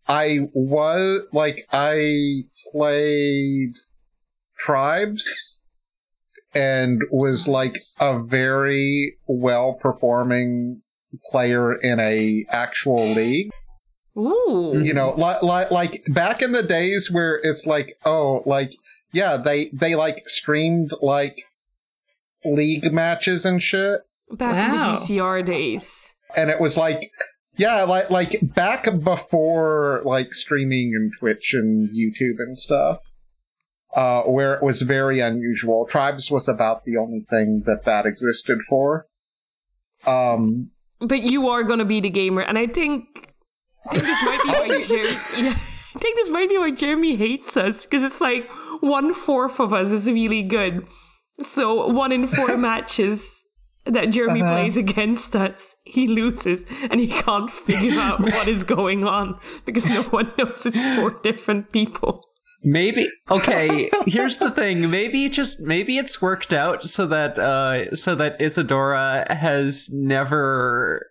I 0.09 0.49
was 0.53 1.21
like 1.31 1.65
I 1.71 2.43
played 2.71 3.71
Tribes 4.59 5.59
and 6.53 7.01
was 7.11 7.47
like 7.47 7.77
a 7.99 8.21
very 8.21 9.17
well 9.25 9.73
performing 9.73 10.81
player 11.31 11.73
in 11.73 11.99
a 11.99 12.45
actual 12.49 13.07
league. 13.07 13.51
Ooh. 14.17 14.81
You 14.83 14.93
know, 14.93 15.11
like 15.11 15.41
like 15.41 15.71
like 15.71 16.03
back 16.07 16.41
in 16.41 16.51
the 16.51 16.63
days 16.63 17.09
where 17.11 17.35
it's 17.43 17.65
like, 17.65 17.97
oh, 18.05 18.43
like 18.45 18.73
yeah, 19.13 19.37
they 19.37 19.69
they 19.73 19.95
like 19.95 20.27
streamed 20.27 20.91
like 21.01 21.37
league 22.43 22.91
matches 22.91 23.45
and 23.45 23.61
shit 23.61 24.01
Back 24.31 24.63
in 24.63 24.71
the 24.71 24.77
VCR 24.97 25.45
days. 25.45 26.13
and 26.35 26.49
it 26.49 26.59
was 26.59 26.75
like 26.77 27.11
yeah 27.57 27.83
like 27.83 28.09
like 28.09 28.39
back 28.41 28.85
before 29.03 30.01
like 30.05 30.33
streaming 30.33 30.93
and 30.95 31.11
twitch 31.19 31.53
and 31.53 31.89
youtube 31.89 32.37
and 32.39 32.57
stuff 32.57 32.99
uh 33.93 34.21
where 34.23 34.53
it 34.55 34.63
was 34.63 34.81
very 34.83 35.19
unusual 35.19 35.85
tribes 35.85 36.31
was 36.31 36.47
about 36.47 36.85
the 36.85 36.95
only 36.97 37.25
thing 37.29 37.63
that 37.65 37.83
that 37.83 38.05
existed 38.05 38.57
for 38.69 39.05
um 40.07 40.71
But 40.99 41.21
you 41.23 41.47
are 41.49 41.63
gonna 41.63 41.85
be 41.85 41.99
the 41.99 42.09
gamer, 42.09 42.41
and 42.41 42.57
I 42.57 42.67
think, 42.67 43.30
I 43.89 43.93
think 43.93 44.03
this 44.05 44.23
might 44.23 44.43
be 44.43 44.49
why 44.49 44.85
Jeremy. 44.87 45.45
Yeah, 45.45 45.53
I 45.95 45.99
think 45.99 46.15
this 46.15 46.29
might 46.29 46.49
be 46.49 46.57
why 46.57 46.71
Jeremy 46.71 47.15
hates 47.15 47.57
us 47.57 47.83
because 47.85 48.03
it's 48.03 48.21
like 48.21 48.49
one 48.81 49.13
fourth 49.13 49.59
of 49.59 49.73
us 49.73 49.91
is 49.91 50.07
really 50.09 50.43
good, 50.43 50.85
so 51.41 51.87
one 51.87 52.11
in 52.11 52.27
four 52.27 52.57
matches 52.69 53.43
that 53.85 54.11
Jeremy 54.11 54.41
Uh-huh. 54.43 54.53
plays 54.53 54.77
against 54.77 55.35
us, 55.35 55.75
he 55.83 56.05
loses, 56.07 56.65
and 56.91 56.99
he 56.99 57.07
can't 57.07 57.49
figure 57.51 57.99
out 57.99 58.19
what 58.33 58.47
is 58.47 58.63
going 58.63 59.03
on 59.03 59.39
because 59.65 59.87
no 59.87 60.03
one 60.03 60.31
knows 60.37 60.65
it's 60.65 60.87
four 60.95 61.19
different 61.23 61.71
people. 61.71 62.23
Maybe 62.63 63.09
okay. 63.31 63.89
here's 64.05 64.37
the 64.37 64.51
thing. 64.51 64.91
Maybe 64.91 65.27
just 65.29 65.61
maybe 65.61 65.97
it's 65.97 66.21
worked 66.21 66.53
out 66.53 66.83
so 66.83 67.07
that 67.07 67.39
uh 67.39 67.95
so 67.95 68.13
that 68.13 68.39
Isidora 68.39 69.25
has 69.33 69.89
never 69.91 71.07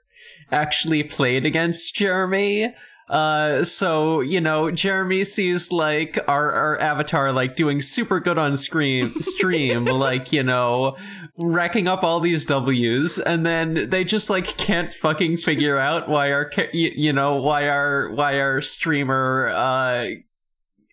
actually 0.52 1.02
played 1.02 1.46
against 1.46 1.94
Jeremy. 1.94 2.74
Uh, 3.10 3.64
so 3.64 4.20
you 4.20 4.40
know, 4.40 4.70
Jeremy 4.70 5.24
sees 5.24 5.72
like 5.72 6.16
our 6.28 6.52
our 6.52 6.80
avatar 6.80 7.32
like 7.32 7.56
doing 7.56 7.82
super 7.82 8.20
good 8.20 8.38
on 8.38 8.56
screen 8.56 9.10
stream, 9.20 9.84
like 9.84 10.32
you 10.32 10.44
know, 10.44 10.96
racking 11.36 11.88
up 11.88 12.04
all 12.04 12.20
these 12.20 12.44
W's, 12.44 13.18
and 13.18 13.44
then 13.44 13.90
they 13.90 14.04
just 14.04 14.30
like 14.30 14.44
can't 14.44 14.94
fucking 14.94 15.38
figure 15.38 15.76
out 15.76 16.08
why 16.08 16.30
our 16.30 16.52
you 16.72 17.12
know 17.12 17.34
why 17.34 17.68
our 17.68 18.10
why 18.10 18.38
our 18.38 18.60
streamer 18.60 19.50
uh 19.52 20.10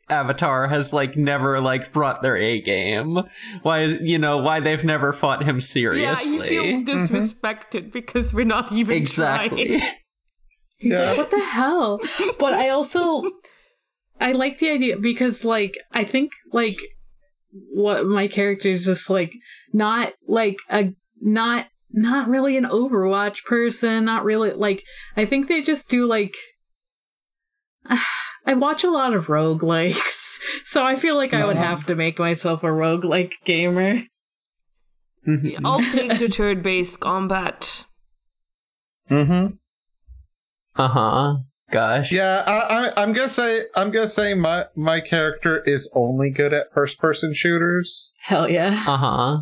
avatar 0.10 0.68
has 0.68 0.94
like 0.94 1.18
never 1.18 1.60
like 1.60 1.92
brought 1.92 2.22
their 2.22 2.38
A 2.38 2.62
game. 2.62 3.20
Why 3.62 3.84
you 3.86 4.18
know 4.18 4.38
why 4.38 4.60
they've 4.60 4.84
never 4.84 5.14
fought 5.14 5.44
him 5.44 5.62
seriously. 5.62 6.38
Yeah, 6.38 6.44
you 6.44 6.50
feel 6.50 6.64
mm-hmm. 6.64 6.90
disrespected 6.90 7.92
because 7.92 8.34
we're 8.34 8.46
not 8.46 8.72
even 8.72 8.98
exactly. 8.98 9.78
trying. 9.78 9.92
He's 10.78 10.94
Yeah. 10.94 11.10
like, 11.10 11.18
what 11.18 11.32
the 11.32 11.44
hell? 11.44 12.00
But 12.40 12.54
I 12.54 12.70
also 12.70 13.24
I 14.20 14.32
like 14.32 14.60
the 14.60 14.70
idea 14.70 14.98
because 14.98 15.44
like 15.44 15.78
I 15.92 16.04
think 16.04 16.32
like 16.52 16.80
what 17.74 18.06
my 18.06 18.28
character 18.28 18.70
is 18.70 18.86
just 18.86 19.10
like 19.10 19.34
not 19.74 20.14
like 20.28 20.58
a 20.70 20.94
not 21.20 21.68
not 21.92 22.28
really 22.28 22.58
an 22.58 22.66
Overwatch 22.66 23.44
person, 23.46 24.06
not 24.06 24.24
really 24.24 24.52
like 24.52 24.84
I 25.16 25.26
think 25.26 25.48
they 25.48 25.62
just 25.62 25.90
do 25.90 26.06
like 26.06 26.36
I 28.48 28.54
watch 28.56 28.84
a 28.84 28.90
lot 28.90 29.14
of 29.14 29.28
roguelikes, 29.28 30.38
so 30.64 30.84
I 30.86 30.96
feel 30.96 31.16
like 31.16 31.34
I 31.34 31.46
would 31.46 31.58
Uh-huh. 31.58 31.66
have 31.68 31.86
to 31.88 31.96
make 31.96 32.18
myself 32.18 32.64
a 32.64 32.68
roguelike 32.68 33.34
gamer. 33.46 33.98
Mhm. 35.28 35.60
I'll 35.66 35.82
take 35.92 36.18
the 36.20 36.30
turn-based 36.30 37.00
combat. 37.02 37.86
Mm-hmm. 39.12 39.48
Uh 40.76 40.88
huh. 40.88 41.36
Gosh. 41.70 42.12
Yeah, 42.14 42.44
I, 42.48 42.88
I, 42.96 43.02
I'm 43.04 43.12
gonna 43.12 43.28
say 43.28 43.66
I'm 43.76 43.92
gonna 43.92 44.08
say 44.08 44.34
my 44.34 44.66
my 44.76 45.02
character 45.02 45.62
is 45.64 45.90
only 45.94 46.30
good 46.30 46.54
at 46.54 46.74
first 46.74 46.98
person 46.98 47.34
shooters. 47.34 48.14
Hell 48.22 48.50
yeah. 48.50 48.84
Uh 48.88 48.98
huh. 48.98 49.38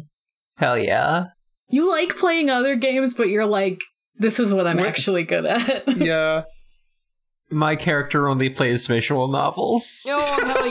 Hell 0.57 0.77
yeah. 0.77 1.25
You 1.69 1.89
like 1.89 2.17
playing 2.17 2.49
other 2.49 2.75
games, 2.75 3.13
but 3.13 3.29
you're 3.29 3.45
like, 3.45 3.79
this 4.17 4.39
is 4.39 4.51
what 4.53 4.65
I'm 4.65 4.77
Wait. 4.77 4.87
actually 4.87 5.23
good 5.23 5.45
at. 5.45 5.83
Yeah, 5.97 6.43
My 7.55 7.77
character 7.77 8.27
only 8.27 8.49
plays 8.49 8.85
visual 8.85 9.29
novels. 9.29 10.05
Oh 10.09 10.45
hell 10.45 10.67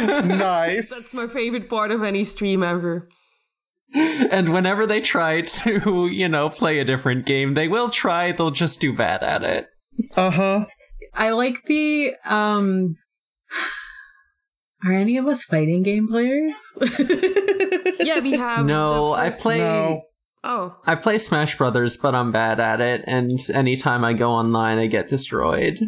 yeah! 0.00 0.20
nice. 0.36 0.88
That's 0.88 1.14
my 1.14 1.26
favorite 1.26 1.68
part 1.68 1.90
of 1.90 2.02
any 2.02 2.24
stream 2.24 2.62
ever. 2.62 3.08
and 3.94 4.54
whenever 4.54 4.86
they 4.86 5.02
try 5.02 5.42
to, 5.42 6.08
you 6.10 6.28
know, 6.30 6.48
play 6.48 6.78
a 6.78 6.84
different 6.84 7.26
game, 7.26 7.52
they 7.52 7.68
will 7.68 7.90
try, 7.90 8.32
they'll 8.32 8.50
just 8.50 8.80
do 8.80 8.94
bad 8.94 9.22
at 9.22 9.42
it. 9.42 9.68
Uh 10.16 10.30
huh. 10.30 10.64
I 11.12 11.30
like 11.30 11.64
the 11.66 12.14
um 12.24 12.96
Are 14.84 14.92
any 14.92 15.18
of 15.18 15.26
us 15.26 15.44
fighting 15.44 15.82
game 15.82 16.08
players? 16.08 16.56
Yeah, 18.00 18.20
we 18.20 18.32
have. 18.32 18.64
no, 18.64 19.12
I 19.12 19.28
play 19.30 19.58
No. 19.58 20.02
Oh, 20.46 20.76
I 20.84 20.94
play 20.94 21.16
Smash 21.16 21.56
Brothers, 21.56 21.96
but 21.96 22.14
I'm 22.14 22.30
bad 22.30 22.60
at 22.60 22.80
it, 22.80 23.02
and 23.06 23.40
anytime 23.54 24.04
I 24.04 24.12
go 24.12 24.30
online 24.30 24.78
I 24.78 24.86
get 24.86 25.08
destroyed. 25.08 25.80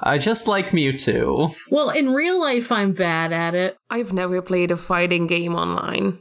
I 0.00 0.18
just 0.18 0.48
like 0.48 0.70
Mewtwo. 0.70 1.54
Well, 1.70 1.90
in 1.90 2.14
real 2.14 2.40
life 2.40 2.72
I'm 2.72 2.92
bad 2.92 3.32
at 3.32 3.54
it. 3.54 3.76
I've 3.90 4.12
never 4.12 4.40
played 4.42 4.70
a 4.70 4.76
fighting 4.76 5.26
game 5.26 5.54
online. 5.54 6.18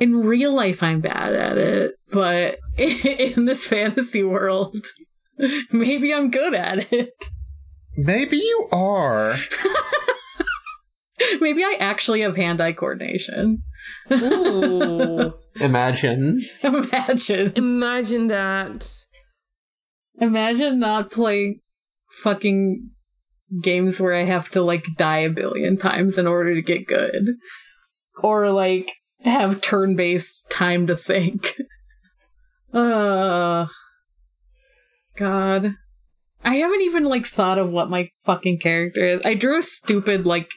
In 0.00 0.20
real 0.20 0.52
life 0.52 0.82
I'm 0.82 1.00
bad 1.00 1.34
at 1.34 1.58
it, 1.58 1.94
but 2.10 2.58
in 2.78 3.44
this 3.44 3.66
fantasy 3.66 4.22
world 4.22 4.76
maybe 5.72 6.14
I'm 6.14 6.30
good 6.30 6.54
at 6.54 6.92
it. 6.92 7.12
Maybe 7.96 8.36
you 8.36 8.68
are. 8.72 9.36
Maybe 11.40 11.64
I 11.64 11.76
actually 11.80 12.20
have 12.20 12.36
hand-eye 12.36 12.72
coordination. 12.72 13.62
Ooh. 14.12 15.32
Imagine. 15.60 16.40
Imagine. 16.62 17.52
Imagine 17.56 18.26
that. 18.28 18.92
Imagine 20.18 20.78
not 20.78 21.10
playing 21.10 21.60
fucking 22.22 22.90
games 23.62 24.00
where 24.00 24.14
I 24.14 24.24
have 24.24 24.48
to 24.50 24.62
like 24.62 24.84
die 24.96 25.18
a 25.18 25.30
billion 25.30 25.76
times 25.76 26.18
in 26.18 26.26
order 26.26 26.54
to 26.54 26.62
get 26.62 26.86
good. 26.86 27.26
Or 28.22 28.50
like 28.50 28.90
have 29.22 29.60
turn 29.60 29.96
based 29.96 30.50
time 30.50 30.86
to 30.86 30.96
think. 30.96 31.54
Uh 32.74 33.66
God. 35.16 35.76
I 36.44 36.56
haven't 36.56 36.82
even 36.82 37.04
like 37.04 37.26
thought 37.26 37.58
of 37.58 37.70
what 37.70 37.88
my 37.88 38.10
fucking 38.24 38.58
character 38.58 39.06
is. 39.06 39.22
I 39.24 39.32
drew 39.34 39.58
a 39.58 39.62
stupid 39.62 40.26
like 40.26 40.50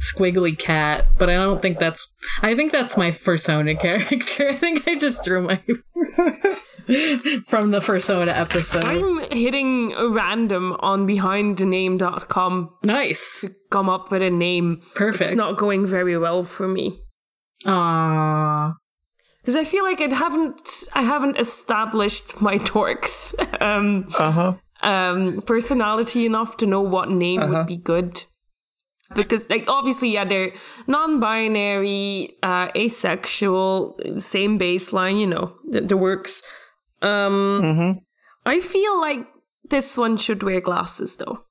squiggly 0.00 0.56
cat, 0.58 1.06
but 1.18 1.28
I 1.30 1.34
don't 1.34 1.60
think 1.62 1.78
that's 1.78 2.06
I 2.42 2.54
think 2.54 2.72
that's 2.72 2.96
my 2.96 3.10
persona 3.10 3.74
character. 3.86 4.48
I 4.48 4.54
think 4.56 4.86
I 4.88 4.96
just 4.96 5.24
drew 5.24 5.42
my 5.42 5.56
from 7.46 7.70
the 7.70 7.80
persona 7.84 8.32
episode. 8.32 8.84
I'm 8.84 9.20
hitting 9.30 9.94
random 10.12 10.76
on 10.80 11.06
behindthename.com 11.06 12.70
Nice. 12.82 13.40
to 13.42 13.54
come 13.70 13.88
up 13.88 14.10
with 14.10 14.22
a 14.22 14.30
name. 14.30 14.82
Perfect. 14.94 15.30
It's 15.30 15.36
not 15.36 15.56
going 15.56 15.86
very 15.86 16.18
well 16.18 16.42
for 16.42 16.68
me. 16.68 17.00
Ah. 17.66 18.74
Because 19.40 19.56
I 19.56 19.64
feel 19.64 19.84
like 19.84 20.00
I 20.00 20.12
haven't 20.14 20.84
I 20.94 21.02
haven't 21.02 21.38
established 21.38 22.40
my 22.40 22.58
dorks 22.58 23.34
um, 23.62 24.08
Uh 24.18 24.30
huh. 24.32 24.52
um, 24.82 25.42
personality 25.42 26.24
enough 26.26 26.56
to 26.58 26.66
know 26.66 26.80
what 26.80 27.10
name 27.10 27.40
Uh-huh. 27.40 27.52
would 27.58 27.66
be 27.66 27.76
good. 27.76 28.24
Because 29.14 29.48
like 29.50 29.64
obviously 29.68 30.10
yeah 30.12 30.24
they're 30.24 30.52
non-binary, 30.86 32.34
uh, 32.42 32.68
asexual, 32.76 33.98
same 34.18 34.58
baseline, 34.58 35.20
you 35.20 35.26
know 35.26 35.54
the, 35.64 35.80
the 35.82 35.96
works. 35.96 36.42
Um, 37.02 37.60
Mm-hmm. 37.62 37.98
I 38.46 38.60
feel 38.60 39.00
like 39.00 39.26
this 39.70 39.96
one 39.96 40.16
should 40.16 40.42
wear 40.42 40.60
glasses 40.60 41.16
though. 41.16 41.44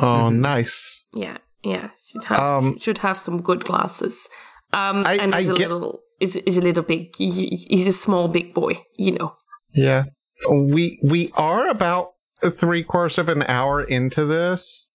Oh, 0.00 0.30
nice. 0.30 1.06
Yeah, 1.14 1.38
yeah, 1.62 1.90
should 2.10 2.24
have 2.24 2.38
Um, 2.40 2.78
should 2.78 2.98
have 2.98 3.18
some 3.18 3.42
good 3.42 3.64
glasses. 3.64 4.28
Um, 4.72 5.02
I- 5.06 5.16
and 5.20 5.34
he's 5.34 5.48
a 5.48 5.54
get- 5.54 5.68
little 5.70 6.00
is 6.20 6.36
is 6.36 6.56
a 6.56 6.60
little 6.62 6.84
big. 6.84 7.14
He, 7.16 7.66
he's 7.68 7.86
a 7.86 7.92
small 7.92 8.28
big 8.28 8.54
boy, 8.54 8.80
you 8.96 9.12
know. 9.12 9.34
Yeah. 9.74 10.04
We 10.50 10.98
we 11.04 11.30
are 11.34 11.68
about 11.68 12.12
three 12.56 12.84
quarters 12.84 13.18
of 13.18 13.28
an 13.28 13.42
hour 13.42 13.82
into 13.82 14.24
this, 14.24 14.90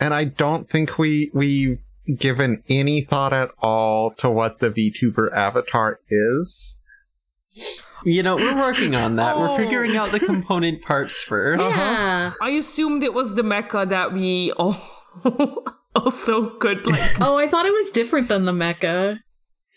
and 0.00 0.14
I 0.14 0.24
don't 0.24 0.68
think 0.68 0.98
we 0.98 1.30
we've 1.34 1.80
given 2.16 2.62
any 2.68 3.00
thought 3.00 3.32
at 3.32 3.50
all 3.60 4.12
to 4.18 4.30
what 4.30 4.58
the 4.58 4.70
VTuber 4.70 5.32
avatar 5.32 6.00
is. 6.08 6.78
You 8.04 8.22
know, 8.22 8.36
we're 8.36 8.58
working 8.58 8.94
on 8.94 9.16
that. 9.16 9.36
Oh. 9.36 9.40
We're 9.40 9.56
figuring 9.56 9.96
out 9.96 10.10
the 10.10 10.20
component 10.20 10.82
parts 10.82 11.22
first. 11.22 11.62
Yeah. 11.62 11.68
Uh-huh. 11.68 12.30
I 12.42 12.50
assumed 12.50 13.02
it 13.02 13.14
was 13.14 13.34
the 13.34 13.42
mecha 13.42 13.88
that 13.88 14.12
we 14.12 14.52
all 14.52 14.76
also 15.94 16.50
could 16.58 16.86
like. 16.86 17.20
Oh, 17.20 17.38
I 17.38 17.48
thought 17.48 17.64
it 17.66 17.72
was 17.72 17.90
different 17.90 18.28
than 18.28 18.44
the 18.44 18.52
mecha. 18.52 19.18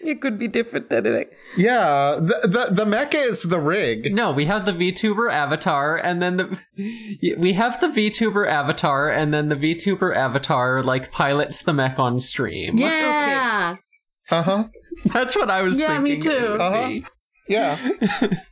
it 0.11 0.21
could 0.21 0.39
be 0.39 0.47
different 0.47 0.89
than 0.89 1.05
it. 1.05 1.31
Yeah, 1.57 2.17
the 2.19 2.47
the, 2.47 2.83
the 2.83 2.85
mecha 2.85 3.15
is 3.15 3.43
the 3.43 3.59
rig. 3.59 4.13
No, 4.13 4.31
we 4.31 4.45
have 4.45 4.65
the 4.65 4.71
VTuber 4.71 5.29
avatar, 5.31 5.97
and 5.97 6.21
then 6.21 6.37
the 6.37 6.59
we 7.37 7.53
have 7.53 7.79
the 7.81 7.87
VTuber 7.87 8.47
avatar, 8.47 9.09
and 9.09 9.33
then 9.33 9.49
the 9.49 9.55
VTuber 9.55 10.15
avatar 10.15 10.81
like 10.81 11.11
pilots 11.11 11.61
the 11.61 11.73
mech 11.73 11.99
on 11.99 12.19
stream. 12.19 12.77
Yeah. 12.77 13.75
Uh 14.31 14.43
huh. 14.43 14.63
That's 15.05 15.35
what 15.35 15.49
I 15.49 15.61
was 15.61 15.77
thinking. 15.77 15.93
Yeah, 15.93 15.99
me 15.99 16.21
thinking. 16.21 16.31
it 16.31 16.39
too. 16.39 16.53
Uh-huh. 16.53 17.09
Yeah. 17.47 18.37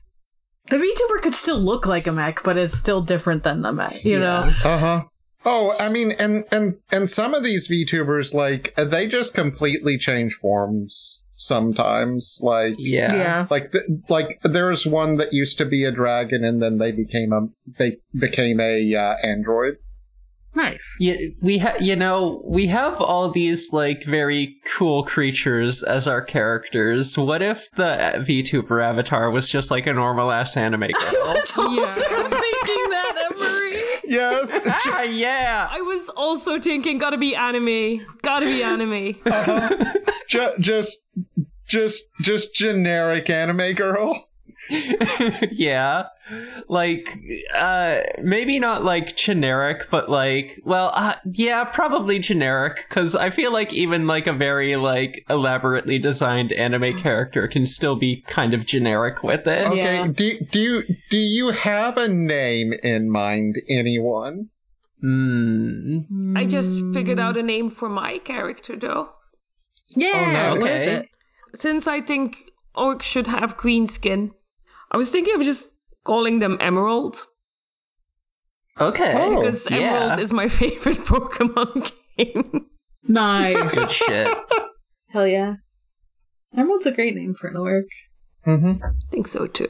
The 0.67 0.77
VTuber 0.77 1.21
could 1.21 1.35
still 1.35 1.59
look 1.59 1.85
like 1.85 2.07
a 2.07 2.11
mech, 2.11 2.41
but 2.43 2.57
it's 2.57 2.75
still 2.75 2.99
different 2.99 3.43
than 3.43 3.61
the 3.61 3.71
mech, 3.71 4.03
you 4.03 4.17
know? 4.17 4.51
Uh 4.63 4.77
huh. 4.79 5.03
Oh, 5.45 5.75
I 5.79 5.89
mean, 5.89 6.13
and 6.13 6.43
and 6.51 6.77
and 6.91 7.07
some 7.07 7.35
of 7.35 7.43
these 7.43 7.69
VTubers, 7.69 8.33
like, 8.33 8.73
they 8.75 9.05
just 9.05 9.35
completely 9.35 9.99
change 9.99 10.33
forms 10.33 11.24
sometimes. 11.35 12.39
Like, 12.41 12.75
Yeah. 12.77 13.13
Yeah. 13.15 13.47
like, 13.49 13.71
th- 13.71 13.83
like 14.09 14.39
there's 14.43 14.85
one 14.85 15.17
that 15.17 15.33
used 15.33 15.57
to 15.59 15.65
be 15.65 15.83
a 15.85 15.91
dragon, 15.91 16.43
and 16.43 16.61
then 16.61 16.77
they 16.77 16.91
became 16.91 17.31
a 17.33 17.47
they 17.79 17.97
became 18.19 18.59
a 18.59 18.95
uh, 18.95 19.15
android. 19.23 19.75
Nice. 20.55 20.95
Yeah, 21.01 21.17
we 21.41 21.57
ha- 21.57 21.75
you 21.81 21.97
know, 21.97 22.41
we 22.47 22.67
have 22.67 23.01
all 23.01 23.29
these 23.29 23.73
like 23.73 24.05
very 24.05 24.55
cool 24.77 25.03
creatures 25.03 25.83
as 25.83 26.07
our 26.07 26.21
characters. 26.21 27.17
What 27.17 27.41
if 27.41 27.67
the 27.75 28.13
VTuber 28.25 28.81
avatar 28.81 29.29
was 29.29 29.49
just 29.49 29.69
like 29.69 29.85
a 29.85 29.93
normal 29.93 30.31
ass 30.31 30.55
anime 30.55 30.79
girl? 30.91 30.93
I 31.25 31.33
was 31.33 31.57
also 31.57 31.69
Yeah. 31.71 32.29
thinking 32.29 32.89
that, 32.89 33.29
Emory. 33.31 33.81
Yes. 34.07 34.59
ah, 34.65 35.01
yeah. 35.03 35.67
I 35.71 35.81
was 35.81 36.09
also 36.09 36.59
thinking, 36.59 36.97
gotta 36.97 37.17
be 37.17 37.35
anime, 37.35 38.05
gotta 38.21 38.45
be 38.45 38.63
anime. 38.63 39.15
uh-huh. 39.25 39.93
Ju- 40.29 40.53
just 40.59 40.99
just 41.67 42.03
just 42.21 42.53
generic 42.55 43.29
anime 43.29 43.73
girl. 43.73 44.27
yeah. 45.51 46.07
Like 46.67 47.17
uh 47.55 47.99
maybe 48.21 48.57
not 48.59 48.83
like 48.83 49.15
generic, 49.15 49.87
but 49.91 50.09
like 50.09 50.59
well, 50.65 50.91
uh, 50.95 51.15
yeah, 51.31 51.63
probably 51.65 52.17
generic 52.19 52.87
cuz 52.89 53.15
I 53.15 53.29
feel 53.29 53.51
like 53.53 53.71
even 53.73 54.07
like 54.07 54.25
a 54.27 54.33
very 54.33 54.75
like 54.75 55.23
elaborately 55.29 55.99
designed 55.99 56.51
anime 56.53 56.97
character 56.97 57.47
can 57.47 57.65
still 57.65 57.95
be 57.95 58.23
kind 58.27 58.53
of 58.53 58.65
generic 58.65 59.23
with 59.23 59.45
it. 59.47 59.67
Okay, 59.67 59.77
Yeah. 59.97 60.07
do 60.07 60.39
do 60.39 60.59
you 60.59 60.83
do 61.11 61.17
you 61.17 61.49
have 61.49 61.97
a 61.97 62.07
name 62.07 62.73
in 62.83 63.09
mind, 63.11 63.57
anyone? 63.69 64.49
Hmm. 65.01 66.35
I 66.35 66.45
just 66.45 66.79
figured 66.93 67.19
out 67.19 67.37
a 67.37 67.43
name 67.43 67.69
for 67.69 67.89
my 67.89 68.17
character 68.19 68.75
though. 68.75 69.09
Yeah, 69.95 70.53
Oh, 70.55 70.59
what 70.59 70.71
is 70.71 70.87
okay. 70.87 71.09
Since 71.55 71.85
I 71.87 72.01
think 72.01 72.37
orcs 72.75 73.03
should 73.03 73.27
have 73.27 73.55
green 73.55 73.85
skin, 73.87 74.31
I 74.95 74.97
was 74.97 75.09
thinking 75.09 75.35
of 75.35 75.41
just 75.41 75.67
calling 76.05 76.39
them 76.39 76.57
Emerald 76.61 77.27
Okay. 78.79 79.13
Oh, 79.17 79.35
because 79.35 79.67
yeah. 79.69 79.77
Emerald 79.77 80.19
is 80.19 80.31
my 80.31 80.47
favorite 80.61 80.99
Pokemon 80.99 81.91
game. 82.17 82.67
Nice. 83.03 83.75
Good 83.75 83.91
shit. 83.91 84.37
Hell 85.09 85.27
yeah. 85.27 85.55
Emerald's 86.55 86.85
a 86.85 86.93
great 86.93 87.13
name 87.13 87.33
for 87.33 87.47
an 87.47 87.57
orc. 87.57 87.87
Mm-hmm. 88.47 88.83
I 88.83 88.89
think 89.11 89.27
so 89.27 89.47
too. 89.47 89.69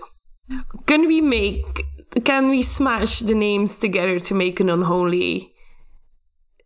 Can 0.85 1.07
we 1.07 1.21
make? 1.21 1.85
Can 2.23 2.49
we 2.49 2.61
smash 2.61 3.19
the 3.19 3.33
names 3.33 3.79
together 3.79 4.19
to 4.19 4.35
make 4.35 4.59
an 4.59 4.69
unholy 4.69 5.53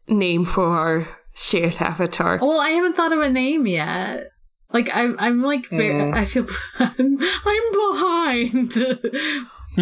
name 0.09 0.43
for 0.43 0.67
our 0.67 1.07
shared 1.33 1.77
avatar? 1.79 2.39
Well, 2.41 2.59
I 2.59 2.71
haven't 2.71 2.97
thought 2.97 3.13
of 3.13 3.21
a 3.21 3.29
name 3.29 3.65
yet. 3.67 4.31
Like 4.71 4.89
I'm, 4.93 5.15
I'm 5.19 5.41
like 5.41 5.67
very. 5.69 5.93
Mm. 5.95 6.15
I 6.15 6.25
feel 6.25 6.45
I'm, 6.79 7.17
I'm 7.45 7.71
behind. 7.71 8.73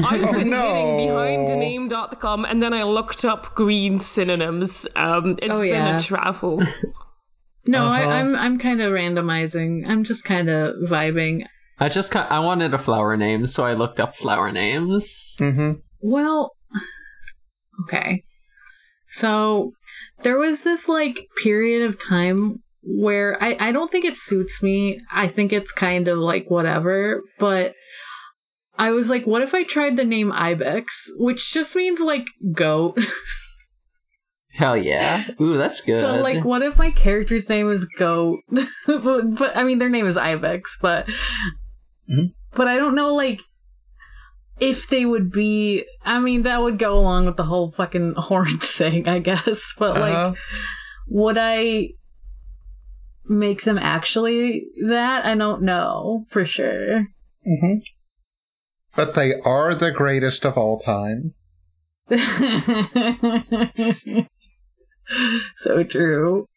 I've 0.05 0.23
Oh, 0.23 0.33
been 0.33 0.49
no. 0.51 0.73
hitting 0.73 1.09
behindthename.com 1.89 2.45
and 2.45 2.61
then 2.61 2.73
I 2.73 2.83
looked 2.83 3.25
up 3.25 3.55
green 3.55 3.99
synonyms. 3.99 4.87
Um, 4.95 5.31
it's 5.41 5.47
Oh, 5.49 5.61
been 5.61 5.67
yeah. 5.69 5.95
a 5.95 5.99
travel. 5.99 6.61
no, 7.65 7.85
Uh-huh. 7.87 7.93
I, 8.09 8.19
I'm, 8.19 8.35
I'm 8.35 8.57
kind 8.59 8.81
of 8.81 8.91
randomizing. 8.93 9.87
I'm 9.87 10.03
just 10.03 10.23
kind 10.23 10.49
of 10.49 10.75
vibing. 10.89 11.45
I 11.79 11.89
just 11.89 12.11
ki- 12.11 12.19
I 12.19 12.39
wanted 12.39 12.73
a 12.73 12.77
flower 12.77 13.15
name, 13.17 13.45
so 13.47 13.63
I 13.65 13.73
looked 13.73 13.99
up 13.99 14.15
flower 14.15 14.51
names. 14.51 15.35
Mm-hmm. 15.39 15.79
Well, 16.01 16.51
okay. 17.83 18.23
So 19.07 19.71
there 20.23 20.37
was 20.37 20.63
this 20.63 20.87
like 20.89 21.27
period 21.43 21.87
of 21.87 22.01
time 22.03 22.63
where 22.89 23.41
I, 23.43 23.57
I 23.59 23.71
don't 23.73 23.91
think 23.91 24.05
it 24.05 24.15
suits 24.15 24.63
me. 24.63 25.01
I 25.11 25.27
think 25.27 25.51
it's 25.51 25.71
kind 25.73 26.07
of 26.07 26.17
like 26.19 26.49
whatever, 26.49 27.21
but 27.37 27.73
I 28.77 28.91
was 28.91 29.09
like, 29.09 29.25
what 29.27 29.41
if 29.41 29.53
I 29.53 29.63
tried 29.63 29.97
the 29.97 30.05
name 30.05 30.31
Ibex, 30.31 31.11
which 31.17 31.51
just 31.51 31.75
means 31.75 31.99
like 31.99 32.27
goat. 32.53 32.97
Hell 34.53 34.77
yeah. 34.77 35.23
Ooh, 35.41 35.57
that's 35.57 35.81
good. 35.81 35.99
So 35.99 36.15
like, 36.15 36.43
what 36.43 36.61
if 36.63 36.77
my 36.77 36.89
character's 36.91 37.47
name 37.49 37.69
is 37.69 37.85
Goat? 37.85 38.39
but, 38.87 39.35
but 39.37 39.55
I 39.55 39.63
mean, 39.63 39.77
their 39.77 39.89
name 39.89 40.07
is 40.07 40.17
Ibex, 40.17 40.77
but 40.81 41.07
Mhm. 42.09 42.31
but 42.55 42.67
I 42.67 42.77
don't 42.77 42.95
know 42.95 43.13
like 43.13 43.41
if 44.59 44.87
they 44.87 45.05
would 45.05 45.31
be. 45.31 45.85
I 46.03 46.19
mean, 46.19 46.41
that 46.43 46.61
would 46.63 46.79
go 46.79 46.97
along 46.97 47.27
with 47.27 47.35
the 47.37 47.43
whole 47.43 47.71
fucking 47.71 48.13
horn 48.17 48.57
thing, 48.59 49.07
I 49.07 49.19
guess. 49.19 49.73
But 49.77 49.99
like, 49.99 50.13
Uh-huh. 50.15 50.33
would 51.09 51.37
I 51.37 51.89
make 53.29 53.63
them 53.63 53.77
actually 53.77 54.67
that? 54.85 55.25
I 55.25 55.35
don't 55.35 55.61
know 55.61 56.25
for 56.29 56.45
sure. 56.45 57.07
Mm-hmm. 57.47 57.79
But 58.95 59.15
they 59.15 59.39
are 59.41 59.75
the 59.75 59.91
greatest 59.91 60.45
of 60.45 60.57
all 60.57 60.79
time. 60.79 61.33
so 65.57 65.83
true. 65.83 66.47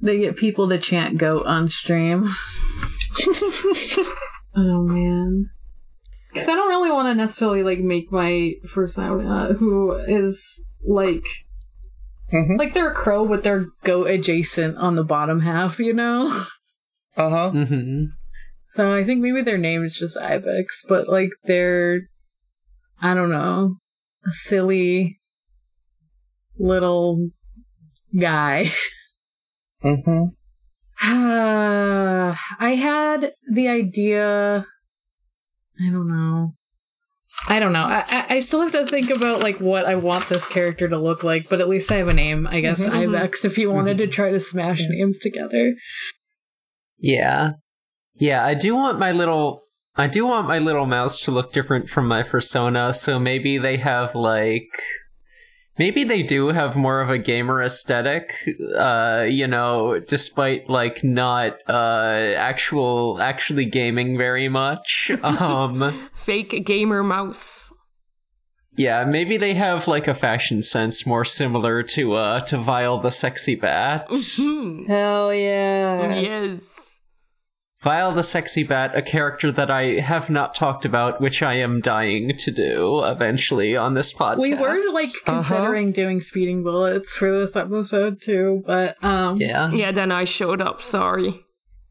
They 0.00 0.18
get 0.18 0.36
people 0.36 0.68
to 0.68 0.78
chant 0.78 1.18
goat 1.18 1.46
on 1.46 1.68
stream. 1.68 2.28
oh 4.56 4.82
man. 4.82 5.50
Because 6.32 6.48
I 6.48 6.54
don't 6.54 6.68
really 6.68 6.90
want 6.90 7.08
to 7.08 7.14
necessarily 7.14 7.62
like 7.62 7.80
make 7.80 8.10
my 8.10 8.54
first 8.66 8.96
time 8.96 9.26
uh, 9.26 9.52
who 9.54 9.92
is 9.92 10.64
like 10.84 11.24
Mm-hmm. 12.32 12.56
like 12.56 12.72
they're 12.72 12.90
a 12.90 12.94
crow 12.94 13.28
but 13.28 13.42
they're 13.42 13.66
goat 13.84 14.08
adjacent 14.08 14.78
on 14.78 14.96
the 14.96 15.04
bottom 15.04 15.40
half, 15.40 15.78
you 15.78 15.92
know. 15.92 16.26
Uh-huh. 17.16 17.50
hmm 17.50 18.04
So 18.66 18.94
I 18.94 19.04
think 19.04 19.20
maybe 19.20 19.42
their 19.42 19.58
name 19.58 19.84
is 19.84 19.94
just 19.98 20.16
Ibex, 20.16 20.84
but 20.88 21.08
like 21.08 21.30
they're 21.44 22.00
I 23.00 23.14
don't 23.14 23.30
know, 23.30 23.76
a 24.24 24.30
silly 24.30 25.20
little 26.58 27.28
guy. 28.18 28.70
Mm-hmm. 29.84 30.26
I 32.60 32.74
had 32.80 33.32
the 33.52 33.66
idea. 33.66 34.64
I 35.80 35.90
don't 35.90 36.06
know. 36.08 36.54
I 37.48 37.58
don't 37.58 37.72
know. 37.72 37.84
I, 37.84 38.26
I 38.28 38.38
still 38.38 38.60
have 38.60 38.72
to 38.72 38.86
think 38.86 39.10
about 39.10 39.42
like 39.42 39.58
what 39.58 39.84
I 39.84 39.96
want 39.96 40.28
this 40.28 40.46
character 40.46 40.88
to 40.88 40.98
look 40.98 41.24
like, 41.24 41.48
but 41.48 41.60
at 41.60 41.68
least 41.68 41.90
I 41.90 41.96
have 41.96 42.08
a 42.08 42.12
name. 42.14 42.46
I 42.46 42.60
guess 42.60 42.86
Mhm. 42.86 43.08
Ibex. 43.08 43.44
If 43.44 43.58
you 43.58 43.70
wanted 43.70 43.98
to 43.98 44.06
try 44.06 44.30
to 44.30 44.40
smash 44.40 44.80
names 44.88 45.18
together, 45.18 45.74
Yeah. 46.98 47.52
Yeah, 48.14 48.44
I 48.44 48.54
do 48.54 48.74
want 48.76 48.98
my 48.98 49.10
little 49.12 49.62
I 49.96 50.06
do 50.06 50.24
want 50.26 50.48
my 50.48 50.58
little 50.58 50.86
mouse 50.86 51.20
to 51.20 51.30
look 51.30 51.52
different 51.52 51.88
from 51.88 52.08
my 52.08 52.22
persona, 52.22 52.94
so 52.94 53.18
maybe 53.18 53.58
they 53.58 53.76
have 53.78 54.14
like 54.14 54.70
maybe 55.78 56.04
they 56.04 56.22
do 56.22 56.48
have 56.48 56.76
more 56.76 57.00
of 57.00 57.10
a 57.10 57.18
gamer 57.18 57.62
aesthetic, 57.62 58.32
uh, 58.76 59.26
you 59.28 59.46
know, 59.46 59.98
despite 60.00 60.68
like 60.68 61.02
not 61.02 61.58
uh 61.68 62.34
actual 62.36 63.20
actually 63.20 63.64
gaming 63.66 64.16
very 64.18 64.48
much. 64.48 65.10
Um 65.22 66.08
Fake 66.14 66.64
gamer 66.64 67.02
mouse. 67.02 67.72
yeah, 68.76 69.04
maybe 69.04 69.36
they 69.36 69.54
have 69.54 69.86
like 69.88 70.08
a 70.08 70.14
fashion 70.14 70.62
sense 70.62 71.04
more 71.06 71.24
similar 71.24 71.82
to 71.94 72.14
uh 72.14 72.40
to 72.40 72.56
Vile 72.58 72.98
the 73.00 73.10
sexy 73.10 73.54
bat. 73.54 74.08
Mhm. 74.08 74.86
hell 74.86 75.34
yeah! 75.34 76.20
yes. 76.20 76.71
Vile 77.82 78.12
the 78.12 78.22
Sexy 78.22 78.62
Bat, 78.62 78.96
a 78.96 79.02
character 79.02 79.50
that 79.50 79.68
I 79.70 79.98
have 80.00 80.30
not 80.30 80.54
talked 80.54 80.84
about, 80.84 81.20
which 81.20 81.42
I 81.42 81.54
am 81.54 81.80
dying 81.80 82.36
to 82.36 82.50
do 82.52 83.02
eventually 83.04 83.76
on 83.76 83.94
this 83.94 84.14
podcast. 84.14 84.38
We 84.38 84.54
were 84.54 84.78
like 84.92 85.08
Uh-huh. 85.08 85.32
considering 85.34 85.90
doing 85.90 86.20
speeding 86.20 86.62
bullets 86.62 87.12
for 87.16 87.36
this 87.36 87.56
episode 87.56 88.20
too, 88.22 88.62
but 88.64 89.02
um, 89.02 89.36
Yeah. 89.40 89.72
Yeah, 89.72 89.90
then 89.90 90.12
I 90.12 90.22
showed 90.24 90.60
up. 90.60 90.80
Sorry. 90.80 91.44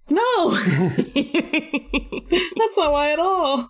no, 0.10 0.50
that's 2.56 2.78
not 2.78 2.92
why 2.94 3.12
at 3.12 3.20
all. 3.20 3.70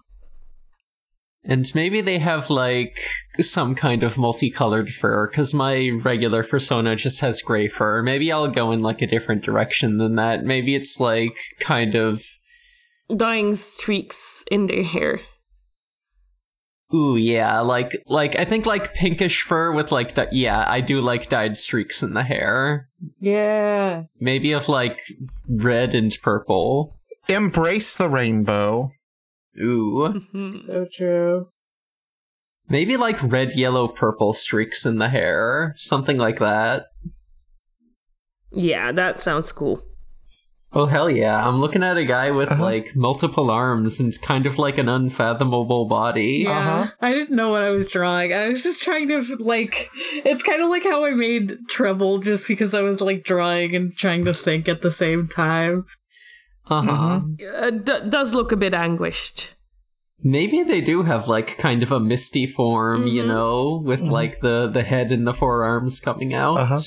And 1.44 1.74
maybe 1.74 2.02
they 2.02 2.20
have 2.20 2.52
like 2.52 3.00
some 3.40 3.74
kind 3.74 4.04
of 4.04 4.18
multicolored 4.18 4.92
fur, 4.92 5.28
because 5.28 5.54
my 5.54 5.90
regular 5.90 6.44
persona 6.44 6.96
just 6.96 7.20
has 7.22 7.42
gray 7.42 7.68
fur. 7.68 8.04
Maybe 8.04 8.32
I'll 8.32 8.48
go 8.48 8.72
in 8.72 8.82
like 8.82 9.02
a 9.02 9.08
different 9.08 9.44
direction 9.44 9.98
than 9.98 10.16
that. 10.16 10.44
Maybe 10.44 10.76
it's 10.76 11.00
like 11.00 11.36
kind 11.60 11.96
of. 11.96 12.24
Dying 13.16 13.56
streaks 13.56 14.44
in 14.52 14.68
their 14.68 14.84
hair. 14.84 15.22
Ooh, 16.94 17.16
yeah, 17.16 17.62
like, 17.62 18.04
like, 18.06 18.38
I 18.38 18.44
think 18.44 18.66
like 18.66 18.94
pinkish 18.94 19.44
fur 19.44 19.72
with 19.72 19.94
like, 19.94 20.14
di- 20.14 20.28
yeah, 20.34 20.66
I 20.68 20.82
do 20.82 21.00
like 21.00 21.30
dyed 21.30 21.56
streaks 21.56 22.04
in 22.04 22.14
the 22.14 22.24
hair. 22.24 22.90
Yeah. 23.20 24.04
Maybe 24.20 24.52
of 24.52 24.68
like 24.68 25.00
red 25.50 25.96
and 25.96 26.14
purple. 26.22 27.00
Embrace 27.30 27.96
the 27.96 28.10
rainbow. 28.10 28.92
Ooh. 29.60 30.22
Mhm. 30.34 30.60
So 30.60 30.86
true. 30.92 31.48
Maybe 32.70 32.96
like 32.96 33.22
red, 33.22 33.54
yellow, 33.54 33.88
purple 33.88 34.32
streaks 34.34 34.86
in 34.86 34.98
the 34.98 35.10
hair. 35.10 35.74
Something 35.78 36.18
like 36.18 36.40
that. 36.40 36.86
Yeah, 38.54 38.92
that 38.92 39.22
sounds 39.22 39.52
cool. 39.52 39.82
Oh, 40.74 40.86
hell 40.86 41.10
yeah. 41.10 41.46
I'm 41.46 41.60
looking 41.60 41.84
at 41.84 41.98
a 41.98 42.06
guy 42.06 42.32
with 42.32 42.50
Uh-huh. 42.50 42.64
like 42.64 42.96
multiple 42.96 43.52
arms 43.52 44.00
and 44.00 44.14
kind 44.22 44.46
of 44.46 44.58
like 44.58 44.78
an 44.78 44.88
unfathomable 44.88 45.86
body. 45.86 46.44
Yeah. 46.46 46.52
Uh-huh. 46.60 46.92
I 47.02 47.12
didn't 47.12 47.36
know 47.36 47.50
what 47.50 47.62
I 47.64 47.72
was 47.72 47.92
drawing. 47.92 48.34
I 48.34 48.48
was 48.48 48.64
just 48.64 48.82
trying 48.82 49.10
to 49.10 49.22
like 49.38 49.90
it's 50.24 50.44
kind 50.44 50.62
of 50.62 50.70
like 50.70 50.84
how 50.86 51.04
I 51.04 51.12
made 51.12 51.58
Treble 51.68 52.20
just 52.20 52.48
because 52.48 52.74
I 52.74 52.82
was 52.82 53.02
like 53.02 53.26
drawing 53.26 53.76
and 53.76 53.94
trying 53.94 54.24
to 54.26 54.34
think 54.34 54.70
at 54.70 54.82
the 54.82 54.92
same 54.92 55.28
time. 55.28 55.86
Uh 56.72 56.82
huh. 56.82 57.22
Uh, 57.58 57.70
d- 57.72 58.10
does 58.10 58.34
look 58.34 58.52
a 58.52 58.58
bit 58.58 58.74
anguished. 58.74 59.54
Maybe 60.24 60.64
they 60.64 60.82
do 60.82 61.04
have 61.04 61.28
like 61.28 61.58
kind 61.58 61.84
of 61.84 61.92
a 61.92 62.00
misty 62.00 62.46
form, 62.46 63.08
you 63.08 63.24
Mhm. 63.24 63.28
know, 63.28 63.82
with 63.86 64.02
like 64.02 64.40
the 64.42 64.68
the 64.68 64.84
head 64.84 65.12
and 65.12 65.26
the 65.28 65.34
forearms 65.34 66.00
coming 66.00 66.34
out. 66.34 66.58
Uh-huh. 66.60 66.78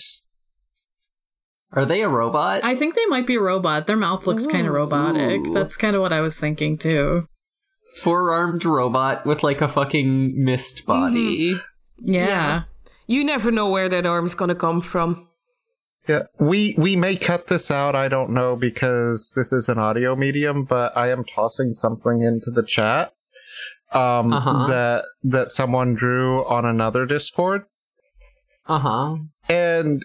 Are 1.73 1.85
they 1.85 2.03
a 2.03 2.09
robot? 2.09 2.63
I 2.63 2.77
think 2.77 2.95
they 2.95 3.07
might 3.07 3.27
be 3.27 3.35
a 3.35 3.41
robot. 3.41 3.87
Their 3.89 3.97
mouth 3.97 4.27
looks 4.27 4.47
kind 4.47 4.67
of 4.67 4.73
robotic. 4.75 5.41
Ooh. 5.47 5.53
That's 5.53 5.77
kind 5.77 5.97
of 5.97 6.03
what 6.03 6.13
I 6.13 6.21
was 6.21 6.39
thinking 6.39 6.79
too. 6.79 7.27
four 8.03 8.33
armed 8.33 8.65
robot 8.65 9.25
with 9.25 9.43
like 9.45 9.61
a 9.61 9.69
fucking 9.69 10.35
mist 10.45 10.85
body. 10.87 11.61
Yeah. 12.01 12.27
Yeah. 12.27 12.63
You 13.07 13.23
never 13.23 13.51
know 13.53 13.69
where 13.71 13.89
that 13.89 14.05
arm's 14.07 14.35
gonna 14.35 14.55
come 14.57 14.81
from. 14.81 15.29
Yeah, 16.09 16.25
we 16.39 16.75
we 16.77 16.97
may 16.97 17.17
cut 17.17 17.47
this 17.47 17.71
out. 17.71 17.95
I 17.95 18.09
don't 18.09 18.31
know 18.31 18.57
because 18.57 19.33
this 19.37 19.53
is 19.53 19.69
an 19.69 19.79
audio 19.79 20.15
medium, 20.15 20.65
but 20.65 20.95
I 20.97 21.11
am 21.11 21.25
tossing 21.25 21.73
something 21.73 22.23
into 22.23 22.51
the 22.51 22.63
chat 22.63 23.13
um, 23.93 24.33
Uh-huh. 24.33 24.67
that 24.69 25.05
that 25.23 25.51
someone 25.51 25.95
drew 25.95 26.45
on 26.47 26.65
another 26.67 27.07
Discord, 27.07 27.63
Uh 28.67 28.79
huh. 28.79 29.17
and 29.49 30.05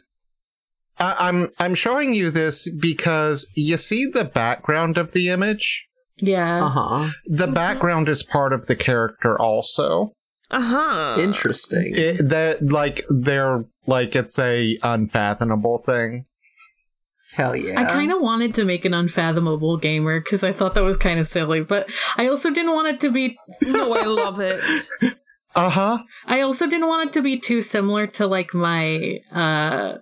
I, 1.00 1.16
I'm 1.20 1.50
I'm 1.60 1.76
showing 1.76 2.14
you 2.14 2.30
this 2.32 2.70
because 2.70 3.48
you 3.56 3.78
see 3.78 4.06
the 4.06 4.26
background 4.26 4.98
of 4.98 5.12
the 5.12 5.30
image. 5.30 5.88
Yeah. 6.22 6.64
Uh 6.66 6.70
huh. 6.70 7.10
The 7.26 7.48
background 7.48 8.08
is 8.10 8.24
part 8.24 8.54
of 8.54 8.68
the 8.68 8.76
character, 8.76 9.38
also. 9.40 10.14
Uh 10.52 10.62
huh. 10.62 11.16
Interesting. 11.22 11.92
It, 11.96 12.30
that 12.30 12.64
like 12.66 13.06
they're 13.10 13.66
like 13.90 14.16
it's 14.16 14.38
a 14.40 14.78
unfathomable 14.84 15.80
thing. 15.80 16.26
Hell 17.34 17.56
yeah. 17.56 17.80
I 17.80 17.86
kind 17.86 18.12
of 18.12 18.22
wanted 18.22 18.56
to 18.56 18.66
make 18.66 18.86
an 18.86 18.94
unfathomable 18.94 19.78
gamer 19.78 20.20
because 20.20 20.44
I 20.44 20.52
thought 20.52 20.74
that 20.76 20.84
was 20.84 20.98
kind 20.98 21.20
of 21.20 21.28
silly, 21.28 21.62
but 21.64 21.90
I 22.18 22.28
also 22.28 22.50
didn't 22.50 22.74
want 22.74 22.88
it 22.88 23.00
to 23.02 23.12
be. 23.12 23.38
no, 23.62 23.94
I 23.94 24.06
love 24.06 24.40
it. 24.40 24.62
Uh 25.56 25.70
huh. 25.72 25.98
I 26.28 26.42
also 26.42 26.68
didn't 26.68 26.88
want 26.88 27.10
it 27.10 27.14
to 27.14 27.24
be 27.24 27.40
too 27.40 27.64
similar 27.64 28.06
to 28.06 28.28
like 28.28 28.54
my 28.54 29.18
uh 29.32 29.96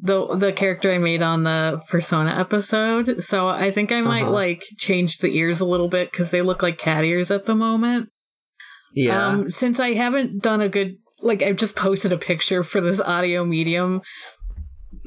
the 0.00 0.34
the 0.36 0.52
character 0.52 0.92
I 0.92 0.98
made 0.98 1.22
on 1.22 1.44
the 1.44 1.80
Persona 1.88 2.38
episode. 2.38 3.22
So 3.22 3.48
I 3.48 3.70
think 3.70 3.90
I 3.90 4.02
might 4.02 4.24
Uh-huh. 4.24 4.30
like 4.30 4.64
change 4.76 5.18
the 5.18 5.28
ears 5.34 5.60
a 5.60 5.64
little 5.66 5.88
bit 5.88 6.10
because 6.12 6.30
they 6.30 6.42
look 6.42 6.62
like 6.62 6.76
cat 6.76 7.04
ears 7.04 7.30
at 7.30 7.46
the 7.46 7.54
moment. 7.54 8.10
yeah. 8.94 9.26
Um, 9.28 9.48
since 9.50 9.80
I 9.80 9.94
haven't 9.94 10.42
done 10.42 10.60
a 10.60 10.68
good 10.68 10.98
like 11.20 11.42
I've 11.42 11.56
just 11.56 11.76
posted 11.76 12.12
a 12.12 12.18
picture 12.18 12.62
for 12.62 12.80
this 12.80 13.00
audio 13.00 13.44
medium. 13.44 14.02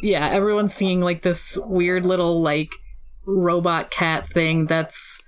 Yeah, 0.01 0.27
everyone's 0.29 0.73
seeing 0.73 1.01
like 1.01 1.21
this 1.21 1.57
weird 1.65 2.05
little 2.05 2.41
like 2.41 2.71
robot 3.25 3.91
cat 3.91 4.27
thing 4.29 4.65
that's 4.67 5.21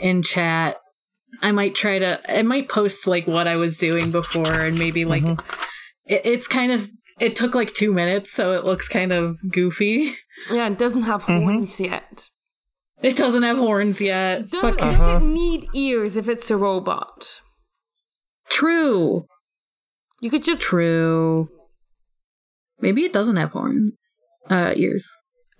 in 0.00 0.22
chat. 0.22 0.76
I 1.42 1.52
might 1.52 1.74
try 1.74 1.98
to 1.98 2.20
I 2.38 2.42
might 2.42 2.68
post 2.68 3.06
like 3.06 3.26
what 3.26 3.46
I 3.46 3.56
was 3.56 3.76
doing 3.76 4.10
before 4.10 4.52
and 4.60 4.78
maybe 4.78 5.04
like 5.04 5.22
it, 6.06 6.22
it's 6.24 6.48
kind 6.48 6.72
of 6.72 6.86
it 7.20 7.36
took 7.36 7.54
like 7.54 7.74
2 7.74 7.92
minutes 7.92 8.32
so 8.32 8.52
it 8.52 8.64
looks 8.64 8.88
kind 8.88 9.12
of 9.12 9.38
goofy. 9.52 10.14
Yeah, 10.50 10.68
it 10.68 10.78
doesn't 10.78 11.02
have 11.02 11.24
Mhm. 11.24 11.42
horns 11.44 11.80
yet. 11.80 12.30
It 13.02 13.16
doesn't 13.16 13.42
have 13.42 13.58
horns 13.58 14.00
yet. 14.00 14.50
Does, 14.50 14.60
Fuck- 14.60 14.78
does 14.78 14.94
Uh-huh. 14.96 15.16
it 15.18 15.22
need 15.22 15.68
ears 15.74 16.16
if 16.16 16.28
it's 16.28 16.50
a 16.50 16.56
robot? 16.56 17.40
True. 18.48 19.26
You 20.20 20.30
could 20.30 20.44
just 20.44 20.62
True. 20.62 21.48
Maybe 22.80 23.02
it 23.02 23.12
doesn't 23.12 23.36
have 23.36 23.52
horn 23.52 23.92
uh 24.48 24.72
ears. 24.76 25.06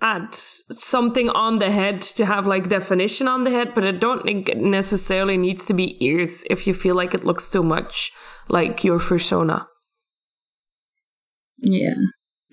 add 0.01 0.33
something 0.33 1.29
on 1.29 1.59
the 1.59 1.71
head 1.71 2.01
to 2.01 2.25
have 2.25 2.47
like 2.47 2.69
definition 2.69 3.27
on 3.27 3.43
the 3.43 3.51
head, 3.51 3.73
but 3.75 3.85
I 3.85 3.91
don't 3.91 4.23
think 4.23 4.49
it 4.49 4.57
necessarily 4.57 5.37
needs 5.37 5.65
to 5.65 5.73
be 5.73 6.03
ears 6.03 6.43
if 6.49 6.65
you 6.65 6.73
feel 6.73 6.95
like 6.95 7.13
it 7.13 7.23
looks 7.25 7.51
too 7.51 7.63
much 7.63 8.11
like 8.49 8.83
your 8.83 8.99
persona. 8.99 9.67
Yeah. 11.57 11.93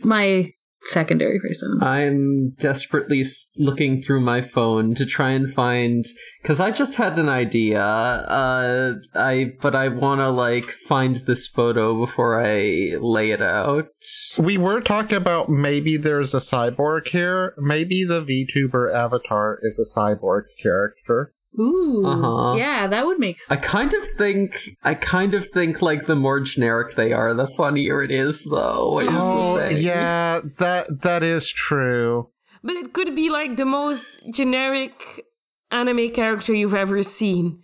My 0.04 0.52
secondary 0.88 1.38
person. 1.40 1.78
I'm 1.82 2.50
desperately 2.58 3.22
looking 3.56 4.00
through 4.00 4.20
my 4.20 4.40
phone 4.40 4.94
to 4.94 5.06
try 5.06 5.30
and 5.30 5.52
find 5.52 6.04
because 6.42 6.60
I 6.60 6.70
just 6.70 6.94
had 6.94 7.18
an 7.18 7.28
idea. 7.28 7.82
Uh, 7.82 8.94
I 9.14 9.52
but 9.60 9.74
I 9.74 9.88
want 9.88 10.20
to 10.20 10.30
like 10.30 10.70
find 10.70 11.16
this 11.16 11.46
photo 11.46 11.94
before 11.94 12.44
I 12.44 12.96
lay 13.00 13.30
it 13.30 13.42
out. 13.42 13.88
We 14.38 14.58
were 14.58 14.80
talking 14.80 15.16
about 15.16 15.48
maybe 15.48 15.96
there's 15.96 16.34
a 16.34 16.38
cyborg 16.38 17.08
here. 17.08 17.54
Maybe 17.58 18.04
the 18.04 18.24
VTuber 18.24 18.92
avatar 18.92 19.58
is 19.62 19.78
a 19.78 19.98
cyborg 19.98 20.44
character. 20.62 21.32
Ooh. 21.58 22.06
Uh-huh. 22.06 22.56
Yeah, 22.56 22.86
that 22.86 23.04
would 23.06 23.18
make 23.18 23.36
I 23.50 23.56
sense. 23.56 23.64
kind 23.66 23.92
of 23.94 24.02
think 24.16 24.76
I 24.84 24.94
kind 24.94 25.34
of 25.34 25.48
think 25.48 25.82
like 25.82 26.06
the 26.06 26.14
more 26.16 26.40
generic 26.40 26.94
they 26.96 27.12
are, 27.12 27.34
the 27.34 27.48
funnier 27.56 28.02
it 28.02 28.10
is. 28.10 28.44
Though. 28.44 29.00
is 29.00 29.06
the 29.08 29.18
Oh, 29.20 29.56
thing. 29.58 29.82
yeah, 29.84 30.40
that 30.58 31.02
that 31.02 31.22
is 31.22 31.50
true. 31.50 32.30
But 32.62 32.76
it 32.76 32.92
could 32.92 33.14
be 33.14 33.28
like 33.30 33.56
the 33.56 33.64
most 33.64 34.06
generic 34.32 35.24
anime 35.70 36.10
character 36.10 36.54
you've 36.54 36.74
ever 36.74 37.02
seen. 37.02 37.62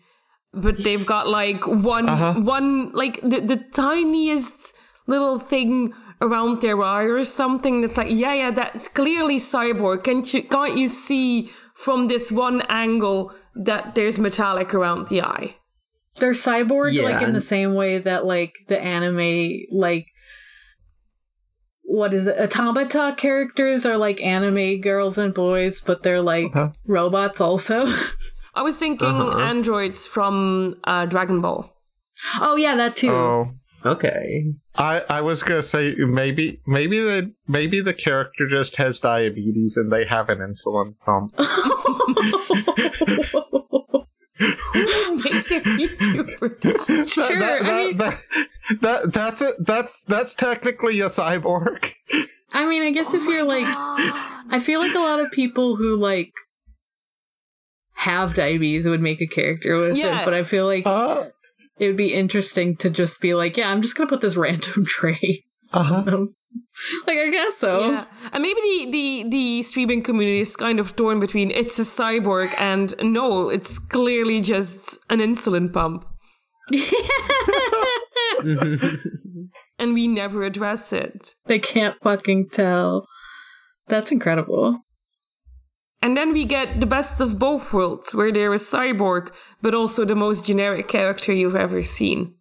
But 0.52 0.82
they've 0.84 1.04
got 1.06 1.28
like 1.28 1.66
one 1.66 2.08
Uh-huh. 2.08 2.34
one 2.40 2.90
like 2.92 3.20
the, 3.22 3.40
the 3.40 3.56
tiniest 3.72 4.74
little 5.06 5.38
thing 5.38 5.92
around 6.20 6.62
their 6.62 6.80
eye 6.82 7.04
or 7.04 7.24
something 7.24 7.80
that's 7.80 7.96
like, 7.98 8.08
yeah, 8.10 8.34
yeah, 8.34 8.50
that's 8.50 8.88
clearly 8.88 9.36
cyborg. 9.38 10.04
Can't 10.04 10.32
you 10.32 10.42
can't 10.44 10.76
you 10.78 10.88
see 10.88 11.50
from 11.74 12.08
this 12.08 12.30
one 12.32 12.62
angle 12.68 13.32
that 13.54 13.94
there's 13.94 14.18
metallic 14.18 14.72
around 14.74 15.08
the 15.08 15.22
eye? 15.22 15.56
They're 16.16 16.32
cyborg 16.32 16.92
Yeah, 16.94 17.02
like 17.04 17.22
in 17.22 17.32
the 17.32 17.40
same 17.40 17.74
way 17.74 17.98
that 17.98 18.24
like 18.24 18.54
the 18.68 18.80
anime 18.80 19.66
like 19.72 20.06
what 21.86 22.14
is 22.14 22.26
it? 22.26 22.38
Automata 22.38 23.14
characters 23.16 23.84
are 23.84 23.96
like 23.96 24.20
anime 24.22 24.80
girls 24.80 25.18
and 25.18 25.34
boys, 25.34 25.80
but 25.80 26.02
they're 26.02 26.22
like 26.22 26.46
Uh-huh. 26.54 26.70
robots 26.86 27.40
also. 27.40 27.86
I 28.54 28.62
was 28.62 28.78
thinking 28.78 29.08
Uh-huh. 29.08 29.38
androids 29.38 30.06
from 30.06 30.76
uh, 30.84 31.06
Dragon 31.06 31.40
Ball. 31.40 31.70
oh 32.40 32.56
yeah, 32.56 32.76
that 32.76 32.96
too. 32.96 33.10
Oh, 33.10 33.50
Okay. 33.86 34.44
I 34.76 35.02
I 35.10 35.20
was 35.20 35.42
gonna 35.42 35.62
say 35.62 35.94
maybe 35.98 36.60
maybe 36.66 37.00
the 37.00 37.32
maybe 37.46 37.80
the 37.80 37.92
character 37.94 38.48
just 38.48 38.76
has 38.76 38.98
diabetes 39.00 39.76
and 39.76 39.92
they 39.92 40.04
have 40.06 40.28
an 40.30 40.38
insulin 40.38 40.94
pump. 41.04 41.34
Make 44.36 45.48
their 45.48 45.60
YouTuber. 45.62 46.60
That- 46.60 47.06
Sure, 47.08 47.38
that, 47.38 47.62
I 47.62 47.84
mean- 47.84 47.96
that, 47.98 48.20
that- 48.80 49.12
that's 49.12 49.42
it. 49.42 49.54
That's 49.64 50.02
that's 50.04 50.34
technically 50.34 51.00
a 51.00 51.06
cyborg. 51.06 51.92
I 52.52 52.66
mean, 52.66 52.82
I 52.82 52.90
guess 52.90 53.12
if 53.14 53.22
you're 53.24 53.44
like 53.44 53.66
I 53.66 54.60
feel 54.60 54.80
like 54.80 54.94
a 54.94 54.98
lot 55.00 55.20
of 55.20 55.30
people 55.32 55.76
who 55.76 55.96
like 55.96 56.32
have 57.96 58.34
diabetes 58.34 58.86
would 58.88 59.00
make 59.00 59.20
a 59.20 59.26
character 59.26 59.78
with 59.78 59.96
Yeah. 59.96 60.22
it, 60.22 60.24
but 60.24 60.34
I 60.34 60.42
feel 60.42 60.64
like 60.66 60.86
Uh 60.86 61.24
it 61.78 61.86
would 61.86 61.96
be 61.96 62.14
interesting 62.14 62.76
to 62.76 62.90
just 62.90 63.20
be 63.20 63.34
like, 63.34 63.56
yeah, 63.56 63.70
I'm 63.70 63.82
just 63.82 63.96
gonna 63.96 64.08
put 64.08 64.20
this 64.20 64.36
random 64.44 64.84
trait. 64.86 65.44
huh. 65.72 66.02
like 67.06 67.18
I 67.18 67.30
guess 67.30 67.56
so. 67.56 67.90
Yeah, 67.90 68.04
and 68.32 68.42
maybe 68.42 68.60
the, 68.60 68.90
the 68.90 69.24
the 69.30 69.62
streaming 69.62 70.02
community 70.02 70.40
is 70.40 70.54
kind 70.56 70.78
of 70.78 70.94
torn 70.96 71.18
between 71.20 71.50
it's 71.50 71.78
a 71.78 71.82
cyborg 71.82 72.54
and 72.58 72.94
no, 73.02 73.48
it's 73.48 73.78
clearly 73.78 74.40
just 74.40 74.98
an 75.10 75.18
insulin 75.18 75.72
pump, 75.72 76.04
and 79.78 79.94
we 79.94 80.06
never 80.06 80.44
address 80.44 80.92
it. 80.92 81.34
they 81.46 81.58
can't 81.58 81.96
fucking 82.02 82.48
tell. 82.50 83.06
That's 83.88 84.12
incredible. 84.12 84.78
And 86.04 86.18
then 86.18 86.34
we 86.34 86.44
get 86.44 86.80
the 86.80 86.86
best 86.86 87.18
of 87.20 87.38
both 87.38 87.72
worlds, 87.72 88.14
where 88.14 88.30
they're 88.30 88.50
cyborg, 88.60 89.32
but 89.62 89.72
also 89.72 90.04
the 90.04 90.14
most 90.14 90.44
generic 90.44 90.86
character 90.86 91.32
you've 91.32 91.56
ever 91.56 91.82
seen. 91.82 92.34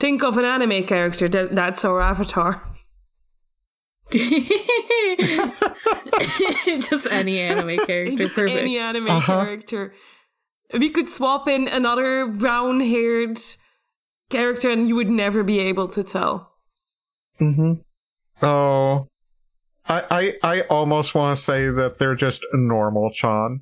Think 0.00 0.24
of 0.24 0.38
an 0.38 0.46
anime 0.46 0.84
character, 0.84 1.28
that, 1.28 1.54
that's 1.54 1.84
our 1.84 2.00
avatar. 2.00 2.62
just 6.88 7.06
any 7.10 7.38
anime 7.38 7.76
character. 7.86 8.16
Just 8.16 8.34
Perfect. 8.34 8.58
any 8.60 8.78
anime 8.78 9.08
Uh-huh. 9.10 9.44
character. 9.44 9.92
We 10.72 10.88
could 10.90 11.08
swap 11.08 11.46
in 11.48 11.68
another 11.68 12.26
brown 12.26 12.80
haired 12.80 13.38
character 14.30 14.70
and 14.70 14.88
you 14.88 14.94
would 14.96 15.10
never 15.10 15.42
be 15.42 15.58
able 15.60 15.88
to 15.88 16.02
tell. 16.02 16.52
Mm-hmm. 17.40 17.74
Oh, 18.42 19.06
I 19.88 20.34
I 20.42 20.56
I 20.56 20.60
almost 20.62 21.14
want 21.14 21.36
to 21.36 21.42
say 21.42 21.68
that 21.70 21.98
they're 21.98 22.14
just 22.16 22.44
normal 22.52 23.10
Chan. 23.12 23.60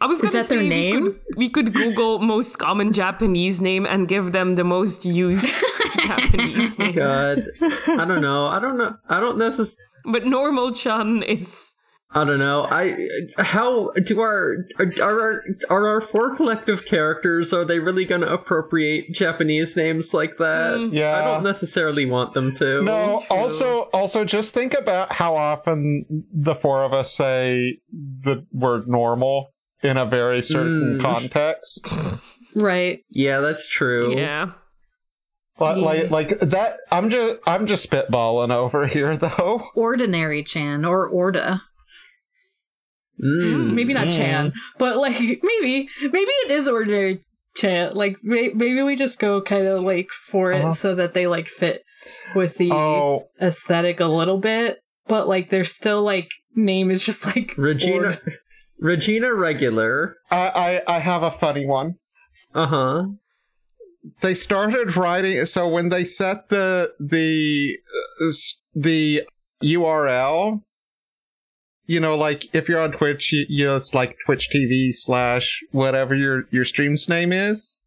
I 0.00 0.06
was 0.06 0.16
Is 0.20 0.32
gonna 0.32 0.42
that 0.42 0.48
their 0.48 0.58
say 0.58 0.62
we 0.64 0.68
name? 0.68 1.02
could, 1.04 1.20
we 1.36 1.48
could 1.48 1.74
Google 1.74 2.18
most 2.18 2.58
common 2.58 2.92
Japanese 2.92 3.60
name 3.60 3.86
and 3.86 4.08
give 4.08 4.32
them 4.32 4.56
the 4.56 4.64
most 4.64 5.04
used 5.04 5.46
Japanese 6.06 6.78
name. 6.78 6.94
God, 6.94 7.42
I 7.60 8.04
don't 8.04 8.20
know. 8.20 8.46
I 8.46 8.58
don't 8.58 8.78
know. 8.78 8.96
I 9.08 9.20
don't 9.20 9.38
necessarily. 9.38 9.78
But 10.04 10.26
normal 10.26 10.72
Chan 10.72 11.22
is 11.22 11.74
I 12.14 12.24
don't 12.24 12.38
know. 12.38 12.64
I 12.70 12.94
how 13.38 13.90
do 13.92 14.20
our 14.20 14.66
are 14.78 14.92
our 15.02 15.42
are 15.70 15.86
our 15.86 16.00
four 16.02 16.34
collective 16.36 16.84
characters? 16.84 17.52
Are 17.54 17.64
they 17.64 17.78
really 17.78 18.04
going 18.04 18.20
to 18.20 18.32
appropriate 18.32 19.12
Japanese 19.14 19.76
names 19.76 20.12
like 20.12 20.36
that? 20.36 20.74
Mm. 20.74 20.92
Yeah. 20.92 21.16
I 21.16 21.24
don't 21.24 21.42
necessarily 21.44 22.04
want 22.04 22.34
them 22.34 22.52
to. 22.56 22.82
No, 22.82 23.24
also 23.30 23.82
also 23.94 24.24
just 24.26 24.52
think 24.52 24.74
about 24.74 25.12
how 25.12 25.36
often 25.36 26.04
the 26.32 26.54
four 26.54 26.84
of 26.84 26.92
us 26.92 27.14
say 27.14 27.78
the 27.90 28.46
word 28.52 28.88
normal 28.88 29.48
in 29.82 29.96
a 29.96 30.04
very 30.06 30.42
certain 30.42 30.98
Mm. 30.98 31.00
context. 31.00 31.86
Right. 32.54 33.00
Yeah, 33.08 33.40
that's 33.40 33.66
true. 33.66 34.14
Yeah. 34.14 34.50
But 35.58 35.78
Yeah. 35.78 35.84
like 35.86 36.10
like 36.10 36.28
that 36.40 36.76
I'm 36.90 37.08
just 37.08 37.36
I'm 37.46 37.66
just 37.66 37.88
spitballing 37.88 38.52
over 38.54 38.86
here 38.86 39.16
though. 39.16 39.62
Ordinary 39.74 40.44
Chan 40.44 40.84
or 40.84 41.10
Orda. 41.10 41.62
Mm. 43.22 43.74
Maybe 43.74 43.94
not 43.94 44.08
Mm. 44.08 44.16
Chan, 44.16 44.52
but 44.78 44.96
like 44.98 45.18
maybe 45.42 45.88
maybe 46.02 46.30
it 46.44 46.50
is 46.50 46.68
Ordinary 46.68 47.24
Chan. 47.56 47.94
Like 47.94 48.16
may- 48.22 48.50
maybe 48.54 48.82
we 48.82 48.96
just 48.96 49.18
go 49.18 49.40
kind 49.40 49.66
of 49.66 49.82
like 49.82 50.08
for 50.10 50.52
it 50.52 50.62
Uh-huh. 50.62 50.72
so 50.72 50.94
that 50.94 51.14
they 51.14 51.26
like 51.26 51.46
fit 51.46 51.82
with 52.34 52.56
the 52.58 52.72
Oh, 52.72 53.28
aesthetic 53.40 54.00
a 54.00 54.06
little 54.06 54.38
bit, 54.38 54.78
but 55.06 55.28
like 55.28 55.50
they're 55.50 55.64
still 55.64 56.02
like 56.02 56.28
name 56.56 56.90
is 56.90 57.04
just 57.04 57.34
like 57.36 57.54
Regina 57.56 58.08
Ord- 58.08 58.38
Regina 58.80 59.32
Regular. 59.32 60.16
I, 60.30 60.82
I 60.88 60.96
I 60.96 60.98
have 60.98 61.22
a 61.22 61.30
funny 61.30 61.64
one. 61.66 61.94
Uh-huh. 62.54 63.06
They 64.20 64.34
started 64.34 64.96
writing 64.96 65.46
so 65.46 65.68
when 65.68 65.90
they 65.90 66.04
set 66.04 66.48
the 66.48 66.92
the 66.98 67.78
uh, 68.20 68.30
the 68.74 69.22
URL 69.62 70.62
you 71.92 72.00
know 72.00 72.16
like 72.16 72.52
if 72.54 72.68
you're 72.68 72.80
on 72.80 72.92
Twitch 72.92 73.32
you, 73.32 73.44
you 73.48 73.74
it's 73.76 73.92
like 73.94 74.16
Twitch 74.24 74.48
TV 74.54 74.92
slash 74.92 75.60
whatever 75.70 76.14
your 76.14 76.44
your 76.50 76.64
stream's 76.64 77.08
name 77.08 77.32
is 77.32 77.78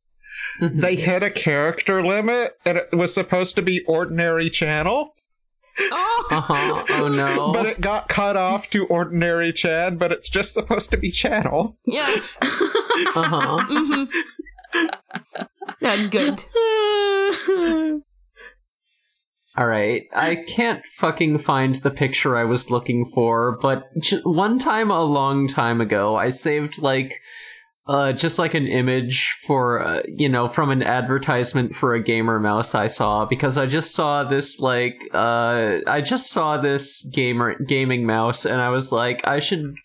Mhm. 0.62 0.80
they 0.82 0.96
hit 0.96 1.24
a 1.24 1.30
character 1.32 2.04
limit 2.04 2.58
and 2.66 2.78
it 2.78 2.90
was 2.94 3.14
supposed 3.14 3.56
to 3.56 3.62
be 3.62 3.84
ordinary 3.86 4.50
channel 4.50 5.14
Oh. 5.92 6.28
Uh-huh. 6.32 6.84
Oh 7.02 7.08
no. 7.10 7.52
but 7.58 7.66
it 7.66 7.82
got 7.82 8.08
cut 8.08 8.38
off 8.38 8.70
to 8.70 8.86
ordinary 8.88 9.52
Chad, 9.52 10.00
but 10.00 10.14
it's 10.14 10.30
just 10.30 10.54
supposed 10.54 10.90
to 10.92 10.98
be 10.98 11.12
channel 11.12 11.78
Yeah. 11.86 12.08
uh-huh. 12.42 13.66
hmm 13.68 14.04
That's 15.82 16.08
good. 16.08 16.46
All 19.58 19.68
right. 19.68 20.04
I 20.14 20.36
can't 20.36 20.86
fucking 20.86 21.38
find 21.38 21.76
the 21.76 21.92
picture 21.92 22.38
I 22.38 22.44
was 22.44 22.70
looking 22.70 23.06
for, 23.14 23.58
but 23.62 23.86
one 24.24 24.60
time 24.60 24.92
a 24.92 25.04
long 25.04 25.48
time 25.48 25.80
ago, 25.80 26.16
I 26.16 26.30
saved 26.30 26.82
like 26.82 27.22
uh 27.88 28.12
just 28.12 28.40
like 28.40 28.56
an 28.56 28.68
image 28.68 29.38
for 29.46 29.80
uh, 29.82 30.02
you 30.08 30.28
know 30.28 30.48
from 30.48 30.72
an 30.72 30.82
advertisement 30.82 31.76
for 31.76 31.94
a 31.94 32.02
gamer 32.02 32.40
mouse 32.40 32.74
I 32.74 32.88
saw 32.88 33.26
because 33.26 33.60
I 33.60 33.68
just 33.68 33.94
saw 33.94 34.24
this 34.24 34.60
like 34.60 35.00
uh 35.14 35.82
I 35.86 36.02
just 36.02 36.32
saw 36.32 36.58
this 36.58 37.04
gamer 37.04 37.60
gaming 37.60 38.06
mouse 38.08 38.44
and 38.44 38.60
I 38.60 38.70
was 38.70 38.92
like 38.92 39.28
I 39.28 39.38
should 39.38 39.76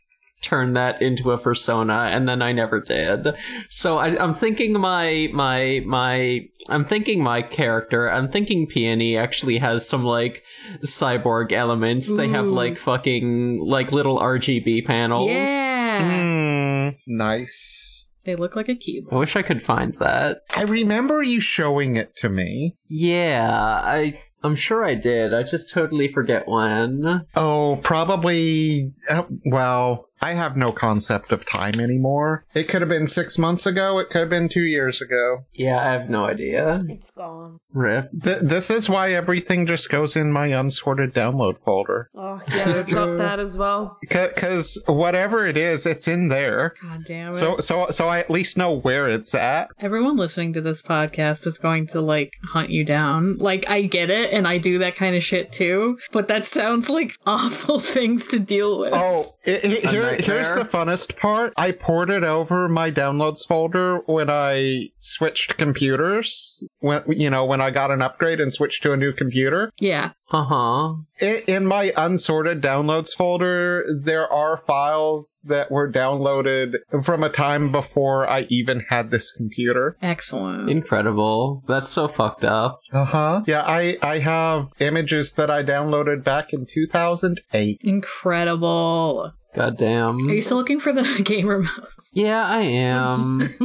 turn 0.40 0.72
that 0.74 1.00
into 1.02 1.32
a 1.32 1.38
persona 1.38 2.08
and 2.12 2.28
then 2.28 2.42
I 2.42 2.52
never 2.52 2.80
did. 2.80 3.28
So 3.68 3.98
I, 3.98 4.22
I'm 4.22 4.34
thinking 4.34 4.72
my 4.72 5.28
my 5.32 5.82
my 5.86 6.48
I'm 6.68 6.84
thinking 6.84 7.22
my 7.22 7.42
character. 7.42 8.10
I'm 8.10 8.28
thinking 8.30 8.66
Peony 8.66 9.16
actually 9.16 9.58
has 9.58 9.88
some 9.88 10.04
like 10.04 10.42
cyborg 10.84 11.52
elements. 11.52 12.10
They 12.12 12.28
have 12.28 12.46
like 12.46 12.78
fucking 12.78 13.60
like 13.60 13.92
little 13.92 14.18
RGB 14.18 14.86
panels. 14.86 15.28
yeah. 15.28 15.70
Mm, 16.00 16.96
nice 17.06 18.08
They 18.24 18.36
look 18.36 18.56
like 18.56 18.68
a 18.68 18.74
keyboard. 18.76 19.14
I 19.14 19.18
wish 19.18 19.36
I 19.36 19.42
could 19.42 19.62
find 19.62 19.94
that. 19.94 20.38
I 20.56 20.62
remember 20.62 21.22
you 21.22 21.40
showing 21.40 21.96
it 21.96 22.16
to 22.16 22.28
me 22.28 22.76
Yeah, 22.88 23.50
I 23.84 24.18
I'm 24.42 24.54
sure 24.54 24.84
I 24.84 24.94
did. 24.94 25.34
I 25.34 25.42
just 25.42 25.70
totally 25.70 26.08
forget 26.08 26.48
when. 26.48 27.26
Oh, 27.36 27.78
probably. 27.82 28.88
Uh, 29.08 29.24
well, 29.44 30.06
I 30.22 30.34
have 30.34 30.56
no 30.56 30.72
concept 30.72 31.32
of 31.32 31.46
time 31.46 31.80
anymore. 31.80 32.44
It 32.54 32.64
could 32.68 32.82
have 32.82 32.88
been 32.88 33.06
six 33.06 33.38
months 33.38 33.64
ago. 33.66 33.98
It 33.98 34.10
could 34.10 34.20
have 34.20 34.28
been 34.30 34.48
two 34.48 34.64
years 34.66 35.00
ago. 35.00 35.44
Yeah, 35.54 35.78
I 35.78 35.92
have 35.92 36.10
no 36.10 36.26
idea. 36.26 36.84
It's 36.88 37.10
gone. 37.10 37.60
Rip. 37.72 38.10
Th- 38.22 38.40
this 38.42 38.70
is 38.70 38.88
why 38.88 39.12
everything 39.12 39.66
just 39.66 39.88
goes 39.88 40.16
in 40.16 40.30
my 40.32 40.48
unsorted 40.48 41.14
download 41.14 41.58
folder. 41.64 42.10
Oh, 42.14 42.40
yeah, 42.48 42.80
I've 42.80 42.90
got 42.90 43.16
that 43.18 43.38
as 43.40 43.56
well. 43.56 43.96
Because 44.00 44.82
whatever 44.86 45.46
it 45.46 45.56
is, 45.56 45.86
it's 45.86 46.08
in 46.08 46.28
there. 46.28 46.74
God 46.82 47.04
damn 47.06 47.32
it. 47.32 47.36
So, 47.36 47.58
so, 47.58 47.90
so 47.90 48.08
I 48.08 48.18
at 48.18 48.30
least 48.30 48.56
know 48.56 48.74
where 48.76 49.08
it's 49.08 49.34
at. 49.34 49.70
Everyone 49.78 50.16
listening 50.16 50.52
to 50.54 50.60
this 50.60 50.82
podcast 50.82 51.46
is 51.46 51.58
going 51.58 51.86
to 51.88 52.00
like 52.00 52.34
hunt 52.44 52.70
you 52.70 52.84
down. 52.84 53.36
Like 53.38 53.68
I 53.70 53.82
get 53.82 54.10
it 54.10 54.32
and 54.32 54.46
I 54.46 54.58
do 54.58 54.78
that 54.80 54.96
kind 54.96 55.16
of 55.16 55.22
shit 55.22 55.52
too, 55.52 55.98
but 56.12 56.26
that 56.26 56.44
sounds 56.46 56.90
like 56.90 57.16
awful 57.26 57.78
things 57.80 58.26
to 58.28 58.38
deal 58.38 58.78
with. 58.80 58.92
Oh, 58.92 59.34
it, 59.44 59.64
it- 59.64 59.84
A 59.84 59.92
here, 60.16 60.34
here's 60.34 60.52
the 60.52 60.64
funnest 60.64 61.16
part. 61.16 61.52
I 61.56 61.72
ported 61.72 62.24
over 62.24 62.68
my 62.68 62.90
downloads 62.90 63.46
folder 63.46 63.98
when 64.06 64.30
I 64.30 64.90
switched 65.00 65.56
computers. 65.56 66.62
When 66.80 67.02
you 67.08 67.30
know, 67.30 67.44
when 67.44 67.60
I 67.60 67.70
got 67.70 67.90
an 67.90 68.02
upgrade 68.02 68.40
and 68.40 68.52
switched 68.52 68.82
to 68.84 68.92
a 68.92 68.96
new 68.96 69.12
computer. 69.12 69.72
Yeah. 69.78 70.10
Uh-huh. 70.30 70.94
In, 71.18 71.42
in 71.46 71.66
my 71.66 71.92
unsorted 71.96 72.60
downloads 72.62 73.14
folder, 73.14 73.84
there 74.02 74.30
are 74.32 74.62
files 74.66 75.40
that 75.44 75.70
were 75.70 75.90
downloaded 75.90 76.74
from 77.02 77.22
a 77.22 77.28
time 77.28 77.72
before 77.72 78.28
I 78.28 78.42
even 78.48 78.84
had 78.88 79.10
this 79.10 79.32
computer. 79.32 79.96
Excellent. 80.00 80.70
Incredible. 80.70 81.64
That's 81.66 81.88
so 81.88 82.08
fucked 82.08 82.44
up. 82.44 82.80
Uh 82.92 83.04
huh. 83.04 83.42
Yeah, 83.46 83.62
I 83.66 83.98
I 84.02 84.18
have 84.18 84.72
images 84.78 85.32
that 85.32 85.50
I 85.50 85.62
downloaded 85.62 86.24
back 86.24 86.52
in 86.52 86.66
2008. 86.72 87.80
Incredible. 87.82 89.32
Goddamn. 89.52 90.28
Are 90.28 90.34
you 90.34 90.42
still 90.42 90.58
looking 90.58 90.78
for 90.78 90.92
the 90.92 91.02
gamer 91.24 91.58
mouse? 91.58 92.10
Yeah, 92.12 92.44
I 92.44 92.60
am. 92.60 93.40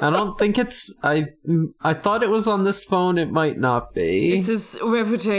I 0.00 0.10
don't 0.10 0.38
think 0.38 0.56
it's. 0.58 0.94
I 1.02 1.26
I 1.82 1.92
thought 1.92 2.22
it 2.22 2.30
was 2.30 2.48
on 2.48 2.64
this 2.64 2.82
phone. 2.84 3.18
It 3.18 3.30
might 3.30 3.58
not 3.58 3.92
be. 3.92 4.34
This 4.36 4.48
is 4.48 4.78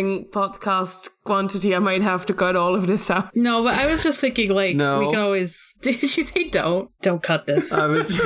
riveting 0.03 0.29
podcast 0.31 1.09
quantity. 1.23 1.75
I 1.75 1.79
might 1.79 2.01
have 2.01 2.25
to 2.27 2.33
cut 2.33 2.55
all 2.55 2.75
of 2.75 2.87
this 2.87 3.09
out. 3.09 3.35
No, 3.35 3.63
but 3.63 3.73
I 3.75 3.87
was 3.87 4.03
just 4.03 4.19
thinking 4.19 4.49
like 4.49 4.75
No. 4.75 4.99
we 4.99 5.11
can 5.11 5.19
always 5.19 5.73
Did 5.81 6.01
you 6.01 6.23
say 6.23 6.49
don't? 6.49 6.89
Don't 7.01 7.21
cut 7.21 7.45
this. 7.45 7.73
I 7.73 7.87
was. 7.87 8.19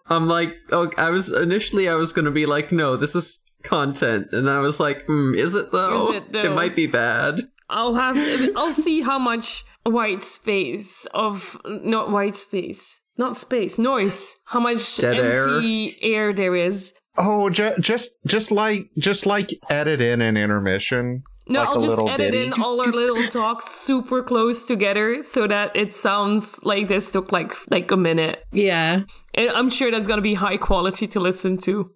I'm 0.06 0.26
like. 0.28 0.54
Oh, 0.70 0.90
I 0.96 1.10
was 1.10 1.30
initially. 1.30 1.88
I 1.88 1.94
was 1.94 2.12
gonna 2.12 2.30
be 2.30 2.46
like, 2.46 2.72
no, 2.72 2.96
this 2.96 3.14
is 3.14 3.42
content, 3.62 4.28
and 4.32 4.48
I 4.50 4.58
was 4.60 4.80
like, 4.80 5.04
hmm, 5.06 5.34
is 5.34 5.54
it 5.54 5.70
though? 5.72 6.10
Is 6.10 6.16
it, 6.16 6.32
though? 6.32 6.54
might 6.54 6.74
be 6.74 6.86
bad. 6.86 7.40
I'll 7.70 7.94
have. 7.94 8.16
I'll 8.56 8.74
see 8.74 9.02
how 9.02 9.18
much 9.18 9.64
white 9.84 10.22
space 10.24 11.06
of 11.14 11.56
not 11.64 12.10
white 12.10 12.34
space, 12.34 13.00
not 13.16 13.36
space 13.36 13.78
noise. 13.78 14.36
How 14.46 14.58
much 14.60 14.96
Dead 14.96 15.16
air. 15.18 15.48
empty 15.48 15.96
air 16.02 16.32
there 16.32 16.56
is. 16.56 16.92
Oh, 17.18 17.50
ju- 17.50 17.74
just 17.80 18.10
just 18.26 18.50
like 18.52 18.86
just 18.98 19.26
like 19.26 19.50
edit 19.68 20.00
in 20.00 20.20
an 20.22 20.36
intermission. 20.36 21.22
No, 21.48 21.60
like 21.60 21.68
I'll 21.68 21.78
a 21.78 21.86
just 21.86 21.98
edit 22.20 22.32
ditty. 22.32 22.46
in 22.46 22.52
all 22.62 22.80
our 22.80 22.92
little 22.92 23.22
talks 23.28 23.64
super 23.68 24.22
close 24.22 24.66
together 24.66 25.22
so 25.22 25.46
that 25.48 25.74
it 25.74 25.94
sounds 25.94 26.62
like 26.64 26.88
this 26.88 27.10
took 27.10 27.32
like 27.32 27.54
like 27.70 27.90
a 27.90 27.96
minute. 27.96 28.44
yeah. 28.52 29.00
And 29.34 29.50
I'm 29.50 29.70
sure 29.70 29.90
that's 29.90 30.06
gonna 30.06 30.22
be 30.22 30.34
high 30.34 30.58
quality 30.58 31.06
to 31.08 31.20
listen 31.20 31.58
to. 31.58 31.90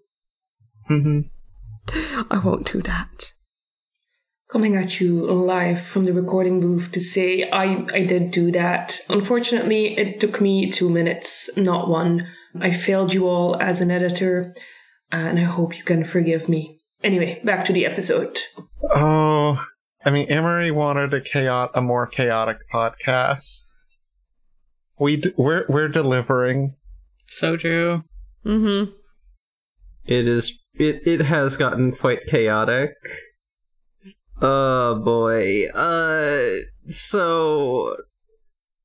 hmm 0.89 1.21
I 2.31 2.39
won't 2.39 2.73
do 2.73 2.81
that. 2.83 3.33
coming 4.51 4.77
at 4.77 5.01
you 5.01 5.27
live 5.27 5.81
from 5.81 6.05
the 6.05 6.13
recording 6.13 6.61
booth 6.61 6.93
to 6.93 7.01
say 7.01 7.49
I, 7.51 7.85
I 7.95 8.05
did 8.07 8.31
do 8.31 8.51
that. 8.53 8.99
Unfortunately, 9.09 9.97
it 9.99 10.21
took 10.21 10.41
me 10.41 10.71
two 10.71 10.91
minutes, 10.91 11.51
not 11.57 11.89
one. 11.89 12.29
I 12.61 12.71
failed 12.71 13.15
you 13.15 13.27
all 13.29 13.57
as 13.61 13.81
an 13.81 13.91
editor, 13.91 14.55
and 15.13 15.39
I 15.39 15.43
hope 15.43 15.77
you 15.77 15.85
can 15.85 16.03
forgive 16.05 16.49
me. 16.49 16.81
Anyway, 17.05 17.41
back 17.45 17.65
to 17.67 17.73
the 17.73 17.85
episode. 17.85 18.39
Oh, 18.91 19.65
I 20.05 20.11
mean, 20.11 20.29
Emory 20.29 20.71
wanted 20.71 21.15
a 21.15 21.21
chaotic, 21.21 21.77
a 21.77 21.83
more 21.83 22.07
chaotic 22.07 22.59
podcast. 22.73 23.65
We 24.99 25.17
d- 25.17 25.35
we're 25.37 25.67
we're 25.69 25.89
delivering. 25.89 26.75
So 27.27 27.57
true. 27.57 28.05
Mm-hmm. 28.45 28.91
It 30.07 30.27
is. 30.27 30.59
It 30.75 31.07
it 31.07 31.21
has 31.23 31.57
gotten 31.57 31.93
quite 31.93 32.27
chaotic. 32.27 32.93
Oh 34.41 34.97
boy. 34.97 35.67
Uh. 35.69 36.63
So 36.87 37.97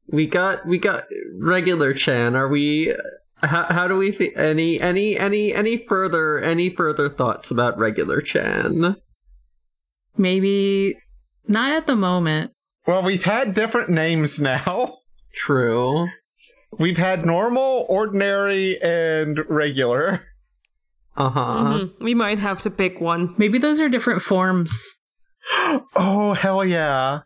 we 0.07 0.28
got 0.28 0.65
we 0.65 0.78
got 0.78 1.05
regular 1.39 1.93
Chan. 1.93 2.36
Are 2.36 2.47
we? 2.47 2.95
How 3.44 3.66
how 3.66 3.88
do 3.88 3.96
we 3.98 4.12
fe- 4.12 4.34
any 4.36 4.80
any 4.82 5.18
any 5.18 5.54
any 5.54 5.78
further 5.78 6.40
any 6.40 6.70
further 6.70 7.08
thoughts 7.10 7.52
about 7.52 7.78
regular 7.78 8.20
Chan? 8.22 8.96
Maybe 10.18 10.96
not 11.48 11.72
at 11.74 11.86
the 11.88 11.96
moment. 11.96 12.52
Well, 12.88 13.04
we've 13.04 13.24
had 13.26 13.54
different 13.54 13.90
names 13.90 14.40
now. 14.42 14.94
True. 15.34 16.08
We've 16.80 16.98
had 16.98 17.26
normal, 17.26 17.86
ordinary, 17.90 18.82
and 18.82 19.40
regular. 19.48 20.22
Uh 21.16 21.30
huh. 21.30 21.42
Mhm. 21.42 21.92
We 22.02 22.14
might 22.16 22.40
have 22.40 22.62
to 22.62 22.70
pick 22.72 23.00
one. 23.00 23.36
Maybe 23.38 23.60
those 23.60 23.80
are 23.82 23.90
different 23.90 24.22
forms. 24.22 24.98
Oh 25.96 26.34
hell 26.34 26.66
yeah! 26.66 27.22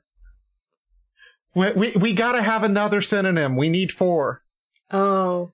We 1.56 1.72
we, 1.72 1.92
we 2.00 2.14
gotta 2.14 2.42
have 2.42 2.64
another 2.64 3.02
synonym. 3.02 3.56
We 3.58 3.70
need 3.70 3.92
four. 3.92 4.44
Oh. 4.92 5.52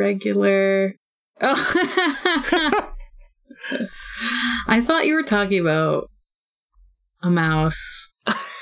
Regular. 0.00 0.94
Oh. 1.42 1.74
I 4.66 4.80
thought 4.80 5.06
you 5.06 5.14
were 5.14 5.22
talking 5.22 5.60
about 5.60 6.10
a 7.22 7.28
mouse. 7.28 8.10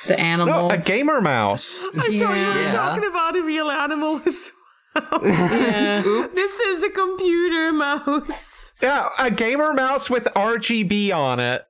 The 0.08 0.18
animal. 0.20 0.68
No, 0.68 0.74
a 0.74 0.78
gamer 0.78 1.20
mouse. 1.20 1.86
I 1.96 2.00
thought 2.00 2.10
you 2.10 2.26
were 2.26 2.68
talking 2.68 3.04
about 3.08 3.36
a 3.36 3.42
real 3.42 3.70
animal 3.70 4.20
as 4.26 4.50
well. 4.96 5.20
yeah. 5.24 6.02
this 6.34 6.58
is 6.58 6.82
a 6.82 6.90
computer 6.90 7.72
mouse. 7.72 8.72
Yeah, 8.82 9.08
a 9.20 9.30
gamer 9.30 9.72
mouse 9.74 10.10
with 10.10 10.24
RGB 10.24 11.14
on 11.14 11.38
it. 11.38 11.62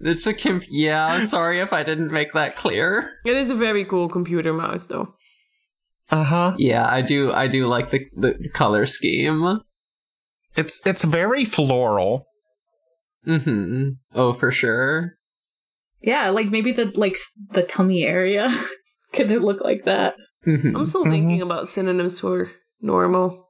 It's 0.00 0.24
a 0.26 0.34
comp- 0.34 0.66
yeah. 0.68 1.06
I'm 1.06 1.26
sorry 1.26 1.58
if 1.60 1.72
I 1.72 1.82
didn't 1.82 2.12
make 2.12 2.32
that 2.34 2.54
clear. 2.54 3.14
It 3.24 3.36
is 3.36 3.50
a 3.50 3.54
very 3.56 3.84
cool 3.84 4.08
computer 4.08 4.52
mouse, 4.52 4.86
though. 4.86 5.14
Uh 6.14 6.22
huh. 6.22 6.54
Yeah, 6.58 6.86
I 6.88 7.02
do. 7.02 7.32
I 7.32 7.48
do 7.48 7.66
like 7.66 7.90
the 7.90 8.06
the 8.16 8.48
color 8.54 8.86
scheme. 8.86 9.60
It's 10.56 10.80
it's 10.86 11.02
very 11.02 11.44
floral. 11.44 12.26
Mm-hmm. 13.26 13.88
Oh, 14.14 14.32
for 14.32 14.52
sure. 14.52 15.14
Yeah, 16.00 16.28
like 16.30 16.50
maybe 16.50 16.70
the 16.70 16.92
like 16.94 17.16
the 17.50 17.64
tummy 17.64 18.04
area. 18.04 18.54
Could 19.12 19.30
it 19.32 19.42
look 19.42 19.60
like 19.60 19.84
that? 19.84 20.14
Mhm. 20.46 20.76
I'm 20.76 20.84
still 20.84 21.02
thinking 21.04 21.42
about 21.42 21.66
synonyms 21.66 22.20
for 22.20 22.50
normal. 22.80 23.48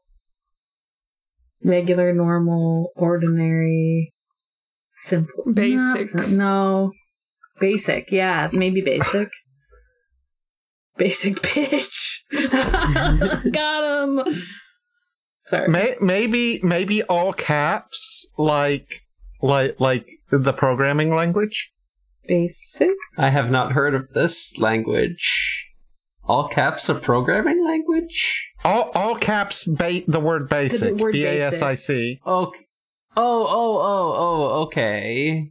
Regular, 1.62 2.14
normal, 2.14 2.90
ordinary, 2.96 4.12
simple, 4.92 5.44
Basic. 5.52 6.14
Not- 6.14 6.28
no, 6.30 6.92
basic. 7.60 8.10
Yeah, 8.10 8.48
maybe 8.52 8.80
basic. 8.80 9.28
Basic 10.96 11.36
bitch. 11.42 12.22
Got 13.52 14.04
him. 14.04 14.42
Sorry. 15.44 15.68
May, 15.68 15.96
maybe 16.00 16.60
maybe 16.62 17.02
all 17.04 17.32
caps 17.32 18.26
like 18.38 18.88
like 19.42 19.78
like 19.78 20.06
the 20.30 20.52
programming 20.52 21.14
language. 21.14 21.70
basic. 22.26 22.90
I 23.18 23.28
have 23.30 23.50
not 23.50 23.72
heard 23.72 23.94
of 23.94 24.12
this 24.14 24.58
language. 24.58 25.66
All 26.26 26.48
caps 26.48 26.88
a 26.88 26.94
programming 26.94 27.62
language? 27.66 28.50
All 28.64 28.90
all 28.94 29.14
caps 29.16 29.64
ba- 29.64 30.02
the 30.08 30.20
word 30.20 30.48
basic. 30.48 30.94
word 30.94 31.12
B 31.12 31.24
A 31.26 31.42
S 31.48 31.60
I 31.60 31.74
C. 31.74 32.18
Okay. 32.26 32.60
Oh, 33.16 33.46
oh, 33.48 33.78
oh, 33.78 34.14
oh, 34.16 34.62
okay. 34.62 35.50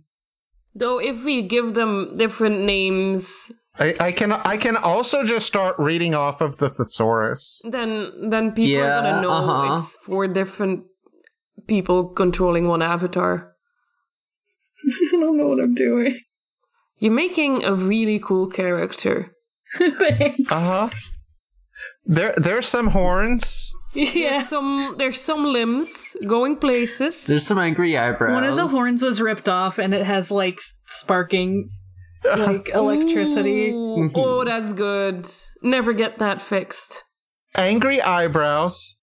Though 0.76 1.00
if 1.00 1.24
we 1.24 1.44
give 1.44 1.76
them 1.76 2.18
different 2.18 2.62
names, 2.62 3.52
I, 3.80 3.96
I 4.00 4.12
can 4.12 4.32
I 4.32 4.58
can 4.58 4.78
also 4.78 5.24
just 5.24 5.48
start 5.48 5.76
reading 5.80 6.14
off 6.14 6.42
of 6.42 6.58
the 6.58 6.70
thesaurus. 6.70 7.62
then 7.70 8.30
then 8.30 8.52
people 8.52 8.84
are 8.84 9.02
gonna 9.02 9.22
know 9.22 9.32
uh-huh. 9.32 9.74
it's 9.74 9.96
four 9.96 10.28
different 10.28 10.84
people 11.68 12.10
controlling 12.10 12.68
one 12.68 12.82
avatar. 12.84 13.54
I 15.14 15.18
don't 15.20 15.38
know 15.38 15.48
what 15.48 15.60
I'm 15.60 15.74
doing. 15.74 16.20
You're 16.98 17.14
making 17.14 17.64
a 17.64 17.74
really 17.74 18.20
cool 18.20 18.48
character. 18.48 19.34
Thanks. 19.78 20.52
Uh 20.52 20.88
huh. 20.88 20.90
There 22.06 22.34
there's 22.38 22.68
some 22.68 22.88
horns. 22.88 23.74
There's 23.94 24.16
Yeah. 24.16 24.44
some 24.44 24.96
there's 24.98 25.20
some 25.22 25.46
limbs 25.46 26.16
going 26.28 26.58
places. 26.58 27.26
There's 27.26 27.46
some 27.46 27.58
angry 27.58 27.98
eyebrows. 27.98 28.34
One 28.34 28.44
of 28.44 28.56
the 28.56 28.68
horns 28.68 29.02
was 29.02 29.20
ripped 29.22 29.50
off, 29.50 29.80
and 29.80 29.94
it 29.94 30.04
has 30.06 30.32
like 30.32 30.60
sparking, 30.86 31.70
like 32.26 32.70
electricity. 32.70 33.72
Ooh, 33.72 34.12
oh, 34.16 34.44
that's 34.44 34.74
good. 34.74 35.30
Never 35.62 35.94
get 35.94 36.20
that 36.20 36.40
fixed. 36.40 37.04
Angry 37.56 38.02
eyebrows. 38.02 39.00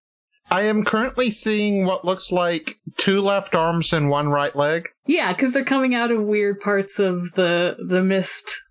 I 0.51 0.63
am 0.63 0.85
currently 0.85 1.31
seeing 1.31 1.85
what 1.85 2.05
looks 2.05 2.33
like 2.33 2.77
two 2.97 3.21
left 3.21 3.55
arms 3.55 3.93
and 3.93 4.11
one 4.11 4.29
right 4.29 4.55
leg. 4.55 4.89
Yeah, 5.07 5.33
because 5.33 5.53
they're 5.53 5.65
coming 5.65 5.95
out 5.95 6.11
of 6.11 6.23
weird 6.25 6.61
parts 6.61 6.99
of 6.99 7.33
the 7.35 7.77
the 7.87 8.03
mist. 8.03 8.65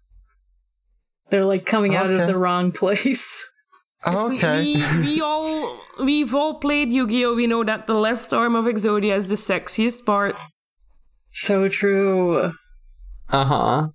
They're 1.30 1.46
like 1.46 1.66
coming 1.66 1.96
out 1.96 2.10
of 2.10 2.28
the 2.28 2.38
wrong 2.38 2.72
place. 2.74 3.50
Okay. 4.06 4.76
We, 4.76 5.00
we 5.02 5.22
all 5.22 5.80
we've 6.02 6.34
all 6.34 6.56
played 6.56 6.92
Yu-Gi-Oh! 6.92 7.36
We 7.36 7.48
know 7.48 7.64
that 7.64 7.88
the 7.88 7.96
left 7.96 8.34
arm 8.34 8.56
of 8.56 8.66
Exodia 8.66 9.16
is 9.16 9.28
the 9.28 9.36
sexiest 9.36 10.06
part. 10.06 10.36
So 11.32 11.70
true. 11.70 12.54
Uh 13.30 13.46
huh. 13.46 13.88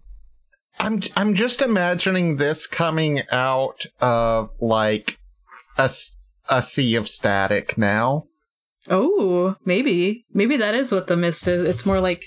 I'm 0.79 1.03
I'm 1.17 1.35
just 1.35 1.63
imagining 1.63 2.37
this 2.37 2.67
coming 2.67 3.23
out 3.31 3.87
of 4.01 4.51
like 4.61 5.19
a 5.79 5.91
a 6.51 6.63
sea 6.63 6.95
of 6.97 7.09
static 7.09 7.79
now. 7.79 8.25
Oh, 8.89 9.57
maybe. 9.65 10.27
Maybe 10.33 10.57
that 10.59 10.75
is 10.75 10.93
what 10.93 11.07
the 11.07 11.17
mist 11.17 11.49
is. 11.49 11.65
It's 11.65 11.87
more 11.87 12.01
like 12.01 12.25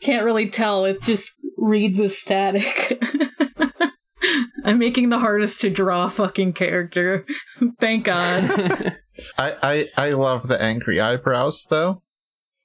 can't 0.00 0.24
really 0.24 0.48
tell. 0.48 0.84
It 0.84 1.02
just 1.02 1.34
reads 1.58 2.00
as 2.00 2.16
static. 2.16 3.02
I'm 4.64 4.78
making 4.78 5.08
the 5.08 5.18
hardest 5.18 5.60
to 5.62 5.70
draw 5.70 6.08
fucking 6.08 6.52
character. 6.54 7.26
Thank 7.80 8.04
God. 8.04 8.96
I, 9.38 9.56
I 9.62 9.88
I 9.96 10.10
love 10.10 10.48
the 10.48 10.60
angry 10.60 11.00
eyebrows 11.00 11.66
though. 11.68 12.02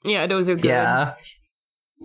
Yeah, 0.04 0.28
those 0.28 0.50
are 0.50 0.56
good. 0.56 0.66
Yeah. 0.66 1.16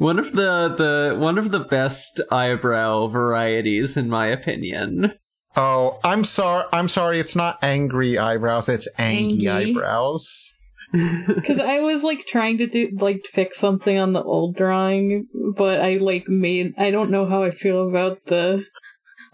One 0.01 0.19
of 0.19 0.33
the 0.33 0.75
the 0.79 1.15
one 1.19 1.37
of 1.37 1.51
the 1.51 1.61
best 1.61 2.23
eyebrow 2.31 3.07
varieties, 3.09 3.99
in 3.99 4.09
my 4.09 4.29
opinion. 4.29 5.13
Oh, 5.57 5.99
I'm 6.03 6.25
sorry. 6.25 6.65
I'm 6.73 6.89
sorry. 6.89 7.21
It's 7.21 7.37
not 7.37 7.59
angry 7.63 8.17
eyebrows. 8.19 8.71
It's 8.71 8.89
angy 8.97 9.47
Angy. 9.47 9.73
eyebrows. 9.73 10.55
Because 10.93 11.61
I 11.61 11.79
was 11.81 12.03
like 12.03 12.27
trying 12.27 12.59
to 12.59 12.67
do 12.67 12.89
like 12.99 13.25
fix 13.25 13.59
something 13.59 13.97
on 13.99 14.13
the 14.13 14.23
old 14.23 14.57
drawing, 14.57 15.29
but 15.55 15.81
I 15.81 15.99
like 15.99 16.29
made 16.29 16.73
I 16.79 16.91
don't 16.91 17.11
know 17.13 17.27
how 17.27 17.45
I 17.45 17.51
feel 17.53 17.87
about 17.89 18.25
the 18.27 18.65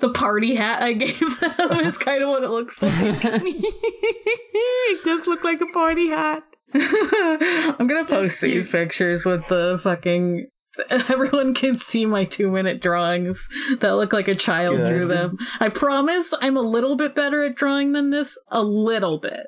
the 0.01 0.11
party 0.11 0.57
hat 0.57 0.83
I 0.83 0.93
gave 1.05 1.41
them 1.41 1.81
is 1.81 1.97
kind 1.97 2.23
of 2.25 2.29
what 2.29 2.43
it 2.43 2.51
looks 2.51 2.83
like. 2.83 2.93
it 3.25 5.05
does 5.05 5.27
look 5.29 5.45
like 5.45 5.61
a 5.63 5.73
party 5.73 6.09
hat. 6.09 6.43
I'm 6.75 7.87
gonna 7.87 8.05
post 8.05 8.41
these 8.43 8.69
pictures 8.69 9.25
with 9.25 9.47
the 9.49 9.79
fucking. 9.83 10.49
Everyone 10.91 11.55
can 11.55 11.77
see 11.77 12.07
my 12.07 12.25
two 12.25 12.51
minute 12.51 12.81
drawings 12.81 13.49
that 13.81 13.97
look 13.97 14.13
like 14.13 14.29
a 14.29 14.35
child 14.35 14.79
drew 14.87 15.07
them. 15.07 15.39
I 15.61 15.69
promise 15.69 16.35
I'm 16.41 16.57
a 16.57 16.63
little 16.63 16.97
bit 16.97 17.15
better 17.15 17.45
at 17.45 17.55
drawing 17.55 17.93
than 17.93 18.11
this. 18.11 18.39
A 18.49 18.63
little 18.63 19.19
bit. 19.19 19.47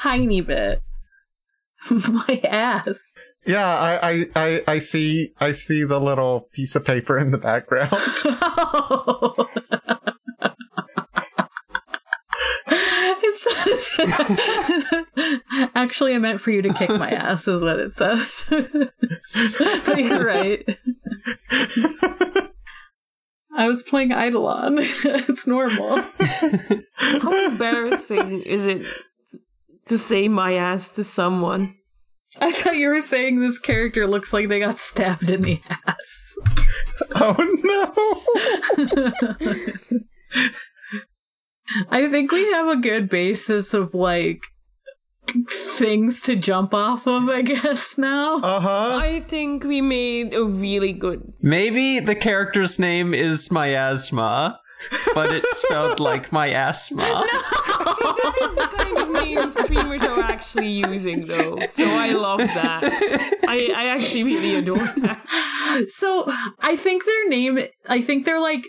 Tiny 0.00 0.40
bit. 0.40 0.82
my 1.90 2.40
ass. 2.44 3.12
Yeah, 3.46 3.64
I, 3.66 3.98
I 4.02 4.24
I 4.34 4.62
I 4.66 4.78
see 4.80 5.32
I 5.38 5.52
see 5.52 5.84
the 5.84 6.00
little 6.00 6.48
piece 6.52 6.74
of 6.74 6.84
paper 6.84 7.16
in 7.16 7.30
the 7.30 7.38
background. 7.38 7.92
It 13.28 13.34
says- 13.34 13.90
Actually, 15.74 16.14
I 16.14 16.18
meant 16.18 16.40
for 16.40 16.50
you 16.50 16.62
to 16.62 16.72
kick 16.72 16.88
my 16.90 17.10
ass, 17.10 17.46
is 17.48 17.60
what 17.62 17.78
it 17.78 17.92
says. 17.92 18.44
but 18.50 19.98
you're 19.98 20.24
right. 20.24 20.64
I 23.56 23.68
was 23.68 23.82
playing 23.82 24.12
Eidolon. 24.12 24.78
it's 24.78 25.46
normal. 25.46 26.02
How 26.98 27.46
embarrassing 27.48 28.42
is 28.42 28.66
it 28.66 28.86
to 29.86 29.96
say 29.98 30.28
my 30.28 30.54
ass 30.54 30.90
to 30.90 31.02
someone? 31.04 31.74
I 32.38 32.52
thought 32.52 32.76
you 32.76 32.88
were 32.88 33.00
saying 33.00 33.40
this 33.40 33.58
character 33.58 34.06
looks 34.06 34.32
like 34.34 34.48
they 34.48 34.60
got 34.60 34.76
stabbed 34.78 35.30
in 35.30 35.40
the 35.42 35.60
ass. 35.88 36.36
oh 37.14 37.34
no! 37.64 37.94
I 41.90 42.08
think 42.08 42.32
we 42.32 42.50
have 42.52 42.68
a 42.68 42.76
good 42.76 43.08
basis 43.08 43.74
of 43.74 43.94
like 43.94 44.40
things 45.48 46.22
to 46.22 46.36
jump 46.36 46.72
off 46.72 47.06
of, 47.06 47.28
I 47.28 47.42
guess, 47.42 47.98
now. 47.98 48.36
Uh 48.36 48.60
huh. 48.60 48.98
I 49.00 49.20
think 49.20 49.64
we 49.64 49.80
made 49.80 50.34
a 50.34 50.44
really 50.44 50.92
good. 50.92 51.32
Maybe 51.40 52.00
the 52.00 52.14
character's 52.14 52.78
name 52.78 53.12
is 53.14 53.50
Miasma, 53.50 54.60
but 55.14 55.34
it's 55.34 55.62
spelled 55.62 56.00
like 56.00 56.32
my 56.32 56.48
asthma. 56.48 57.02
that 57.02 58.34
is 58.42 58.56
the 58.56 58.76
kind 58.76 58.98
of 58.98 59.24
name 59.24 59.50
streamers 59.50 60.02
are 60.02 60.20
actually 60.20 60.68
using, 60.68 61.26
though. 61.26 61.58
So 61.66 61.84
I 61.86 62.12
love 62.12 62.38
that. 62.38 62.82
I, 63.48 63.72
I 63.74 63.88
actually 63.88 64.24
really 64.24 64.54
adore 64.54 64.78
that. 64.78 65.84
So 65.88 66.32
I 66.60 66.76
think 66.76 67.04
their 67.04 67.28
name, 67.28 67.58
I 67.88 68.00
think 68.00 68.24
they're 68.24 68.40
like 68.40 68.66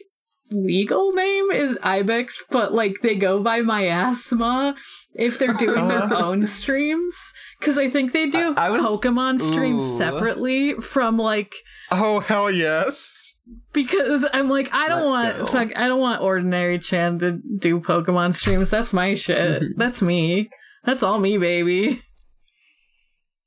legal 0.52 1.12
name 1.14 1.52
is 1.52 1.78
Ibex, 1.84 2.44
but 2.50 2.74
like 2.74 2.96
they 3.02 3.16
go 3.16 3.42
by 3.42 3.62
miasma 3.62 4.76
if 5.14 5.38
they're 5.40 5.54
doing 5.54 5.88
their 5.88 6.14
own 6.16 6.46
streams. 6.46 7.34
Because 7.60 7.78
I 7.78 7.90
think 7.90 8.12
they 8.14 8.30
do 8.30 8.54
I- 8.56 8.68
I 8.68 8.70
was- 8.70 8.82
Pokemon 8.82 9.40
streams 9.40 9.84
Ooh. 9.84 9.98
separately 9.98 10.74
from 10.76 11.18
like 11.18 11.54
Oh 11.90 12.20
hell 12.20 12.52
yes! 12.52 13.38
because 13.72 14.28
I'm 14.34 14.50
like 14.50 14.70
I 14.74 14.90
don't 14.90 15.06
Let's 15.06 15.10
want 15.10 15.38
go. 15.38 15.46
fuck 15.48 15.70
I 15.78 15.88
don't 15.88 16.02
want 16.02 16.22
ordinary 16.22 16.80
Chan 16.80 17.20
to 17.20 17.40
do 17.60 17.80
Pokemon 17.80 18.36
streams. 18.36 18.70
That's 18.70 18.92
my 18.92 19.16
shit. 19.16 19.64
That's 19.78 20.02
me. 20.02 20.50
That's 20.84 21.02
all 21.04 21.18
me, 21.20 21.38
baby. 21.38 22.02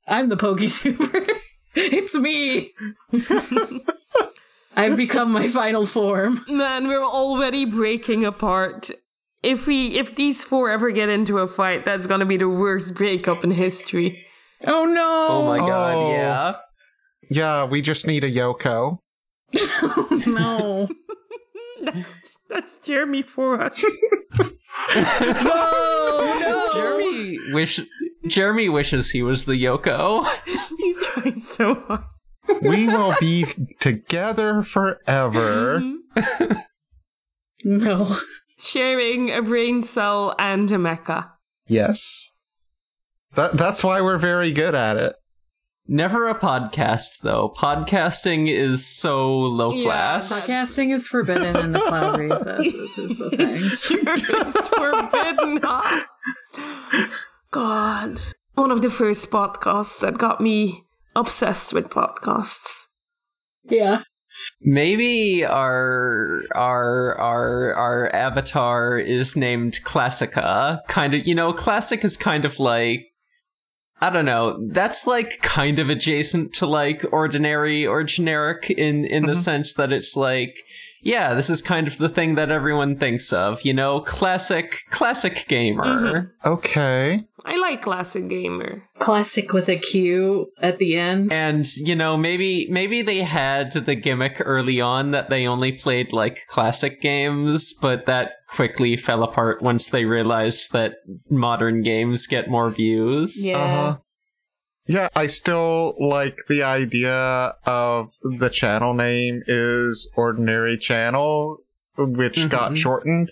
I'm 0.07 0.29
the 0.29 0.37
PokeTuber. 0.37 1.29
it's 1.75 2.15
me. 2.17 2.73
I've 4.75 4.95
become 4.97 5.31
my 5.31 5.47
final 5.47 5.85
form. 5.85 6.43
Man, 6.49 6.87
we're 6.87 7.03
already 7.03 7.65
breaking 7.65 8.25
apart. 8.25 8.89
If 9.43 9.67
we 9.67 9.97
if 9.97 10.15
these 10.15 10.43
four 10.45 10.69
ever 10.69 10.91
get 10.91 11.09
into 11.09 11.39
a 11.39 11.47
fight, 11.47 11.83
that's 11.85 12.07
gonna 12.07 12.25
be 12.25 12.37
the 12.37 12.47
worst 12.49 12.93
breakup 12.93 13.43
in 13.43 13.51
history. 13.51 14.25
Oh 14.65 14.85
no! 14.85 15.27
Oh 15.29 15.47
my 15.47 15.57
god, 15.57 15.95
Oh. 15.95 16.11
yeah. 16.11 16.55
Yeah, 17.29 17.63
we 17.65 17.81
just 17.81 18.05
need 18.05 18.23
a 18.23 18.31
Yoko. 18.31 18.99
Oh, 19.83 20.23
no! 20.27 20.87
That's 21.83 22.13
that's 22.49 22.77
Jeremy 22.87 23.23
for 23.23 23.59
us. 23.61 23.83
No! 25.43 26.37
No! 26.39 26.69
Jeremy 26.73 27.39
wish 27.53 27.79
Jeremy 28.27 28.69
wishes 28.69 29.11
he 29.11 29.23
was 29.23 29.45
the 29.45 29.53
Yoko. 29.53 30.27
He's 30.77 30.97
trying 31.05 31.41
so 31.41 31.75
hard. 31.75 32.03
We 32.61 32.87
will 32.87 33.15
be 33.19 33.45
together 33.79 34.63
forever. 34.63 35.81
No. 37.63 38.17
Sharing 38.57 39.29
a 39.31 39.41
brain 39.41 39.81
cell 39.83 40.35
and 40.39 40.69
a 40.71 40.75
mecha. 40.77 41.29
Yes. 41.67 42.31
That 43.35 43.53
that's 43.53 43.83
why 43.83 44.01
we're 44.01 44.17
very 44.17 44.51
good 44.51 44.73
at 44.75 44.97
it. 44.97 45.15
Never 45.87 46.27
a 46.27 46.33
podcast 46.33 47.19
though. 47.21 47.53
Podcasting 47.55 48.49
is 48.51 48.85
so 48.85 49.31
low 49.37 49.73
Yeah, 49.73 49.83
class. 49.83 50.31
Podcasting 50.31 50.93
is 50.93 51.05
forbidden 51.07 51.55
in 51.55 51.71
the 51.73 51.79
cloud 51.79 52.19
recesses. 52.19 52.73
Is 52.97 53.17
the 53.19 53.29
thing. 53.29 53.49
It's 53.51 54.69
forbidden. 54.69 55.59
huh? 55.63 56.05
God. 57.51 58.19
One 58.55 58.71
of 58.71 58.81
the 58.81 58.89
first 58.89 59.29
podcasts 59.31 59.99
that 60.01 60.17
got 60.17 60.41
me 60.41 60.83
obsessed 61.15 61.73
with 61.73 61.89
podcasts. 61.89 62.85
Yeah. 63.63 64.03
Maybe 64.59 65.45
our 65.45 66.41
our 66.55 67.17
our 67.19 67.73
our 67.75 68.15
avatar 68.15 68.97
is 68.97 69.35
named 69.35 69.79
Classica. 69.85 70.79
Kind 70.87 71.13
of, 71.13 71.27
you 71.27 71.35
know, 71.35 71.53
classic 71.53 72.03
is 72.03 72.17
kind 72.17 72.45
of 72.45 72.59
like 72.59 73.05
I 74.03 74.09
don't 74.09 74.25
know. 74.25 74.59
That's 74.71 75.05
like 75.05 75.39
kind 75.43 75.77
of 75.77 75.89
adjacent 75.91 76.53
to 76.55 76.65
like 76.65 77.05
ordinary 77.11 77.85
or 77.85 78.03
generic 78.03 78.69
in 78.71 79.05
in 79.05 79.23
the 79.27 79.33
Mhm. 79.33 79.43
sense 79.43 79.73
that 79.75 79.91
it's 79.91 80.15
like 80.15 80.55
yeah, 81.01 81.33
this 81.33 81.49
is 81.49 81.61
kind 81.61 81.87
of 81.87 81.97
the 81.97 82.09
thing 82.09 82.35
that 82.35 82.51
everyone 82.51 82.97
thinks 82.97 83.33
of, 83.33 83.61
you 83.63 83.73
know, 83.73 84.01
classic 84.01 84.81
classic 84.89 85.45
gamer. 85.47 86.33
Okay. 86.45 87.25
I 87.43 87.57
like 87.57 87.81
classic 87.81 88.27
gamer. 88.29 88.83
Classic 88.99 89.51
with 89.51 89.67
a 89.67 89.77
Q 89.77 90.51
at 90.61 90.77
the 90.77 90.95
end. 90.95 91.33
And 91.33 91.65
you 91.75 91.95
know, 91.95 92.17
maybe 92.17 92.67
maybe 92.69 93.01
they 93.01 93.21
had 93.21 93.71
the 93.73 93.95
gimmick 93.95 94.37
early 94.39 94.79
on 94.79 95.11
that 95.11 95.29
they 95.29 95.47
only 95.47 95.71
played 95.71 96.13
like 96.13 96.45
classic 96.47 97.01
games, 97.01 97.73
but 97.73 98.05
that 98.05 98.33
quickly 98.47 98.95
fell 98.95 99.23
apart 99.23 99.61
once 99.61 99.87
they 99.87 100.05
realized 100.05 100.71
that 100.73 100.97
modern 101.29 101.81
games 101.81 102.27
get 102.27 102.49
more 102.49 102.69
views. 102.69 103.45
Yeah. 103.45 103.57
Uh-huh. 103.57 103.97
Yeah, 104.91 105.07
I 105.15 105.27
still 105.27 105.95
like 105.99 106.37
the 106.49 106.63
idea 106.63 107.55
of 107.65 108.11
the 108.21 108.49
channel 108.49 108.93
name 108.93 109.41
is 109.47 110.09
Ordinary 110.17 110.77
Channel, 110.77 111.59
which 111.97 112.49
got 112.49 112.73
Mhm. 112.73 112.77
shortened 112.77 113.31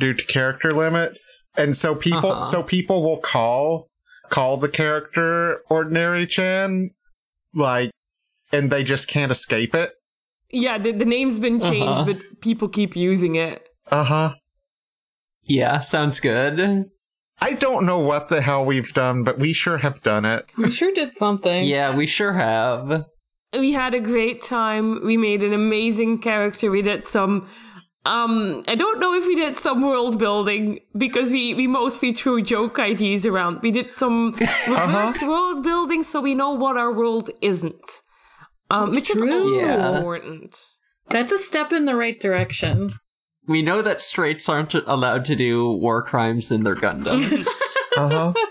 due 0.00 0.12
to 0.12 0.24
character 0.24 0.72
limit. 0.72 1.16
And 1.56 1.76
so 1.76 1.94
people 1.94 2.32
Uh-huh. 2.32 2.40
so 2.40 2.62
people 2.64 3.04
will 3.04 3.18
call 3.20 3.88
call 4.28 4.56
the 4.56 4.68
character 4.68 5.62
Ordinary 5.70 6.26
Chan 6.26 6.90
like 7.54 7.92
and 8.50 8.68
they 8.70 8.82
just 8.82 9.06
can't 9.06 9.30
escape 9.30 9.76
it. 9.76 9.92
Yeah, 10.50 10.78
the, 10.78 10.90
the 10.90 11.04
name's 11.04 11.38
been 11.38 11.60
changed, 11.60 12.00
Uh-huh. 12.00 12.12
but 12.12 12.40
people 12.40 12.68
keep 12.68 12.96
using 12.96 13.36
it. 13.36 13.62
Uh-huh. 13.90 14.34
Yeah, 15.44 15.78
sounds 15.78 16.18
good. 16.18 16.90
I 17.40 17.52
don't 17.52 17.86
know 17.86 17.98
what 18.00 18.28
the 18.28 18.40
hell 18.40 18.64
we've 18.64 18.92
done, 18.92 19.22
but 19.24 19.38
we 19.38 19.52
sure 19.52 19.78
have 19.78 20.02
done 20.02 20.24
it. 20.24 20.50
we 20.56 20.70
sure 20.70 20.92
did 20.92 21.14
something. 21.14 21.64
Yeah, 21.64 21.94
we 21.94 22.06
sure 22.06 22.32
have. 22.32 23.06
we 23.52 23.72
had 23.72 23.94
a 23.94 24.00
great 24.00 24.42
time. 24.42 25.04
We 25.04 25.16
made 25.16 25.42
an 25.42 25.52
amazing 25.52 26.20
character. 26.20 26.70
We 26.70 26.82
did 26.82 27.04
some 27.04 27.48
um 28.06 28.64
I 28.68 28.74
don't 28.74 29.00
know 29.00 29.12
if 29.14 29.26
we 29.26 29.34
did 29.34 29.56
some 29.56 29.82
world 29.82 30.18
building 30.18 30.78
because 30.96 31.30
we 31.32 31.54
we 31.54 31.66
mostly 31.66 32.12
threw 32.12 32.42
joke 32.42 32.78
ideas 32.78 33.26
around. 33.26 33.60
We 33.62 33.70
did 33.70 33.92
some 33.92 34.32
reverse 34.68 35.20
world 35.22 35.62
building 35.62 36.02
so 36.04 36.20
we 36.20 36.34
know 36.34 36.52
what 36.52 36.76
our 36.76 36.92
world 36.92 37.30
isn't. 37.42 37.86
Um 38.70 38.90
which 38.94 39.10
is 39.10 39.20
also 39.20 39.48
Yeah. 39.48 39.96
important. 39.96 40.56
That's 41.10 41.32
a 41.32 41.38
step 41.38 41.72
in 41.72 41.86
the 41.86 41.96
right 41.96 42.18
direction. 42.20 42.90
We 43.48 43.62
know 43.62 43.80
that 43.82 44.00
straights 44.00 44.48
aren't 44.48 44.74
allowed 44.74 45.24
to 45.26 45.34
do 45.34 45.70
war 45.72 46.02
crimes 46.02 46.50
in 46.52 46.62
their 46.64 46.76
Gundams. 46.76 47.46
Uh-huh. 47.96 48.32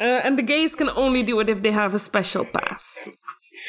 Uh, 0.00 0.20
and 0.22 0.38
the 0.38 0.44
gays 0.44 0.76
can 0.76 0.88
only 0.90 1.24
do 1.24 1.40
it 1.40 1.48
if 1.48 1.60
they 1.62 1.72
have 1.72 1.92
a 1.92 1.98
special 1.98 2.44
pass. 2.44 3.08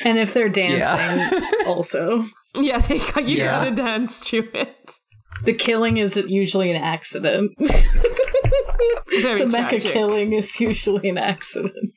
And 0.06 0.20
if 0.20 0.32
they're 0.32 0.48
dancing, 0.48 0.80
Yeah. 0.84 1.42
also. 1.66 2.24
Yeah, 2.54 2.78
they 2.78 3.00
got, 3.00 3.28
you 3.28 3.38
Yeah. 3.38 3.64
gotta 3.64 3.76
dance 3.76 4.24
through 4.24 4.50
it. 4.54 5.00
The 5.44 5.54
killing 5.54 5.98
is 5.98 6.16
usually 6.18 6.70
an 6.70 6.80
accident. 6.84 7.54
Very 9.22 9.44
the 9.44 9.46
mecha 9.46 9.82
killing 9.82 10.34
is 10.34 10.60
usually 10.60 11.10
an 11.10 11.18
accident. 11.18 11.94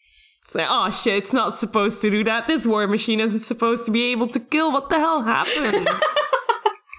It's 0.46 0.54
like, 0.54 0.66
oh 0.70 0.90
shit, 0.90 1.16
it's 1.16 1.34
not 1.34 1.54
supposed 1.54 2.00
to 2.00 2.08
do 2.10 2.24
that. 2.24 2.46
This 2.46 2.66
war 2.66 2.86
machine 2.86 3.20
isn't 3.20 3.40
supposed 3.40 3.84
to 3.84 3.90
be 3.92 4.12
able 4.12 4.28
to 4.28 4.40
kill. 4.40 4.72
What 4.72 4.88
the 4.88 4.98
hell 4.98 5.22
happened? 5.24 5.88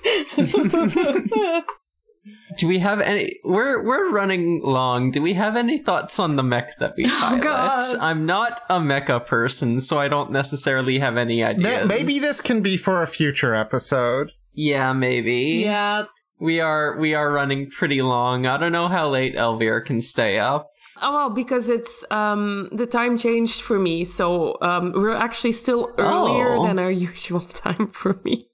do 2.58 2.68
we 2.68 2.80
have 2.80 3.02
any 3.02 3.38
we're 3.44 3.84
we're 3.84 4.10
running 4.10 4.62
long. 4.64 5.12
Do 5.12 5.22
we 5.22 5.34
have 5.34 5.56
any 5.56 5.78
thoughts 5.80 6.20
on 6.20 6.36
the 6.36 6.44
mech 6.44 6.78
that 6.80 6.94
we 6.98 7.06
pilot? 7.10 7.42
God. 7.42 7.98
I'm 8.00 8.26
not 8.26 8.62
a 8.70 8.80
mecha 8.80 9.26
person, 9.26 9.82
so 9.82 10.00
I 10.00 10.08
don't 10.08 10.32
necessarily 10.32 11.00
have 11.00 11.18
any 11.18 11.42
Ma- 11.42 11.50
ideas. 11.50 11.88
Maybe 11.90 12.20
this 12.20 12.42
can 12.42 12.62
be 12.62 12.78
for 12.78 13.02
a 13.04 13.08
future 13.08 13.54
episode. 13.54 14.32
Yeah, 14.54 14.94
maybe. 14.94 15.64
yeah, 15.66 16.04
We 16.40 16.60
are 16.62 16.98
we 16.98 17.14
are 17.16 17.32
running 17.32 17.70
pretty 17.70 18.02
long. 18.02 18.46
I 18.46 18.58
don't 18.58 18.72
know 18.72 18.88
how 18.88 19.10
late 19.10 19.36
Elvira 19.36 19.84
can 19.84 20.00
stay 20.00 20.38
up. 20.40 20.70
oh 21.02 21.12
well, 21.14 21.30
because 21.30 21.70
it's 21.70 22.06
um 22.12 22.70
the 22.72 22.86
time 22.86 23.18
changed 23.18 23.62
for 23.62 23.80
me, 23.80 24.06
so 24.06 24.58
um 24.62 24.94
we're 24.94 25.16
actually 25.16 25.54
still 25.54 25.92
earlier 25.98 26.56
Oh. 26.58 26.66
than 26.68 26.78
our 26.80 26.92
usual 27.12 27.40
time 27.42 27.88
for 27.92 28.20
me. 28.24 28.48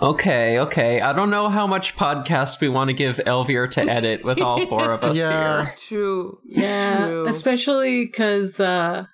Okay, 0.00 0.58
okay. 0.58 1.00
I 1.00 1.12
don't 1.14 1.30
know 1.30 1.48
how 1.48 1.66
much 1.66 1.96
podcast 1.96 2.60
we 2.60 2.68
want 2.68 2.88
to 2.88 2.94
give 2.94 3.18
Elvira 3.26 3.70
to 3.72 3.82
edit 3.82 4.24
with 4.24 4.40
all 4.40 4.66
four 4.66 4.92
of 4.92 5.02
us 5.04 5.16
Yeah. 5.16 5.64
here. 5.66 5.74
True. 5.78 6.38
yeah. 6.44 7.06
True. 7.06 7.26
Especially 7.26 8.04
because 8.04 8.60
uh, 8.60 9.04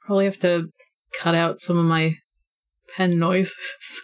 probably 0.00 0.24
have 0.24 0.38
to 0.40 0.70
cut 1.20 1.34
out 1.36 1.60
some 1.60 1.78
of 1.78 1.84
my 1.84 2.16
pen 2.96 3.18
noises. 3.20 3.56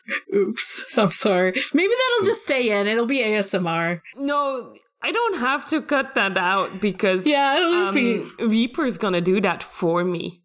Oops, 0.35 0.97
I'm 0.97 1.11
sorry. 1.11 1.55
Maybe 1.75 1.93
that'll 1.93 2.27
just 2.27 2.45
stay 2.45 2.71
in. 2.71 2.87
It'll 2.87 3.07
be 3.07 3.19
ASMR. 3.19 4.01
No, 4.17 4.75
I 5.03 5.11
don't 5.11 5.41
have 5.41 5.67
to 5.71 5.83
cut 5.83 6.15
that 6.15 6.39
out 6.39 6.81
because 6.81 7.27
Yeah, 7.27 7.57
it'll 7.57 7.73
just 7.73 7.95
be- 7.95 8.21
um, 8.41 8.49
Reaper's 8.49 8.97
gonna 8.97 9.21
do 9.21 9.41
that 9.41 9.63
for 9.63 10.05
me. 10.05 10.41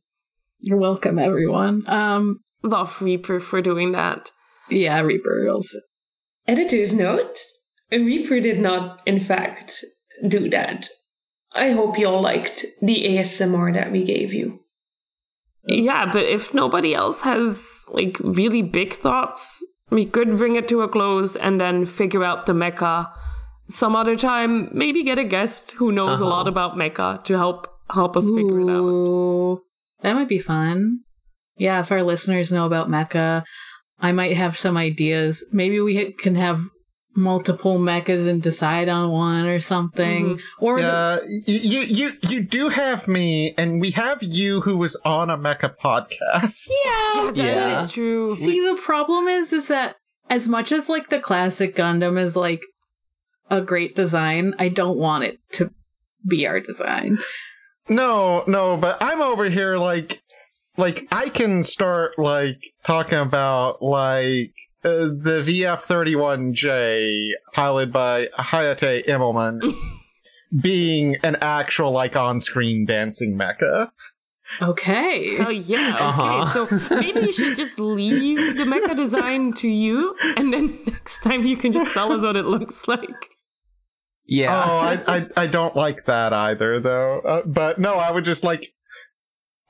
You're 0.59 0.79
welcome, 0.79 1.19
everyone. 1.19 1.83
Um, 1.87 2.39
Love 2.63 2.99
Reaper 2.99 3.39
for 3.39 3.61
doing 3.61 3.91
that. 3.91 4.31
Yeah, 4.69 4.99
Reaper 5.01 5.47
also. 5.49 5.79
Editor's 6.47 6.93
note 6.93 7.37
Reaper 7.91 8.39
did 8.39 8.59
not, 8.59 8.99
in 9.05 9.19
fact, 9.19 9.83
do 10.27 10.49
that. 10.49 10.87
I 11.53 11.71
hope 11.71 11.97
you 11.97 12.07
all 12.07 12.21
liked 12.21 12.65
the 12.81 13.03
ASMR 13.05 13.73
that 13.73 13.91
we 13.91 14.03
gave 14.03 14.33
you. 14.33 14.59
Yeah, 15.65 16.05
but 16.11 16.23
if 16.25 16.53
nobody 16.53 16.93
else 16.93 17.21
has 17.21 17.83
like 17.89 18.17
really 18.21 18.61
big 18.61 18.93
thoughts, 18.93 19.63
we 19.89 20.05
could 20.05 20.37
bring 20.37 20.55
it 20.55 20.67
to 20.69 20.81
a 20.81 20.87
close 20.87 21.35
and 21.35 21.59
then 21.59 21.85
figure 21.85 22.23
out 22.23 22.45
the 22.45 22.53
mecha 22.53 23.11
some 23.69 23.95
other 23.95 24.15
time. 24.15 24.69
Maybe 24.73 25.03
get 25.03 25.19
a 25.19 25.23
guest 25.25 25.73
who 25.73 25.91
knows 25.91 26.21
Uh-huh. 26.21 26.29
a 26.29 26.33
lot 26.35 26.47
about 26.47 26.75
mecha 26.75 27.23
to 27.25 27.37
help 27.37 27.67
help 27.89 28.15
us 28.17 28.29
figure 28.29 28.61
it 28.61 28.69
out. 28.69 29.59
That 30.03 30.13
might 30.15 30.27
be 30.29 30.39
fun. 30.39 30.99
Yeah, 31.57 31.79
if 31.79 31.91
our 31.91 32.03
listeners 32.03 32.51
know 32.51 32.65
about 32.67 32.87
Mecha, 32.89 33.43
I 33.99 34.11
might 34.11 34.37
have 34.37 34.55
some 34.57 34.77
ideas. 34.77 35.43
Maybe 35.51 35.79
we 35.81 36.11
can 36.13 36.35
have 36.35 36.61
multiple 37.15 37.79
mechas 37.79 38.27
and 38.27 38.43
decide 38.43 38.87
on 38.89 39.09
one 39.09 39.47
or 39.47 39.59
something. 39.59 40.39
Or 40.59 40.79
Uh, 40.79 41.17
y- 41.47 41.59
you 41.63 41.79
you 41.81 42.11
you 42.29 42.41
do 42.43 42.69
have 42.69 43.07
me, 43.07 43.55
and 43.57 43.81
we 43.81 43.89
have 43.91 44.21
you 44.21 44.61
who 44.61 44.77
was 44.77 44.95
on 45.03 45.31
a 45.31 45.37
mecha 45.37 45.73
podcast. 45.83 46.69
yeah. 46.85 47.31
that 47.31 47.37
is 47.39 47.81
Yeah. 47.83 47.87
true. 47.89 48.35
See, 48.35 48.59
the 48.61 48.79
problem 48.79 49.27
is, 49.27 49.51
is 49.51 49.67
that 49.69 49.95
as 50.29 50.47
much 50.47 50.71
as 50.71 50.89
like 50.89 51.09
the 51.09 51.19
classic 51.19 51.75
Gundam 51.75 52.19
is 52.19 52.35
like 52.37 52.61
a 53.49 53.61
great 53.61 53.95
design, 53.95 54.53
I 54.59 54.67
don't 54.69 54.97
want 54.97 55.23
it 55.23 55.39
to 55.53 55.71
be 56.27 56.45
our 56.45 56.59
design. 56.59 57.17
No, 57.89 58.43
no, 58.45 58.77
but 58.77 59.01
I'm 59.01 59.21
over 59.21 59.49
here 59.49 59.77
like 59.77 60.21
like 60.77 61.07
I 61.11 61.29
can 61.29 61.63
start 61.63 62.17
like 62.17 62.61
talking 62.83 63.17
about 63.17 63.81
like 63.81 64.53
uh, 64.83 65.07
the 65.07 65.43
VF31J 65.45 67.31
piloted 67.53 67.91
by 67.91 68.27
Hayate 68.37 69.05
Immelmann 69.07 69.59
being 70.61 71.17
an 71.23 71.37
actual 71.41 71.91
like 71.91 72.15
on-screen 72.15 72.85
dancing 72.85 73.37
mecha. 73.37 73.91
Okay. 74.61 75.37
Oh 75.39 75.49
yeah. 75.49 75.95
Uh-huh. 75.99 76.61
Okay, 76.61 76.87
so 76.87 76.95
maybe 76.95 77.19
you 77.19 77.31
should 77.33 77.57
just 77.57 77.79
leave 77.79 78.57
the 78.57 78.63
mecha 78.63 78.95
design 78.95 79.53
to 79.53 79.67
you, 79.67 80.15
and 80.37 80.53
then 80.53 80.79
next 80.87 81.21
time 81.21 81.45
you 81.45 81.57
can 81.57 81.71
just 81.71 81.93
tell 81.93 82.13
us 82.13 82.23
what 82.23 82.37
it 82.37 82.45
looks 82.45 82.87
like. 82.87 83.29
Yeah. 84.25 84.63
Oh, 84.65 84.77
I, 84.77 85.03
I 85.07 85.27
I 85.35 85.47
don't 85.47 85.75
like 85.75 86.05
that 86.05 86.31
either 86.31 86.79
though. 86.79 87.19
Uh, 87.19 87.41
but 87.45 87.79
no, 87.79 87.95
I 87.95 88.11
would 88.11 88.23
just 88.25 88.43
like 88.43 88.63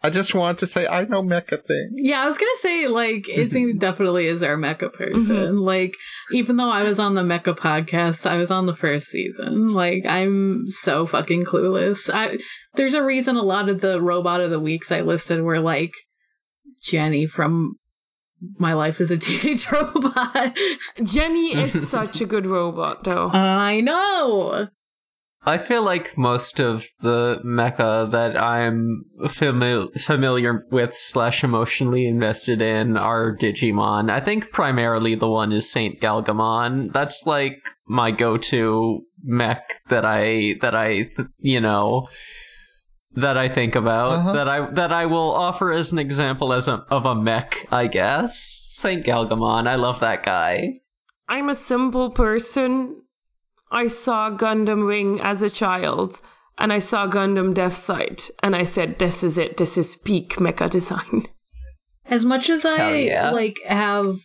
I 0.08 0.10
just 0.10 0.34
want 0.34 0.60
to 0.60 0.68
say 0.68 0.88
I 0.88 1.04
know 1.04 1.22
mecha 1.22 1.66
things. 1.66 1.92
Yeah, 1.96 2.24
I 2.24 2.26
was 2.26 2.38
gonna 2.38 2.52
say 2.56 2.88
like 2.88 3.28
Izzy 3.34 3.74
definitely 3.74 4.28
is 4.28 4.42
our 4.42 4.56
mecha 4.56 4.94
person. 4.94 5.36
Mm-hmm. 5.36 5.58
Like, 5.58 5.96
even 6.32 6.56
though 6.56 6.70
I 6.70 6.84
was 6.84 6.98
on 6.98 7.16
the 7.16 7.24
mecha 7.24 7.58
podcast, 7.58 8.26
I 8.26 8.38
was 8.38 8.50
on 8.50 8.68
the 8.68 8.76
first 8.76 9.08
season. 9.08 9.70
Like, 9.70 10.06
I'm 10.06 10.70
so 10.70 11.06
fucking 11.06 11.44
clueless. 11.44 12.10
I 12.14 12.38
there's 12.76 12.94
a 12.94 13.04
reason 13.04 13.36
a 13.36 13.42
lot 13.42 13.68
of 13.68 13.82
the 13.82 14.02
robot 14.02 14.40
of 14.40 14.50
the 14.50 14.62
weeks 14.62 14.94
I 14.94 15.02
listed 15.02 15.42
were 15.42 15.60
like 15.60 15.92
Jenny 16.82 17.26
from 17.26 17.76
My 18.58 18.74
Life 18.74 19.02
as 19.02 19.12
a 19.12 19.18
Teenage 19.18 19.70
Robot. 19.72 20.58
Jenny 21.04 21.54
is 21.54 21.90
such 21.90 22.22
a 22.22 22.26
good 22.26 22.46
robot, 22.46 23.04
though. 23.04 23.30
I 23.30 23.82
know. 23.82 24.70
I 25.48 25.58
feel 25.58 25.82
like 25.82 26.18
most 26.18 26.60
of 26.60 26.86
the 27.02 27.40
mecha 27.46 28.12
that 28.12 28.36
I'm 28.38 29.06
famil- 29.28 30.00
familiar 30.02 30.66
with 30.70 30.94
slash 30.94 31.42
emotionally 31.44 32.06
invested 32.06 32.62
in 32.62 32.98
are 32.98 33.34
Digimon. 33.36 34.12
I 34.12 34.20
think 34.20 34.52
primarily 34.52 35.16
the 35.16 35.30
one 35.30 35.54
is 35.54 35.72
Saint 35.72 36.02
Galgomon. 36.02 36.92
That's 36.92 37.26
like 37.26 37.56
my 37.88 38.12
go-to 38.12 39.02
mech 39.24 39.64
that 39.90 40.04
I 40.06 40.56
that 40.62 40.76
I 40.76 41.10
you 41.40 41.62
know 41.62 42.08
that 43.14 43.38
I 43.38 43.48
think 43.50 43.74
about 43.76 44.12
Uh-huh. 44.12 44.34
that 44.34 44.50
I 44.50 44.70
that 44.72 44.92
I 44.92 45.06
will 45.06 45.32
offer 45.34 45.72
as 45.72 45.94
an 45.94 45.98
example 46.00 46.52
as 46.52 46.68
a, 46.68 46.86
of 46.90 47.06
a 47.06 47.16
mech. 47.16 47.66
I 47.72 47.88
guess 47.88 48.38
Saint 48.72 49.06
Galgomon. 49.06 49.66
I 49.66 49.76
love 49.76 50.02
that 50.02 50.24
guy. 50.24 50.74
I'm 51.30 51.48
a 51.50 51.56
simple 51.56 52.12
person. 52.12 53.02
I 53.72 53.88
saw 53.88 54.30
Gundam 54.32 54.88
Wing 54.88 55.20
as 55.22 55.42
a 55.42 55.50
child, 55.50 56.22
and 56.58 56.72
I 56.72 56.80
saw 56.80 57.08
Gundam 57.08 57.54
Deathscythe, 57.54 58.32
and 58.42 58.56
I 58.56 58.64
said, 58.64 59.00
"This 59.00 59.24
is 59.24 59.38
it. 59.38 59.58
This 59.58 59.78
is 59.78 59.96
peak 59.96 60.36
mecha 60.36 60.70
design." 60.70 61.28
As 62.10 62.24
much 62.24 62.50
as 62.50 62.64
I 62.64 63.00
yeah. 63.00 63.32
like 63.32 63.58
have 63.66 64.20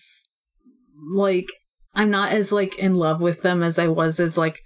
like 1.12 1.48
I'm 1.94 2.10
not 2.10 2.30
as 2.30 2.52
like 2.52 2.78
in 2.78 2.94
love 2.94 3.20
with 3.20 3.42
them 3.42 3.60
as 3.62 3.76
I 3.76 3.88
was 3.88 4.20
as 4.20 4.38
like 4.38 4.60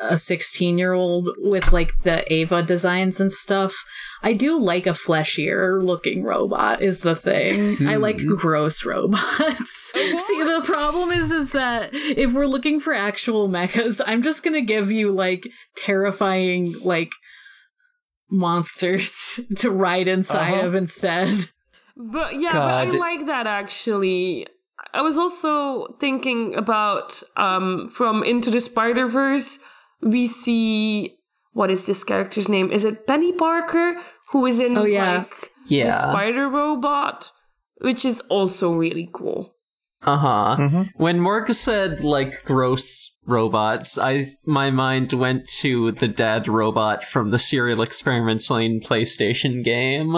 a 0.00 0.18
16 0.18 0.76
year 0.78 0.92
old 0.92 1.28
with 1.38 1.72
like 1.72 1.96
the 2.02 2.30
Eva 2.32 2.62
designs 2.62 3.20
and 3.20 3.32
stuff. 3.32 3.74
I 4.22 4.32
do 4.32 4.58
like 4.58 4.86
a 4.86 4.94
fleshier 4.94 5.80
looking 5.82 6.24
robot 6.24 6.82
is 6.82 7.02
the 7.02 7.14
thing. 7.14 7.86
I 7.86 7.96
like 7.96 8.18
gross 8.24 8.84
robots. 8.84 9.92
See 9.92 10.42
the 10.42 10.62
problem 10.64 11.12
is 11.12 11.30
is 11.30 11.52
that 11.52 11.90
if 11.92 12.32
we're 12.32 12.46
looking 12.46 12.80
for 12.80 12.92
actual 12.94 13.48
mechas, 13.48 14.00
I'm 14.04 14.22
just 14.22 14.42
going 14.42 14.54
to 14.54 14.62
give 14.62 14.90
you 14.90 15.12
like 15.12 15.46
terrifying 15.76 16.74
like 16.82 17.10
monsters 18.30 19.40
to 19.58 19.70
ride 19.70 20.08
inside 20.08 20.54
Uh-huh. 20.54 20.66
of 20.68 20.74
instead. 20.74 21.50
But 21.96 22.40
yeah, 22.40 22.52
but 22.52 22.60
I 22.62 22.84
like 22.90 23.26
that 23.26 23.46
actually. 23.46 24.46
I 24.92 25.02
was 25.02 25.16
also 25.16 25.94
thinking 26.00 26.54
about 26.56 27.22
um 27.36 27.88
from 27.88 28.22
Into 28.24 28.50
the 28.50 28.60
Spider 28.60 29.06
Verse. 29.06 29.58
We 30.04 30.26
see 30.26 31.16
what 31.52 31.70
is 31.70 31.86
this 31.86 32.04
character's 32.04 32.48
name? 32.48 32.70
Is 32.72 32.84
it 32.84 33.06
Peni 33.06 33.36
Parker 33.36 33.96
who 34.30 34.44
is 34.46 34.60
in 34.60 34.76
Oh, 34.76 34.84
yeah. 34.84 35.18
like 35.18 35.50
Yeah. 35.66 35.86
the 35.90 36.10
Spider 36.12 36.48
Robot, 36.48 37.30
which 37.80 38.04
is 38.04 38.20
also 38.28 38.72
really 38.74 39.08
cool. 39.12 39.54
Uh 40.02 40.16
huh. 40.18 40.56
Mhm. 40.58 40.88
When 40.96 41.18
Morg 41.20 41.50
said 41.54 42.04
like 42.04 42.44
gross 42.44 43.16
robots, 43.26 43.96
I 43.96 44.24
my 44.46 44.70
mind 44.70 45.12
went 45.14 45.46
to 45.62 45.92
the 45.92 46.08
dead 46.08 46.46
robot 46.48 47.04
from 47.04 47.30
the 47.30 47.38
Serial 47.38 47.80
Experiments 47.80 48.50
Lain 48.50 48.80
PlayStation 48.80 49.64
game. 49.64 50.12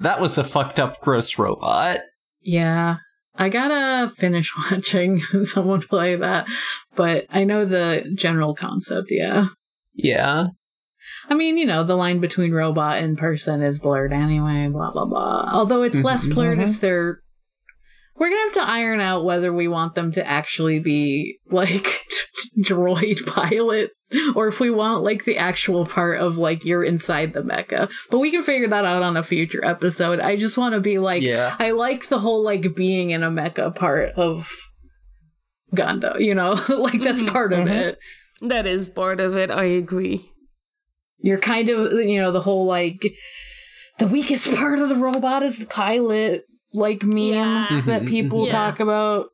That 0.00 0.20
was 0.20 0.38
a 0.38 0.44
fucked 0.44 0.80
up 0.80 1.00
gross 1.02 1.38
robot. 1.38 1.98
Yeah. 2.40 2.96
I 3.36 3.48
gotta 3.48 4.10
finish 4.10 4.52
watching 4.70 5.20
someone 5.44 5.82
play 5.82 6.16
that, 6.16 6.46
but 6.94 7.26
I 7.30 7.44
know 7.44 7.64
the 7.64 8.10
general 8.14 8.54
concept, 8.54 9.08
yeah. 9.10 9.46
Yeah. 9.94 10.48
I 11.28 11.34
mean, 11.34 11.56
you 11.56 11.66
know, 11.66 11.84
the 11.84 11.96
line 11.96 12.20
between 12.20 12.52
robot 12.52 12.98
and 12.98 13.16
person 13.16 13.62
is 13.62 13.78
blurred 13.78 14.12
anyway, 14.12 14.68
blah, 14.68 14.90
blah, 14.90 15.06
blah. 15.06 15.50
Although 15.52 15.82
it's 15.82 16.02
less 16.02 16.24
mm-hmm, 16.24 16.34
blurred 16.34 16.60
if 16.60 16.70
mm-hmm. 16.70 16.80
they're. 16.80 17.20
We're 18.16 18.28
gonna 18.28 18.42
have 18.42 18.52
to 18.54 18.68
iron 18.68 19.00
out 19.00 19.24
whether 19.24 19.52
we 19.52 19.66
want 19.68 19.94
them 19.94 20.12
to 20.12 20.26
actually 20.26 20.78
be, 20.78 21.38
like, 21.50 22.04
droid 22.64 23.26
pilot, 23.26 23.90
or 24.36 24.46
if 24.46 24.60
we 24.60 24.70
want, 24.70 25.02
like, 25.02 25.24
the 25.24 25.36
actual 25.36 25.84
part 25.84 26.18
of, 26.20 26.38
like, 26.38 26.64
you're 26.64 26.84
inside 26.84 27.32
the 27.32 27.42
mecha. 27.42 27.90
But 28.10 28.20
we 28.20 28.30
can 28.30 28.42
figure 28.44 28.68
that 28.68 28.84
out 28.84 29.02
on 29.02 29.16
a 29.16 29.22
future 29.24 29.64
episode. 29.64 30.20
I 30.20 30.36
just 30.36 30.56
want 30.56 30.74
to 30.74 30.80
be 30.80 30.98
like, 30.98 31.22
Yeah. 31.24 31.56
I 31.58 31.72
like 31.72 32.08
the 32.08 32.20
whole, 32.20 32.44
like, 32.44 32.76
being 32.76 33.10
in 33.10 33.22
a 33.24 33.30
mecha 33.30 33.74
part 33.74 34.10
of 34.10 34.48
Gundam, 35.74 36.20
you 36.20 36.34
know? 36.34 36.52
like, 36.68 37.02
that's 37.02 37.22
Mhm. 37.22 37.32
part 37.32 37.52
of 37.52 37.60
Mhm. 37.66 37.70
it. 37.70 37.98
That 38.42 38.66
is 38.66 38.88
part 38.88 39.20
of 39.20 39.36
it. 39.36 39.50
I 39.50 39.64
agree. 39.64 40.30
You're 41.18 41.38
kind 41.40 41.68
of, 41.68 41.92
you 41.94 42.20
know, 42.20 42.30
the 42.30 42.42
whole 42.42 42.66
like 42.66 43.00
the 43.98 44.06
weakest 44.06 44.52
part 44.54 44.78
of 44.78 44.88
the 44.88 44.94
robot 44.96 45.42
is 45.42 45.58
the 45.58 45.66
pilot, 45.66 46.44
like 46.74 47.02
meme 47.02 47.16
Yeah. 47.32 47.82
that 47.86 48.02
Mhm, 48.02 48.08
people 48.08 48.46
mhm. 48.46 48.50
talk 48.50 48.80
about. 48.80 49.26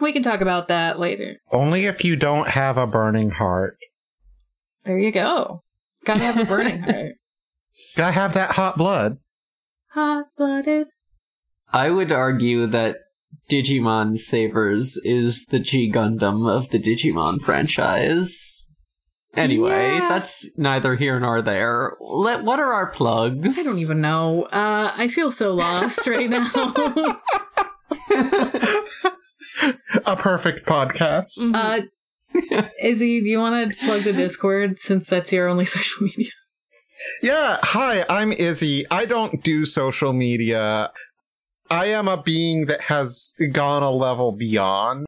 We 0.00 0.12
can 0.12 0.22
talk 0.22 0.40
about 0.40 0.68
that 0.68 0.98
later. 0.98 1.36
Only 1.52 1.84
if 1.86 2.04
you 2.04 2.16
don't 2.16 2.48
have 2.48 2.76
a 2.78 2.86
burning 2.86 3.30
heart. 3.30 3.78
There 4.84 4.98
you 4.98 5.12
go. 5.12 5.62
Gotta 6.04 6.20
have 6.20 6.38
a 6.38 6.44
burning 6.44 6.80
heart. 6.82 7.12
Gotta 7.96 8.12
have 8.12 8.34
that 8.34 8.52
hot 8.52 8.76
blood. 8.78 9.18
Hot 9.92 10.26
blooded. 10.36 10.86
I 11.72 11.90
would 11.90 12.10
argue 12.12 12.66
that 12.66 12.96
Digimon 13.50 14.16
Savers 14.16 14.96
is 15.04 15.46
the 15.46 15.58
G 15.58 15.90
Gundam 15.92 16.48
of 16.48 16.70
the 16.70 16.78
Digimon 16.78 17.40
franchise. 17.42 18.67
Anyway, 19.38 19.92
Yeah. 19.94 20.08
that's 20.08 20.56
neither 20.58 20.94
here 20.96 21.18
nor 21.20 21.40
there. 21.40 21.92
Let, 22.00 22.44
what 22.44 22.60
are 22.60 22.72
our 22.72 22.88
plugs? 22.90 23.58
I 23.58 23.62
don't 23.62 23.78
even 23.78 24.00
know. 24.00 24.44
Uh, 24.44 24.92
I 24.96 25.08
feel 25.08 25.30
so 25.30 25.54
lost 25.54 26.06
right 26.06 26.28
now. 26.28 26.48
A 30.06 30.16
perfect 30.16 30.66
podcast. 30.66 31.52
Uh, 31.54 31.82
Izzy, 32.82 33.20
do 33.20 33.28
you 33.28 33.38
want 33.38 33.70
to 33.70 33.76
plug 33.86 34.02
the 34.02 34.12
Discord 34.12 34.78
since 34.78 35.08
that's 35.08 35.32
your 35.32 35.48
only 35.48 35.64
social 35.76 36.06
media? 36.06 36.30
Yeah, 37.22 37.58
hi, 37.62 38.04
I'm 38.08 38.32
Izzy. 38.32 38.86
I 38.90 39.06
don't 39.06 39.42
do 39.42 39.64
social 39.64 40.12
media. 40.12 40.90
I 41.70 41.86
am 41.86 42.08
a 42.08 42.20
being 42.22 42.66
that 42.66 42.82
has 42.82 43.34
gone 43.52 43.82
a 43.82 43.90
level 43.90 44.32
beyond. 44.32 45.06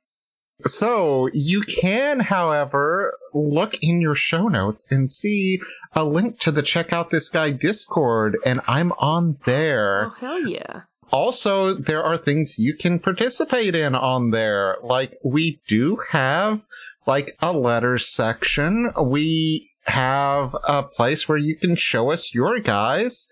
So, 0.66 1.28
you 1.32 1.62
can, 1.62 2.20
however, 2.20 3.15
look 3.35 3.74
in 3.82 4.01
your 4.01 4.15
show 4.15 4.49
notes 4.49 4.87
and 4.91 5.09
see 5.09 5.61
a 5.95 6.05
link 6.05 6.39
to 6.41 6.51
the 6.51 6.62
Check 6.62 6.93
Out 6.93 7.11
This 7.11 7.28
Guy 7.28 7.51
Discord, 7.51 8.37
and 8.45 8.61
I'm 8.66 8.93
on 8.93 9.39
there. 9.45 10.07
oh 10.07 10.11
hell 10.11 10.47
yeah! 10.47 10.82
also 11.12 11.74
there 11.74 12.03
are 12.05 12.16
things 12.16 12.57
you 12.59 12.73
can 12.74 12.99
participate 13.01 13.74
in 13.74 13.97
on 13.97 14.31
there 14.31 14.77
like 14.82 15.12
we 15.24 15.61
do 15.66 15.99
have 16.11 16.65
like 17.05 17.32
a 17.41 17.53
letters 17.53 18.07
section 18.07 18.93
we 19.03 19.69
have 19.87 20.55
a 20.69 20.85
place 20.85 21.28
where 21.28 21.37
you 21.39 21.57
can 21.57 21.74
show 21.74 22.12
us 22.12 22.32
your 22.32 22.61
guys 22.61 23.27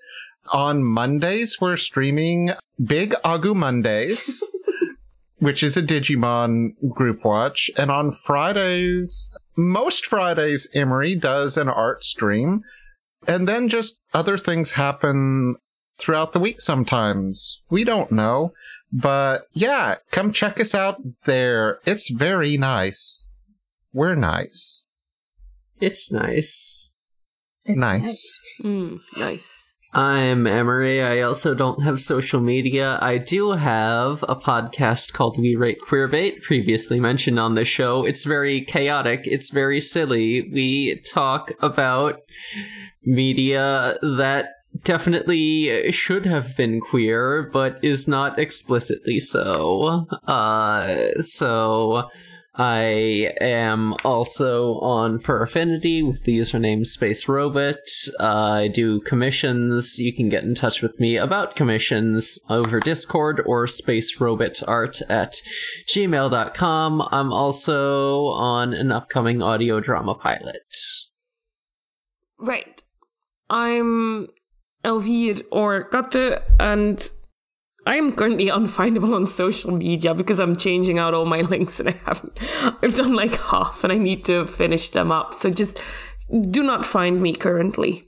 on 0.48 0.82
mondays 0.82 1.58
we're 1.60 1.76
streaming 1.76 2.50
big 2.84 3.12
agu 3.24 3.54
mondays 3.54 4.42
which 5.38 5.62
is 5.62 5.76
a 5.76 5.82
Digimon 5.82 6.70
group 6.90 7.24
watch. 7.24 7.70
And 7.76 7.90
on 7.90 8.12
Fridays, 8.12 9.30
most 9.56 10.06
Fridays, 10.06 10.68
Emory 10.74 11.14
does 11.14 11.56
an 11.56 11.68
art 11.68 12.04
stream. 12.04 12.62
And 13.26 13.48
then 13.48 13.68
just 13.68 13.98
other 14.14 14.38
things 14.38 14.72
happen 14.72 15.56
throughout 15.98 16.32
the 16.32 16.38
week 16.38 16.60
sometimes. 16.60 17.62
We 17.70 17.84
don't 17.84 18.12
know. 18.12 18.52
But 18.92 19.46
yeah, 19.52 19.96
come 20.10 20.32
check 20.32 20.58
us 20.60 20.74
out 20.74 21.00
there. 21.24 21.80
It's 21.84 22.10
very 22.10 22.56
nice. 22.56 23.28
We're 23.92 24.14
nice. 24.14 24.86
It's 25.80 26.10
nice. 26.10 26.96
It's 27.64 27.78
nice. 27.78 28.58
Mm, 28.62 29.00
nice. 29.16 29.57
I'm 29.94 30.46
Emory. 30.46 31.02
I 31.02 31.22
also 31.22 31.54
don't 31.54 31.82
have 31.82 32.00
social 32.00 32.40
media. 32.40 32.98
I 33.00 33.16
do 33.16 33.52
have 33.52 34.22
a 34.28 34.36
podcast 34.36 35.14
called 35.14 35.38
We 35.38 35.56
Rate 35.56 35.80
Queerbait, 35.80 36.42
previously 36.42 37.00
mentioned 37.00 37.38
on 37.38 37.54
the 37.54 37.64
show. 37.64 38.04
It's 38.04 38.24
very 38.24 38.60
chaotic. 38.60 39.22
It's 39.24 39.48
very 39.48 39.80
silly. 39.80 40.50
We 40.52 41.00
talk 41.00 41.52
about 41.60 42.20
media 43.04 43.96
that 44.02 44.50
definitely 44.84 45.90
should 45.90 46.26
have 46.26 46.54
been 46.54 46.80
queer, 46.80 47.48
but 47.50 47.82
is 47.82 48.06
not 48.06 48.38
explicitly 48.38 49.18
so. 49.18 50.06
Uh, 50.26 51.12
so 51.18 52.10
I 52.58 53.32
am 53.40 53.94
also 54.04 54.80
on 54.80 55.20
FurAffinity 55.20 56.04
with 56.04 56.24
the 56.24 56.36
username 56.36 56.84
Space 56.84 57.28
Robot. 57.28 57.76
Uh, 58.18 58.24
I 58.24 58.68
do 58.68 59.00
commissions. 59.00 59.96
You 59.98 60.12
can 60.12 60.28
get 60.28 60.42
in 60.42 60.56
touch 60.56 60.82
with 60.82 60.98
me 60.98 61.16
about 61.16 61.54
commissions 61.54 62.40
over 62.50 62.80
Discord 62.80 63.40
or 63.46 63.66
spacerobotart 63.66 65.02
at 65.08 65.40
gmail.com. 65.88 67.08
I'm 67.12 67.32
also 67.32 68.26
on 68.26 68.74
an 68.74 68.90
upcoming 68.90 69.40
audio 69.40 69.78
drama 69.78 70.16
pilot. 70.16 70.74
Right. 72.38 72.82
I'm 73.48 74.28
Elvire 74.84 75.42
or 75.52 75.88
Katte, 75.90 76.42
and 76.58 77.08
I 77.88 77.96
am 77.96 78.12
currently 78.12 78.48
unfindable 78.48 79.16
on 79.16 79.24
social 79.24 79.72
media 79.72 80.12
because 80.12 80.38
I'm 80.38 80.56
changing 80.56 80.98
out 80.98 81.14
all 81.14 81.24
my 81.24 81.40
links 81.52 81.80
and 81.80 81.88
I 81.88 81.94
haven't. 82.04 82.38
I've 82.82 82.94
done 82.94 83.14
like 83.14 83.34
half 83.36 83.82
and 83.82 83.90
I 83.90 83.96
need 83.96 84.26
to 84.26 84.46
finish 84.46 84.90
them 84.90 85.10
up. 85.10 85.32
So 85.32 85.48
just 85.48 85.82
do 86.50 86.62
not 86.62 86.84
find 86.84 87.22
me 87.22 87.34
currently. 87.34 88.04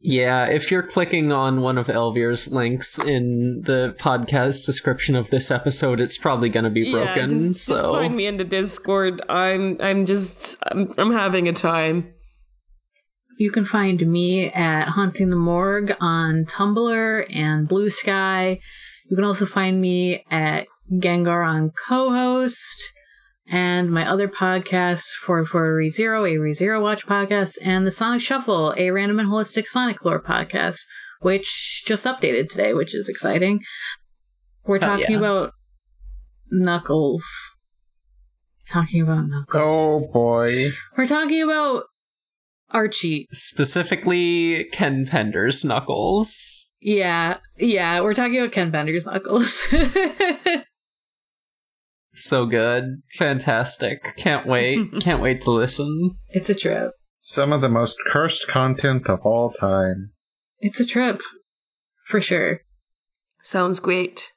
Yeah, 0.00 0.46
if 0.46 0.70
you're 0.70 0.82
clicking 0.82 1.32
on 1.32 1.60
one 1.60 1.76
of 1.76 1.88
Elvir's 1.88 2.50
links 2.50 2.98
in 2.98 3.60
the 3.66 3.94
podcast 3.98 4.64
description 4.64 5.16
of 5.16 5.28
this 5.28 5.50
episode, 5.50 6.00
it's 6.00 6.16
probably 6.16 6.48
going 6.48 6.64
to 6.64 6.70
be 6.70 6.90
broken. 6.90 7.28
Yeah, 7.28 7.48
just, 7.48 7.66
so 7.66 7.74
just 7.74 7.90
find 7.90 8.16
me 8.16 8.26
in 8.26 8.38
the 8.38 8.44
Discord. 8.44 9.20
I'm 9.28 9.76
I'm 9.80 10.06
just 10.06 10.56
I'm, 10.70 10.94
I'm 10.96 11.12
having 11.12 11.46
a 11.46 11.52
time. 11.52 12.10
You 13.38 13.50
can 13.50 13.64
find 13.64 14.00
me 14.06 14.50
at 14.50 14.88
Haunting 14.88 15.28
the 15.28 15.36
Morgue 15.36 15.94
on 16.00 16.46
Tumblr 16.46 17.26
and 17.34 17.68
Blue 17.68 17.90
Sky. 17.90 18.58
You 19.08 19.16
can 19.16 19.26
also 19.26 19.44
find 19.44 19.80
me 19.80 20.24
at 20.30 20.66
Gengar 20.90 21.46
on 21.46 21.70
Cohost 21.70 22.92
and 23.46 23.90
my 23.90 24.08
other 24.08 24.26
podcasts 24.26 25.10
for 25.20 25.44
for 25.44 25.86
Zero, 25.88 26.24
a 26.24 26.36
ReZero 26.36 26.80
Watch 26.80 27.06
podcast, 27.06 27.58
and 27.62 27.86
the 27.86 27.90
Sonic 27.90 28.22
Shuffle, 28.22 28.74
a 28.76 28.90
random 28.90 29.20
and 29.20 29.28
holistic 29.28 29.66
Sonic 29.66 30.04
lore 30.04 30.22
podcast, 30.22 30.80
which 31.20 31.84
just 31.86 32.06
updated 32.06 32.48
today, 32.48 32.72
which 32.72 32.94
is 32.94 33.08
exciting. 33.08 33.60
We're 34.64 34.78
talking 34.78 35.12
yeah. 35.12 35.18
about 35.18 35.52
Knuckles. 36.50 37.24
Talking 38.66 39.02
about 39.02 39.26
Knuckles. 39.26 39.62
Oh 39.62 40.10
boy. 40.12 40.70
We're 40.96 41.06
talking 41.06 41.42
about 41.42 41.84
Archie. 42.76 43.26
specifically 43.32 44.64
Ken 44.72 45.06
Penders' 45.06 45.64
Knuckles. 45.64 46.74
Yeah, 46.80 47.38
yeah, 47.56 48.00
we're 48.00 48.14
talking 48.14 48.36
about 48.38 48.52
Ken 48.52 48.70
Penders' 48.70 49.06
Knuckles. 49.06 49.66
So 52.18 52.46
good. 52.46 53.02
Fantastic. 53.18 54.16
Can't 54.16 54.46
wait. 54.46 54.78
Can't 55.00 55.20
wait 55.20 55.42
to 55.42 55.50
listen. 55.50 56.12
it's 56.30 56.48
a 56.48 56.54
trip. 56.54 56.92
Some 57.20 57.52
of 57.52 57.60
the 57.60 57.68
most 57.68 57.98
cursed 58.10 58.48
content 58.48 59.06
of 59.06 59.20
all 59.22 59.50
time. 59.50 60.12
It's 60.58 60.80
a 60.80 60.86
trip. 60.86 61.20
For 62.06 62.20
sure. 62.22 62.60
Sounds 63.42 63.80
great. 63.80 64.32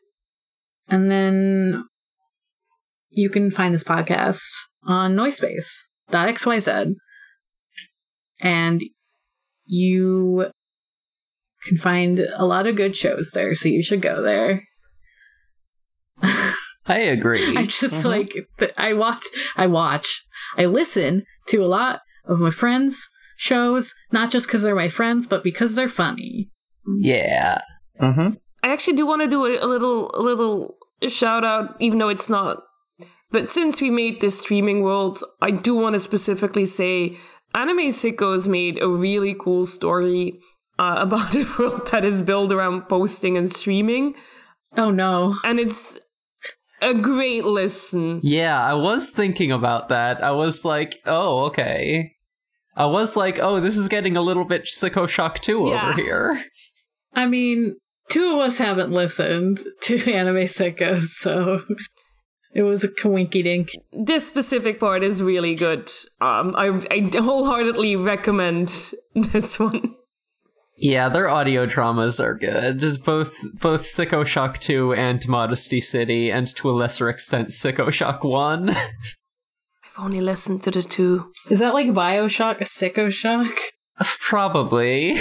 And 0.90 1.10
then 1.10 1.86
you 3.10 3.30
can 3.30 3.50
find 3.50 3.74
this 3.74 3.86
podcast 3.86 4.42
on 4.84 5.16
noisespace.xyz. 5.16 6.96
And 8.40 8.84
you 9.66 10.52
can 11.64 11.78
find 11.78 12.20
a 12.20 12.46
lot 12.46 12.68
of 12.68 12.76
good 12.76 12.96
shows 12.96 13.32
there, 13.34 13.54
so 13.54 13.70
you 13.70 13.84
should 13.84 14.02
go 14.02 14.22
there. 14.22 14.64
I 16.88 17.00
agree. 17.00 17.56
I 17.58 17.66
just 17.66 18.04
like 18.04 18.34
th- 18.58 18.74
I 18.78 18.94
watch 18.94 19.24
I 19.56 19.68
watch 19.68 20.26
I 20.58 20.66
listen 20.66 21.24
to 21.48 21.58
a 21.58 21.68
lot 21.68 22.02
of 22.26 22.40
my 22.40 22.50
friends 22.50 23.08
shows 23.38 23.94
not 24.12 24.32
just 24.32 24.48
because 24.48 24.64
they're 24.64 24.76
my 24.76 24.90
friends 24.90 25.26
but 25.28 25.44
because 25.44 25.76
they're 25.76 25.88
funny. 25.88 26.50
yeah. 27.00 27.62
Mm-hmm. 28.02 28.36
I 28.64 28.74
actually 28.74 28.98
do 28.98 29.06
want 29.06 29.22
to 29.22 29.28
do 29.28 29.46
a, 29.46 29.64
a 29.64 29.68
little 29.68 30.12
a 30.14 30.22
little 30.22 30.76
shout 31.08 31.46
out, 31.46 31.76
even 31.80 32.00
though 32.00 32.10
it's 32.10 32.30
not. 32.30 32.64
But 33.32 33.50
since 33.50 33.82
we 33.82 33.90
made 33.92 34.20
this 34.20 34.40
streaming 34.40 34.82
world, 34.82 35.22
I 35.42 35.52
do 35.52 35.76
want 35.76 35.94
to 35.94 36.00
specifically 36.00 36.66
say 36.66 37.18
Anime 37.54 37.90
Sickos 37.92 38.48
made 38.48 38.82
a 38.82 38.88
really 38.88 39.36
cool 39.40 39.66
story 39.66 40.40
uh, 40.78 40.96
about 41.00 41.36
a 41.36 41.46
world 41.58 41.88
that 41.92 42.06
is 42.06 42.22
built 42.22 42.52
around 42.52 42.84
posting 42.88 43.38
and 43.38 43.50
streaming, 43.52 44.16
Oh 44.78 44.92
no. 44.92 45.36
and 45.44 45.60
it's 45.60 45.98
a 46.82 46.94
great 46.94 47.44
listen. 47.46 48.20
Yeah, 48.24 48.62
I 48.62 48.74
was 48.76 49.10
thinking 49.12 49.52
about 49.52 49.90
that. 49.90 50.24
I 50.24 50.32
was 50.32 50.64
like, 50.64 51.00
oh, 51.06 51.46
okay. 51.46 52.14
I 52.76 52.86
was 52.86 53.18
like, 53.18 53.40
oh, 53.40 53.60
this 53.60 53.76
is 53.76 53.90
getting 53.90 54.16
a 54.16 54.22
little 54.22 54.46
bit 54.46 54.64
Sicko 54.64 55.08
Shock 55.10 55.40
2 55.40 55.70
Yeah. 55.70 55.90
over 55.90 56.02
here. 56.02 56.44
I 57.14 57.26
mean, 57.26 57.76
two 58.10 58.32
of 58.34 58.40
us 58.40 58.60
haven't 58.60 58.92
listened 58.92 59.60
to 59.82 59.98
Anime 60.14 60.46
Sickos, 60.46 61.08
so 61.08 61.64
it 62.54 62.64
was 62.64 62.84
a 62.84 62.88
coinky 62.88 63.44
dink. 63.44 63.70
This 63.92 64.28
specific 64.28 64.80
part 64.80 65.04
is 65.04 65.22
really 65.22 65.56
good. 65.56 65.90
Um, 66.20 66.56
I, 66.56 66.80
I 66.90 67.10
wholeheartedly 67.14 67.96
recommend 67.96 68.94
this 69.14 69.60
one. 69.60 69.96
Yeah, 70.82 71.10
their 71.10 71.28
audio 71.28 71.66
dramas 71.66 72.22
are 72.22 72.34
good. 72.34 72.80
Just 72.80 73.04
both 73.04 73.36
both 73.60 73.82
Sicko 73.82 74.26
Shock 74.26 74.60
2 74.60 74.94
and 74.94 75.28
Modesty 75.28 75.82
City, 75.82 76.32
and 76.32 76.48
to 76.56 76.70
a 76.70 76.72
lesser 76.72 77.10
extent 77.10 77.50
Sicko 77.50 77.92
Shock 77.92 78.24
1. 78.24 78.70
I've 78.70 78.86
only 79.98 80.22
listened 80.22 80.64
to 80.64 80.72
the 80.72 80.82
two. 80.82 81.32
Is 81.52 81.60
that 81.60 81.74
like 81.74 81.88
Bioshock, 81.88 82.62
a 82.62 82.64
Sicko 82.64 83.12
Shock? 83.12 83.54
Probably. 84.20 85.20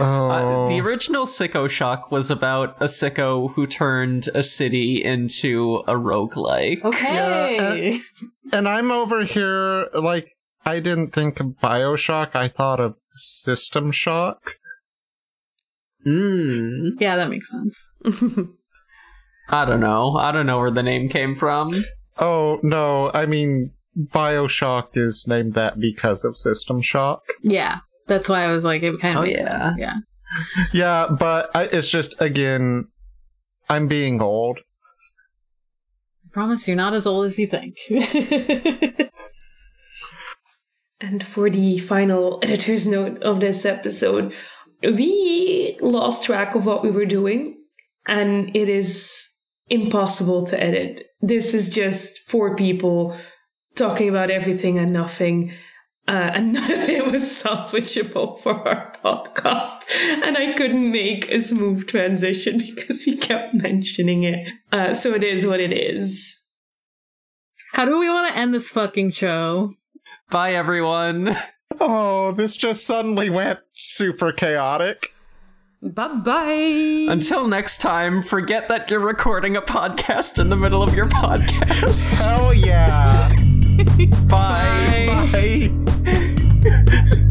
Oh. 0.00 0.28
Uh, 0.28 0.68
the 0.68 0.80
original 0.80 1.24
Sicko 1.24 1.68
Shock 1.68 2.10
was 2.10 2.30
about 2.30 2.76
a 2.80 2.86
sicko 2.86 3.52
who 3.52 3.66
turned 3.66 4.28
a 4.34 4.42
city 4.42 5.02
into 5.02 5.84
a 5.86 5.94
roguelike. 5.94 6.82
Okay. 6.82 8.00
And 8.52 8.68
I'm 8.68 8.90
over 8.90 9.24
here 9.24 9.88
like 9.94 10.34
I 10.66 10.80
didn't 10.80 11.12
think 11.12 11.40
of 11.40 11.46
Bioshock. 11.62 12.34
I 12.34 12.48
thought 12.48 12.80
of 12.80 12.96
System 13.14 13.92
Shock. 13.92 14.56
Mm, 16.06 17.00
yeah, 17.00 17.16
that 17.16 17.30
makes 17.30 17.50
sense. 17.50 17.90
I 19.48 19.64
don't 19.64 19.80
know. 19.80 20.16
I 20.16 20.32
don't 20.32 20.46
know 20.46 20.58
where 20.58 20.70
the 20.70 20.82
name 20.82 21.08
came 21.08 21.36
from. 21.36 21.74
Oh 22.18 22.60
no, 22.62 23.10
I 23.12 23.26
mean 23.26 23.72
Bioshock 23.98 24.88
is 24.94 25.24
named 25.26 25.54
that 25.54 25.78
because 25.78 26.24
of 26.24 26.36
System 26.36 26.80
Shock. 26.80 27.22
Yeah. 27.42 27.78
That's 28.06 28.28
why 28.28 28.44
I 28.44 28.48
was 28.52 28.64
like, 28.64 28.82
it 28.82 28.98
kind 29.00 29.16
of 29.16 29.22
Oh, 29.22 29.26
makes 29.26 29.40
yeah. 29.40 29.62
sense. 29.62 29.76
Yeah. 29.78 29.94
Yeah, 30.72 31.06
but 31.16 31.50
I, 31.54 31.64
it's 31.64 31.88
just 31.88 32.20
again, 32.20 32.88
I'm 33.68 33.86
being 33.88 34.20
old. 34.20 34.58
I 36.26 36.28
promise 36.32 36.66
you're 36.66 36.76
not 36.76 36.92
as 36.92 37.06
old 37.06 37.26
as 37.26 37.38
you 37.38 37.46
think. 37.46 37.76
And 41.00 41.22
for 41.22 41.50
the 41.50 41.78
final 41.78 42.38
editor's 42.42 42.86
note 42.86 43.18
of 43.22 43.40
this 43.40 43.66
episode, 43.66 44.32
we 44.82 45.76
lost 45.82 46.24
track 46.24 46.54
of 46.54 46.64
what 46.66 46.82
we 46.82 46.90
were 46.90 47.04
doing, 47.04 47.58
and 48.06 48.54
it 48.56 48.68
is 48.70 49.28
impossible 49.68 50.46
to 50.46 50.62
edit. 50.62 51.02
This 51.20 51.52
is 51.52 51.68
just 51.68 52.20
four 52.30 52.56
people 52.56 53.14
talking 53.74 54.08
about 54.08 54.30
everything 54.30 54.78
and 54.78 54.92
nothing. 54.92 55.52
Uh, 56.06 56.30
and 56.34 56.52
none 56.54 56.70
of 56.70 56.88
it 56.88 57.04
was 57.10 57.22
salvageable 57.22 58.38
for 58.38 58.66
our 58.68 58.92
podcast. 59.04 59.90
And 60.22 60.36
I 60.36 60.52
couldn't 60.52 60.90
make 60.90 61.30
a 61.30 61.40
smooth 61.40 61.86
transition 61.86 62.58
because 62.76 63.04
we 63.06 63.16
kept 63.16 63.54
mentioning 63.54 64.24
it. 64.24 64.50
Uh, 64.72 64.94
so 64.94 65.14
it 65.14 65.24
is 65.24 65.46
what 65.46 65.60
it 65.60 65.72
is. 65.72 66.40
How 67.72 67.84
do 67.84 67.98
we 67.98 68.08
want 68.08 68.32
to 68.32 68.38
end 68.38 68.54
this 68.54 68.70
fucking 68.70 69.12
show? 69.12 69.74
Bye, 70.30 70.54
everyone. 70.54 71.36
Oh, 71.80 72.30
this 72.30 72.56
just 72.56 72.86
suddenly 72.86 73.30
went 73.30 73.58
super 73.72 74.30
chaotic. 74.30 75.12
Bye 75.82 76.08
bye. 76.08 77.06
Until 77.12 77.48
next 77.48 77.80
time, 77.80 78.22
forget 78.22 78.68
that 78.68 78.90
you're 78.90 79.00
recording 79.00 79.56
a 79.56 79.62
podcast 79.62 80.38
in 80.38 80.50
the 80.50 80.56
middle 80.56 80.84
of 80.84 80.94
your 80.94 81.08
podcast. 81.08 82.10
Hell 82.10 82.54
yeah. 82.54 83.34
Bye. 84.28 85.28
Bye. 85.32 85.68
Bye. 86.04 87.14